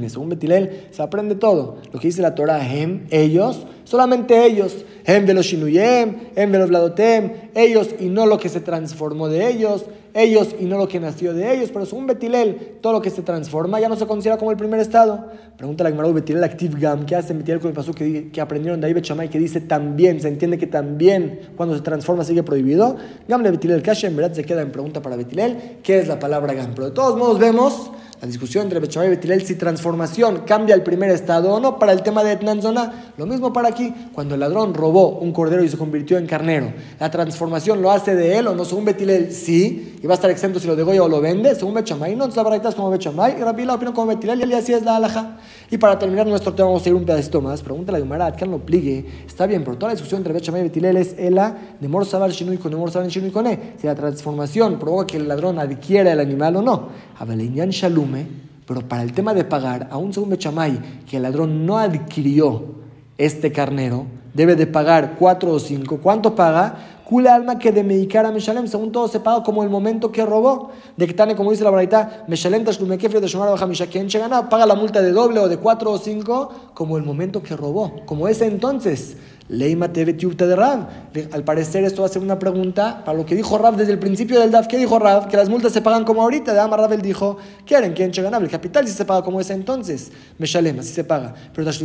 Según 0.09 0.31
Betilel 0.31 0.88
se 0.90 1.01
aprende 1.01 1.37
todo. 1.37 1.77
Lo 1.93 2.01
que 2.01 2.09
dice 2.09 2.21
la 2.21 2.35
Torah, 2.35 2.67
ellos, 3.11 3.64
solamente 3.85 4.45
ellos. 4.45 4.85
Hem 5.05 5.27
velos 5.27 5.47
shinuyem, 5.47 6.14
vladotem, 6.35 7.51
ellos 7.55 7.90
y 8.01 8.07
no 8.07 8.27
lo 8.27 8.38
que 8.38 8.49
se 8.49 8.61
transformó 8.61 9.29
de 9.29 9.49
ellos 9.49 9.85
ellos 10.14 10.55
y 10.59 10.64
no 10.64 10.79
lo 10.79 10.87
que 10.88 11.01
nació 11.01 11.35
de 11.35 11.53
ellos. 11.53 11.71
Pero 11.73 11.85
según 11.85 12.07
Betilel, 12.07 12.79
todo 12.81 12.95
lo 12.95 13.03
que 13.03 13.11
se 13.11 13.23
transforma 13.23 13.81
ya 13.81 13.88
no 13.88 13.97
se 13.97 14.07
considera 14.07 14.38
como 14.38 14.53
el 14.53 14.57
primer 14.57 14.81
estado. 14.81 15.27
Pregunta 15.57 15.85
la 15.85 15.90
Gemara 15.90 16.09
Betilel 16.11 16.43
Active 16.45 16.81
Gam, 16.81 17.05
¿qué 17.05 17.17
hace 17.17 17.35
Betilel 17.35 17.61
con 17.61 17.69
el 17.69 17.75
paso 17.75 17.93
que, 17.93 18.31
que 18.31 18.40
aprendieron 18.40 18.81
de 18.81 18.87
ahí 18.87 18.93
Bechamay 18.93 19.29
que 19.29 19.38
dice 19.38 19.61
también, 19.61 20.21
se 20.21 20.29
entiende 20.29 20.57
que 20.57 20.67
también 20.67 21.40
cuando 21.57 21.75
se 21.75 21.83
transforma 21.83 22.25
sigue 22.25 22.43
prohibido? 22.43 22.97
Gam 23.29 23.43
le 23.43 23.51
Betilel 23.51 23.83
Kasha, 23.83 24.07
en 24.07 24.17
verdad 24.17 24.35
se 24.35 24.45
queda 24.45 24.62
en 24.62 24.71
pregunta 24.71 25.03
para 25.03 25.17
Betilel, 25.17 25.79
¿qué 25.83 25.99
es 25.99 26.09
la 26.09 26.19
palabra 26.19 26.55
Gam? 26.55 26.73
Pero 26.75 26.87
de 26.87 26.93
todos 26.93 27.17
modos 27.17 27.38
vemos 27.38 27.90
la 28.21 28.29
discusión 28.29 28.64
entre 28.64 28.81
Bechamay 28.81 29.09
y 29.09 29.11
Betilel 29.11 29.45
si 29.45 29.57
transformación 29.57 30.43
cambia 30.47 30.75
el 30.75 30.83
primer 30.83 31.11
estado 31.11 31.55
o 31.55 31.61
no 31.61 31.79
para 31.79 31.93
el 31.93 32.03
tema 32.03 32.23
de 32.25 32.33
Etnanzona. 32.33 33.12
Lo 33.17 33.27
mismo 33.27 33.53
para 33.53 33.69
aquí, 33.69 33.93
cuando 34.12 34.35
el 34.35 34.40
ladrón 34.40 34.75
robó 34.75 34.93
un 35.02 35.33
cordero 35.33 35.62
y 35.62 35.68
se 35.68 35.76
convirtió 35.76 36.18
en 36.18 36.26
carnero, 36.26 36.72
la 36.98 37.11
transformación 37.11 37.83
lo 37.83 37.90
hace 37.90 38.14
de 38.14 38.38
él 38.38 38.48
o 38.48 38.54
no, 38.54 38.64
según 38.64 38.85
Betilel, 38.85 39.33
sí 39.33 39.94
y 40.04 40.07
va 40.07 40.12
a 40.12 40.16
estar 40.16 40.30
exento 40.30 40.61
si 40.61 40.66
lo 40.66 40.76
degolla 40.76 41.02
o 41.02 41.09
lo 41.09 41.18
vende, 41.18 41.54
según 41.54 41.72
Bechamay. 41.72 42.14
No, 42.14 42.26
entonces 42.26 42.62
la 42.62 42.72
como 42.72 42.90
Bechamay 42.90 43.38
y 43.38 43.42
Rabbi 43.42 43.64
la 43.64 43.72
opinión 43.72 43.94
como 43.94 44.09
Betilel 44.09 44.50
y 44.50 44.52
así 44.52 44.74
es 44.74 44.83
la 44.83 44.96
alaja. 44.96 45.38
Y 45.70 45.78
para 45.78 45.98
terminar 45.98 46.26
nuestro 46.26 46.52
tema, 46.52 46.68
vamos 46.68 46.85
a 46.85 46.88
ir 46.90 46.94
un 46.94 47.07
pedacito 47.07 47.40
más. 47.40 47.62
Pregunta 47.62 47.90
la 47.90 48.00
Gemara, 48.00 48.30
que 48.33 48.46
no 48.46 48.59
pligue. 48.59 49.07
Está 49.26 49.46
bien, 49.46 49.64
pero 49.64 49.78
toda 49.78 49.88
la 49.88 49.94
discusión 49.94 50.18
entre 50.18 50.35
Bechamay 50.35 50.61
y 50.61 50.64
Betilel 50.64 50.98
es 50.98 51.14
Ela 51.18 51.57
de 51.80 51.88
Mor 51.88 52.04
Sabar 52.04 52.30
Shinui 52.30 52.59
con 52.59 52.74
Mor 52.74 52.90
Sabar 52.90 53.09
Shinui 53.09 53.30
con. 53.30 53.46
Si 53.46 53.87
la 53.87 53.94
transformación 53.94 54.78
provoca 54.78 55.07
que 55.07 55.16
el 55.16 55.26
ladrón 55.26 55.59
adquiera 55.59 56.12
el 56.12 56.20
animal 56.20 56.57
o 56.57 56.61
no. 56.61 56.88
Abelinian 57.18 57.70
Shalume, 57.70 58.26
pero 58.66 58.87
para 58.87 59.02
el 59.02 59.14
tema 59.14 59.33
de 59.33 59.44
pagar, 59.44 59.88
aún 59.90 60.12
según 60.12 60.28
Bechamay, 60.28 61.02
que 61.09 61.16
el 61.16 61.22
ladrón 61.22 61.64
no 61.64 61.78
adquirió 61.78 62.84
este 63.18 63.53
carnero, 63.53 64.07
debe 64.33 64.57
de 64.57 64.66
pagar 64.66 65.16
cuatro 65.18 65.53
o 65.53 65.61
cinco. 65.61 65.98
¿Cuánto 66.03 66.35
paga? 66.35 66.77
Kula 67.05 67.35
alma 67.35 67.59
que 67.59 67.70
de 67.70 67.85
Meikara 67.85 68.33
Meshalem, 68.33 68.66
según 68.66 68.90
todo 68.90 69.09
se 69.09 69.20
paga 69.20 69.42
como 69.42 69.62
el 69.62 69.68
momento 69.68 70.11
que 70.11 70.24
robó. 70.24 70.70
De 70.96 71.07
que 71.07 71.37
como 71.37 71.50
dice 71.50 71.62
la 71.62 71.70
Braita, 71.70 72.24
Meshalem 72.29 72.64
Tashlumekefe 72.64 73.20
de 73.20 73.29
Shomar 73.29 73.50
Bajamisha, 73.50 73.87
quien 73.87 74.09
gana, 74.09 74.48
paga 74.48 74.64
la 74.64 74.74
multa 74.74 75.03
de 75.03 75.12
doble 75.12 75.38
o 75.38 75.48
de 75.48 75.59
cuatro 75.59 75.92
o 75.92 75.98
cinco, 75.98 76.50
como 76.72 76.96
el 76.96 77.05
momento 77.05 77.42
que 77.42 77.57
robó, 77.57 77.92
como 78.07 78.27
ese 78.27 78.46
entonces. 78.46 79.16
Leima 79.48 79.88
de 79.88 80.57
Rab. 80.57 80.88
Al 81.33 81.44
parecer 81.44 81.85
esto 81.85 82.00
va 82.00 82.07
a 82.07 82.11
ser 82.11 82.22
una 82.22 82.38
pregunta 82.38 83.02
para 83.04 83.18
lo 83.18 83.26
que 83.26 83.35
dijo 83.35 83.59
Rab 83.59 83.76
desde 83.76 83.92
el 83.92 83.98
principio 83.98 84.40
del 84.40 84.50
DAF. 84.50 84.68
¿Qué 84.68 84.78
dijo 84.78 84.98
Rab? 84.98 85.28
Que 85.28 85.37
las 85.37 85.50
multas 85.50 85.72
se 85.72 85.83
pagan 85.83 86.04
como 86.04 86.22
ahorita. 86.22 86.54
De 86.54 86.61
Amar 86.61 86.80
Rab 86.80 86.94
él 86.94 87.02
dijo, 87.02 87.37
¿quieren? 87.66 87.92
¿Quién 87.92 88.11
ganable? 88.11 88.46
El 88.46 88.50
capital 88.50 88.88
si 88.88 88.94
se 88.94 89.04
paga 89.04 89.22
como 89.22 89.40
ese 89.40 89.52
entonces. 89.52 90.11
Meshalem, 90.38 90.78
así 90.78 90.94
se 90.94 91.04
paga. 91.04 91.35
Pero 91.52 91.66
las 91.66 91.83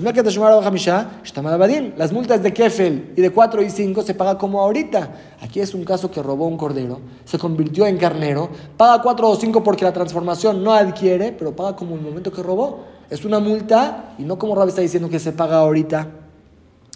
multas 2.13 2.41
de 2.41 2.53
Kefel 2.53 3.13
y 3.17 3.21
de 3.21 3.29
4 3.29 3.61
y 3.61 3.69
5 3.69 4.01
se 4.03 4.13
paga 4.13 4.37
como 4.37 4.61
ahorita. 4.61 5.11
Aquí 5.41 5.59
es 5.59 5.73
un 5.73 5.83
caso 5.83 6.09
que 6.09 6.23
robó 6.23 6.47
un 6.47 6.57
cordero, 6.57 7.01
se 7.25 7.37
convirtió 7.37 7.85
en 7.85 7.97
carnero, 7.97 8.49
paga 8.77 9.01
4 9.01 9.29
o 9.29 9.35
5 9.35 9.63
porque 9.63 9.83
la 9.83 9.91
transformación 9.91 10.63
no 10.63 10.73
adquiere, 10.73 11.33
pero 11.33 11.55
paga 11.55 11.75
como 11.75 11.95
el 11.95 12.01
momento 12.01 12.31
que 12.31 12.41
robó. 12.41 12.85
Es 13.09 13.25
una 13.25 13.39
multa 13.39 14.13
y 14.17 14.23
no 14.23 14.37
como 14.37 14.55
Rab 14.55 14.69
está 14.69 14.81
diciendo 14.81 15.09
que 15.09 15.19
se 15.19 15.33
paga 15.33 15.57
ahorita. 15.57 16.18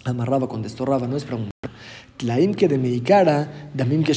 Amarraba, 0.04 0.48
contestó 0.48 0.84
Raba, 0.84 1.06
no 1.06 1.16
es 1.16 1.24
pregunta. 1.24 1.50
Tlaim 2.18 2.54
que 2.54 2.68
de 2.68 2.78
Meikara, 2.78 3.70
Damim 3.74 4.04
que 4.04 4.14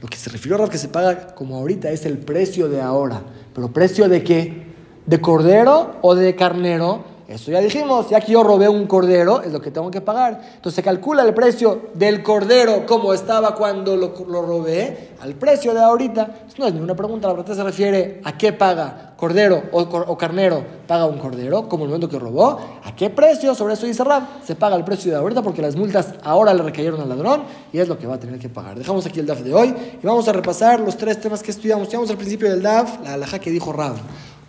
Lo 0.00 0.08
que 0.08 0.16
se 0.16 0.30
refirió 0.30 0.62
a 0.62 0.70
que 0.70 0.78
se 0.78 0.88
paga 0.88 1.34
como 1.34 1.56
ahorita 1.56 1.90
es 1.90 2.06
el 2.06 2.18
precio 2.18 2.68
de 2.68 2.80
ahora. 2.80 3.22
¿Pero 3.54 3.72
precio 3.72 4.08
de 4.08 4.22
qué? 4.22 4.72
¿De 5.06 5.20
cordero 5.20 5.96
o 6.02 6.14
de 6.14 6.34
carnero? 6.36 7.11
Eso 7.28 7.50
ya 7.50 7.60
dijimos, 7.60 8.10
ya 8.10 8.20
que 8.20 8.32
yo 8.32 8.42
robé 8.42 8.68
un 8.68 8.86
cordero, 8.86 9.42
es 9.42 9.52
lo 9.52 9.60
que 9.60 9.70
tengo 9.70 9.90
que 9.90 10.00
pagar. 10.00 10.40
Entonces 10.56 10.74
se 10.74 10.82
calcula 10.82 11.22
el 11.22 11.32
precio 11.32 11.90
del 11.94 12.22
cordero 12.22 12.84
como 12.86 13.14
estaba 13.14 13.54
cuando 13.54 13.96
lo, 13.96 14.12
robé, 14.42 15.10
al 15.20 15.34
precio 15.34 15.72
de 15.72 15.80
ahorita. 15.80 16.44
Eso 16.46 16.56
no 16.58 16.66
es 16.66 16.74
ninguna 16.74 16.94
pregunta, 16.94 17.28
la 17.28 17.34
verdad 17.34 17.54
se 17.54 17.62
refiere 17.62 18.20
a 18.24 18.36
qué 18.36 18.52
paga 18.52 19.12
cordero 19.22 19.62
o, 19.70 20.18
carnero, 20.18 20.64
paga 20.88 21.06
un 21.06 21.18
cordero, 21.18 21.68
como 21.68 21.84
el 21.84 21.90
momento 21.90 22.08
que 22.08 22.18
robó, 22.18 22.58
a 22.82 22.96
qué 22.96 23.08
precio, 23.08 23.54
sobre 23.54 23.74
eso 23.74 23.86
dice 23.86 24.02
Rab, 24.02 24.24
se 24.42 24.56
paga 24.56 24.74
el 24.74 24.82
precio 24.82 25.12
de 25.12 25.16
ahorita 25.16 25.42
porque 25.42 25.62
las 25.62 25.76
multas 25.76 26.14
ahora 26.24 26.52
le 26.52 26.64
recayeron 26.64 27.00
al 27.00 27.08
ladrón 27.08 27.44
y 27.72 27.78
es 27.78 27.86
lo 27.86 27.96
que 27.96 28.08
va 28.08 28.16
a 28.16 28.18
tener 28.18 28.40
que 28.40 28.48
pagar. 28.48 28.76
Dejamos 28.76 29.06
aquí 29.06 29.20
el 29.20 29.26
DAF 29.26 29.42
de 29.42 29.54
hoy 29.54 29.72
y 30.02 30.04
vamos 30.04 30.26
a 30.26 30.32
repasar 30.32 30.80
los 30.80 30.96
tres 30.96 31.20
temas 31.20 31.40
que 31.40 31.52
estudiamos. 31.52 31.84
Estudiamos 31.84 32.10
al 32.10 32.16
principio 32.16 32.50
del 32.50 32.62
DAF, 32.62 33.00
la 33.04 33.14
alhaja 33.14 33.38
que 33.38 33.52
dijo 33.52 33.72
Rab. 33.72 33.94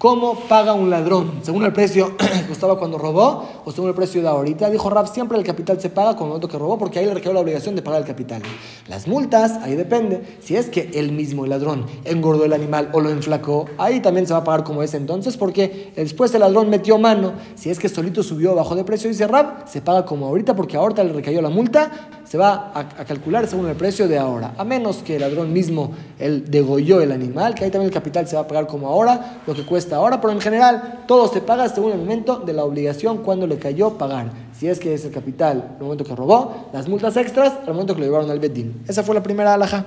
¿Cómo 0.04 0.36
paga 0.36 0.74
un 0.74 0.90
ladrón? 0.90 1.40
¿Según 1.44 1.64
el 1.64 1.72
precio 1.72 2.18
que 2.18 2.46
costaba 2.46 2.78
cuando 2.78 2.98
robó 2.98 3.48
o 3.64 3.72
según 3.72 3.88
el 3.88 3.96
precio 3.96 4.22
de 4.22 4.28
ahorita? 4.28 4.70
Dijo 4.70 4.90
Rab, 4.90 5.08
siempre 5.08 5.38
el 5.38 5.46
capital 5.46 5.80
se 5.80 5.90
paga 5.90 6.18
con 6.18 6.24
el 6.24 6.28
momento 6.28 6.50
que 6.50 6.58
robó 6.58 6.78
porque 6.78 7.00
ahí 7.00 7.06
le 7.06 7.14
requirió 7.14 7.32
la 7.32 7.40
obligación 7.40 7.74
de 7.74 7.82
pagar 7.82 8.02
el 8.02 8.06
capital. 8.06 8.42
Las 8.90 9.08
multas, 9.08 9.54
ahí 9.64 9.78
depende. 9.78 10.40
Si 10.42 10.58
es 10.58 10.68
que 10.68 10.92
él 10.94 11.14
mismo, 11.14 11.46
el 11.46 11.52
ladrón, 11.52 11.86
engordó 12.04 12.44
el 12.44 12.52
animal 12.52 12.90
o 12.92 13.00
lo 13.00 13.12
enflacó, 13.12 13.64
ahí 13.78 14.02
también 14.02 14.28
se 14.28 14.34
va 14.34 14.40
a 14.40 14.44
pagar 14.44 14.66
como 14.66 14.84
es 14.84 14.94
entonces 14.94 15.38
porque 15.38 15.94
después 15.96 16.34
el 16.34 16.42
ladrón 16.42 16.70
metió 16.70 16.98
mano. 16.98 17.32
Si 17.56 17.70
es 17.70 17.80
que 17.80 17.88
solito 17.88 18.24
subió 18.24 18.56
bajo 18.56 18.76
de 18.76 18.84
precio, 18.84 19.10
dice 19.10 19.26
Rab, 19.26 19.70
se 19.70 19.82
paga 19.82 20.06
como 20.06 20.26
ahorita 20.26 20.54
porque 20.54 20.76
ahorita 20.76 21.02
le 21.06 21.14
recayó 21.14 21.42
la 21.42 21.50
multa, 21.50 22.23
se 22.34 22.40
va 22.40 22.72
a, 22.74 23.06
calcular 23.06 23.46
según 23.46 23.68
el 23.68 23.76
precio 23.76 24.08
de 24.08 24.18
ahora. 24.18 24.56
A 24.58 24.64
menos 24.64 25.04
que 25.04 25.18
el 25.18 25.22
ladrón 25.22 25.54
mismo, 25.54 25.92
él 26.18 26.46
degolló 26.50 27.00
el 27.00 27.12
animal, 27.12 27.54
que 27.54 27.64
ahí 27.64 27.70
también 27.70 27.90
el 27.90 27.94
capital 27.94 28.28
se 28.28 28.36
va 28.36 28.42
a 28.42 28.48
pagar 28.48 28.66
como 28.66 28.88
ahora, 28.88 29.44
lo 29.46 29.54
que 29.54 29.64
cuesta 29.64 29.98
ahora, 29.98 30.20
pero 30.20 30.34
en 30.34 30.42
general 30.42 31.04
todo 31.06 31.28
se 31.28 31.42
paga 31.42 31.70
según 31.70 31.92
el 31.92 32.00
momento 32.00 32.38
de 32.38 32.54
la 32.54 32.64
obligación 32.64 33.20
cuando 33.20 33.46
le 33.46 33.60
cayó 33.60 34.00
pagar. 34.00 34.32
Si 34.52 34.68
es 34.68 34.80
que 34.80 34.96
es 34.96 35.06
el 35.06 35.12
capital 35.12 35.76
el 35.78 35.84
momento 35.84 36.06
que 36.06 36.16
robó, 36.16 36.70
las 36.74 36.88
multas 36.90 37.16
extras 37.18 37.54
al 37.68 37.74
momento 37.74 37.94
que 37.94 38.00
lo 38.00 38.08
llevaron 38.08 38.32
al 38.32 38.40
bedín. 38.40 38.82
Esa 38.88 39.04
fue 39.04 39.14
la 39.14 39.22
primera 39.22 39.54
alhaja. 39.54 39.86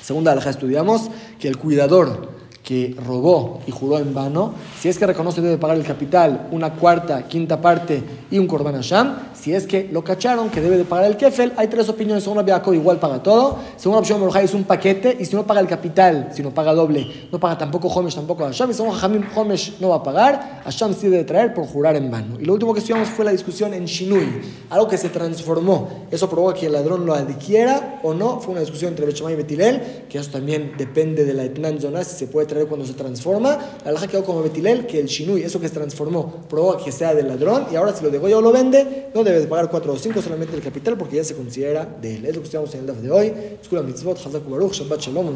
Segunda 0.00 0.30
alhaja 0.30 0.50
estudiamos 0.50 1.10
que 1.40 1.48
el 1.48 1.58
cuidador 1.58 2.33
que 2.64 2.96
robó 3.06 3.60
y 3.66 3.70
juró 3.70 3.98
en 3.98 4.14
vano, 4.14 4.54
si 4.80 4.88
es 4.88 4.98
que 4.98 5.06
reconoce 5.06 5.42
debe 5.42 5.58
pagar 5.58 5.76
el 5.76 5.84
capital, 5.84 6.48
una 6.50 6.72
cuarta, 6.72 7.28
quinta 7.28 7.60
parte 7.60 8.02
y 8.30 8.38
un 8.38 8.46
korban 8.46 8.74
Hashem, 8.74 9.12
si 9.34 9.52
es 9.52 9.66
que 9.66 9.90
lo 9.92 10.02
cacharon 10.02 10.48
que 10.48 10.62
debe 10.62 10.78
de 10.78 10.86
pagar 10.86 11.04
el 11.04 11.18
kefel, 11.18 11.52
hay 11.58 11.68
tres 11.68 11.90
opiniones, 11.90 12.24
según 12.24 12.38
Rabbi 12.38 12.74
igual 12.74 12.98
paga 12.98 13.22
todo, 13.22 13.58
según 13.76 13.98
opción 13.98 14.18
Morjai 14.18 14.46
es 14.46 14.54
un 14.54 14.64
paquete 14.64 15.14
y 15.20 15.26
si 15.26 15.36
no 15.36 15.46
paga 15.46 15.60
el 15.60 15.66
capital, 15.66 16.30
si 16.32 16.42
no 16.42 16.52
paga 16.52 16.72
doble, 16.72 17.28
no 17.30 17.38
paga 17.38 17.58
tampoco 17.58 17.88
Homesh, 17.88 18.14
tampoco 18.14 18.44
Hashem, 18.44 18.70
y 18.70 18.74
según 18.74 18.96
Hamim 18.98 19.24
Homesh 19.34 19.78
no 19.80 19.90
va 19.90 19.96
a 19.96 20.02
pagar, 20.02 20.62
Hashem 20.64 20.94
sí 20.94 21.08
debe 21.08 21.24
traer 21.24 21.52
por 21.52 21.66
jurar 21.66 21.96
en 21.96 22.10
vano. 22.10 22.40
Y 22.40 22.46
lo 22.46 22.54
último 22.54 22.72
que 22.72 22.80
estudiamos 22.80 23.10
fue 23.10 23.26
la 23.26 23.32
discusión 23.32 23.74
en 23.74 23.84
Shinui, 23.84 24.40
algo 24.70 24.88
que 24.88 24.96
se 24.96 25.10
transformó, 25.10 26.06
eso 26.10 26.30
provoca 26.30 26.58
que 26.58 26.66
el 26.66 26.72
ladrón 26.72 27.04
lo 27.04 27.12
adquiera 27.12 28.00
o 28.02 28.14
no, 28.14 28.40
fue 28.40 28.52
una 28.52 28.60
discusión 28.62 28.92
entre 28.92 29.04
Bechamay 29.04 29.34
y 29.34 29.36
Betilel, 29.36 29.82
que 30.08 30.16
eso 30.16 30.30
también 30.30 30.72
depende 30.78 31.26
de 31.26 31.34
la 31.34 31.44
etnan 31.44 31.78
si 31.78 32.16
se 32.16 32.26
puede 32.28 32.46
traer 32.54 32.68
cuando 32.68 32.86
se 32.86 32.94
transforma, 32.94 33.58
la 33.84 33.90
alhaja 33.90 34.06
quedó 34.06 34.24
como 34.24 34.42
Betilel, 34.42 34.86
que 34.86 35.00
el 35.00 35.06
Shinui, 35.06 35.42
eso 35.42 35.60
que 35.60 35.68
se 35.68 35.74
transformó, 35.74 36.44
provoca 36.48 36.82
que 36.82 36.92
sea 36.92 37.14
del 37.14 37.28
ladrón, 37.28 37.66
y 37.70 37.76
ahora 37.76 37.94
si 37.94 38.02
lo 38.04 38.10
ya 38.28 38.38
o 38.38 38.40
lo 38.40 38.52
vende, 38.52 39.08
no 39.14 39.22
debe 39.22 39.40
de 39.40 39.46
pagar 39.46 39.68
4 39.70 39.92
o 39.92 39.96
5 39.96 40.22
solamente 40.22 40.56
el 40.56 40.62
capital 40.62 40.96
porque 40.96 41.16
ya 41.16 41.24
se 41.24 41.34
considera 41.34 41.84
de 42.00 42.16
él. 42.16 42.24
Es 42.24 42.34
lo 42.34 42.40
que 42.40 42.44
estudiamos 42.44 42.74
en 42.74 42.80
el 42.80 42.86
DAF 42.86 42.98
de 42.98 43.10
hoy. 43.10 43.32
Escuela 43.60 43.84
mitzvot, 43.84 44.18
Hazak 44.18 44.48
Baruch, 44.48 44.72
Shabbat 44.72 45.00
Shalom, 45.00 45.34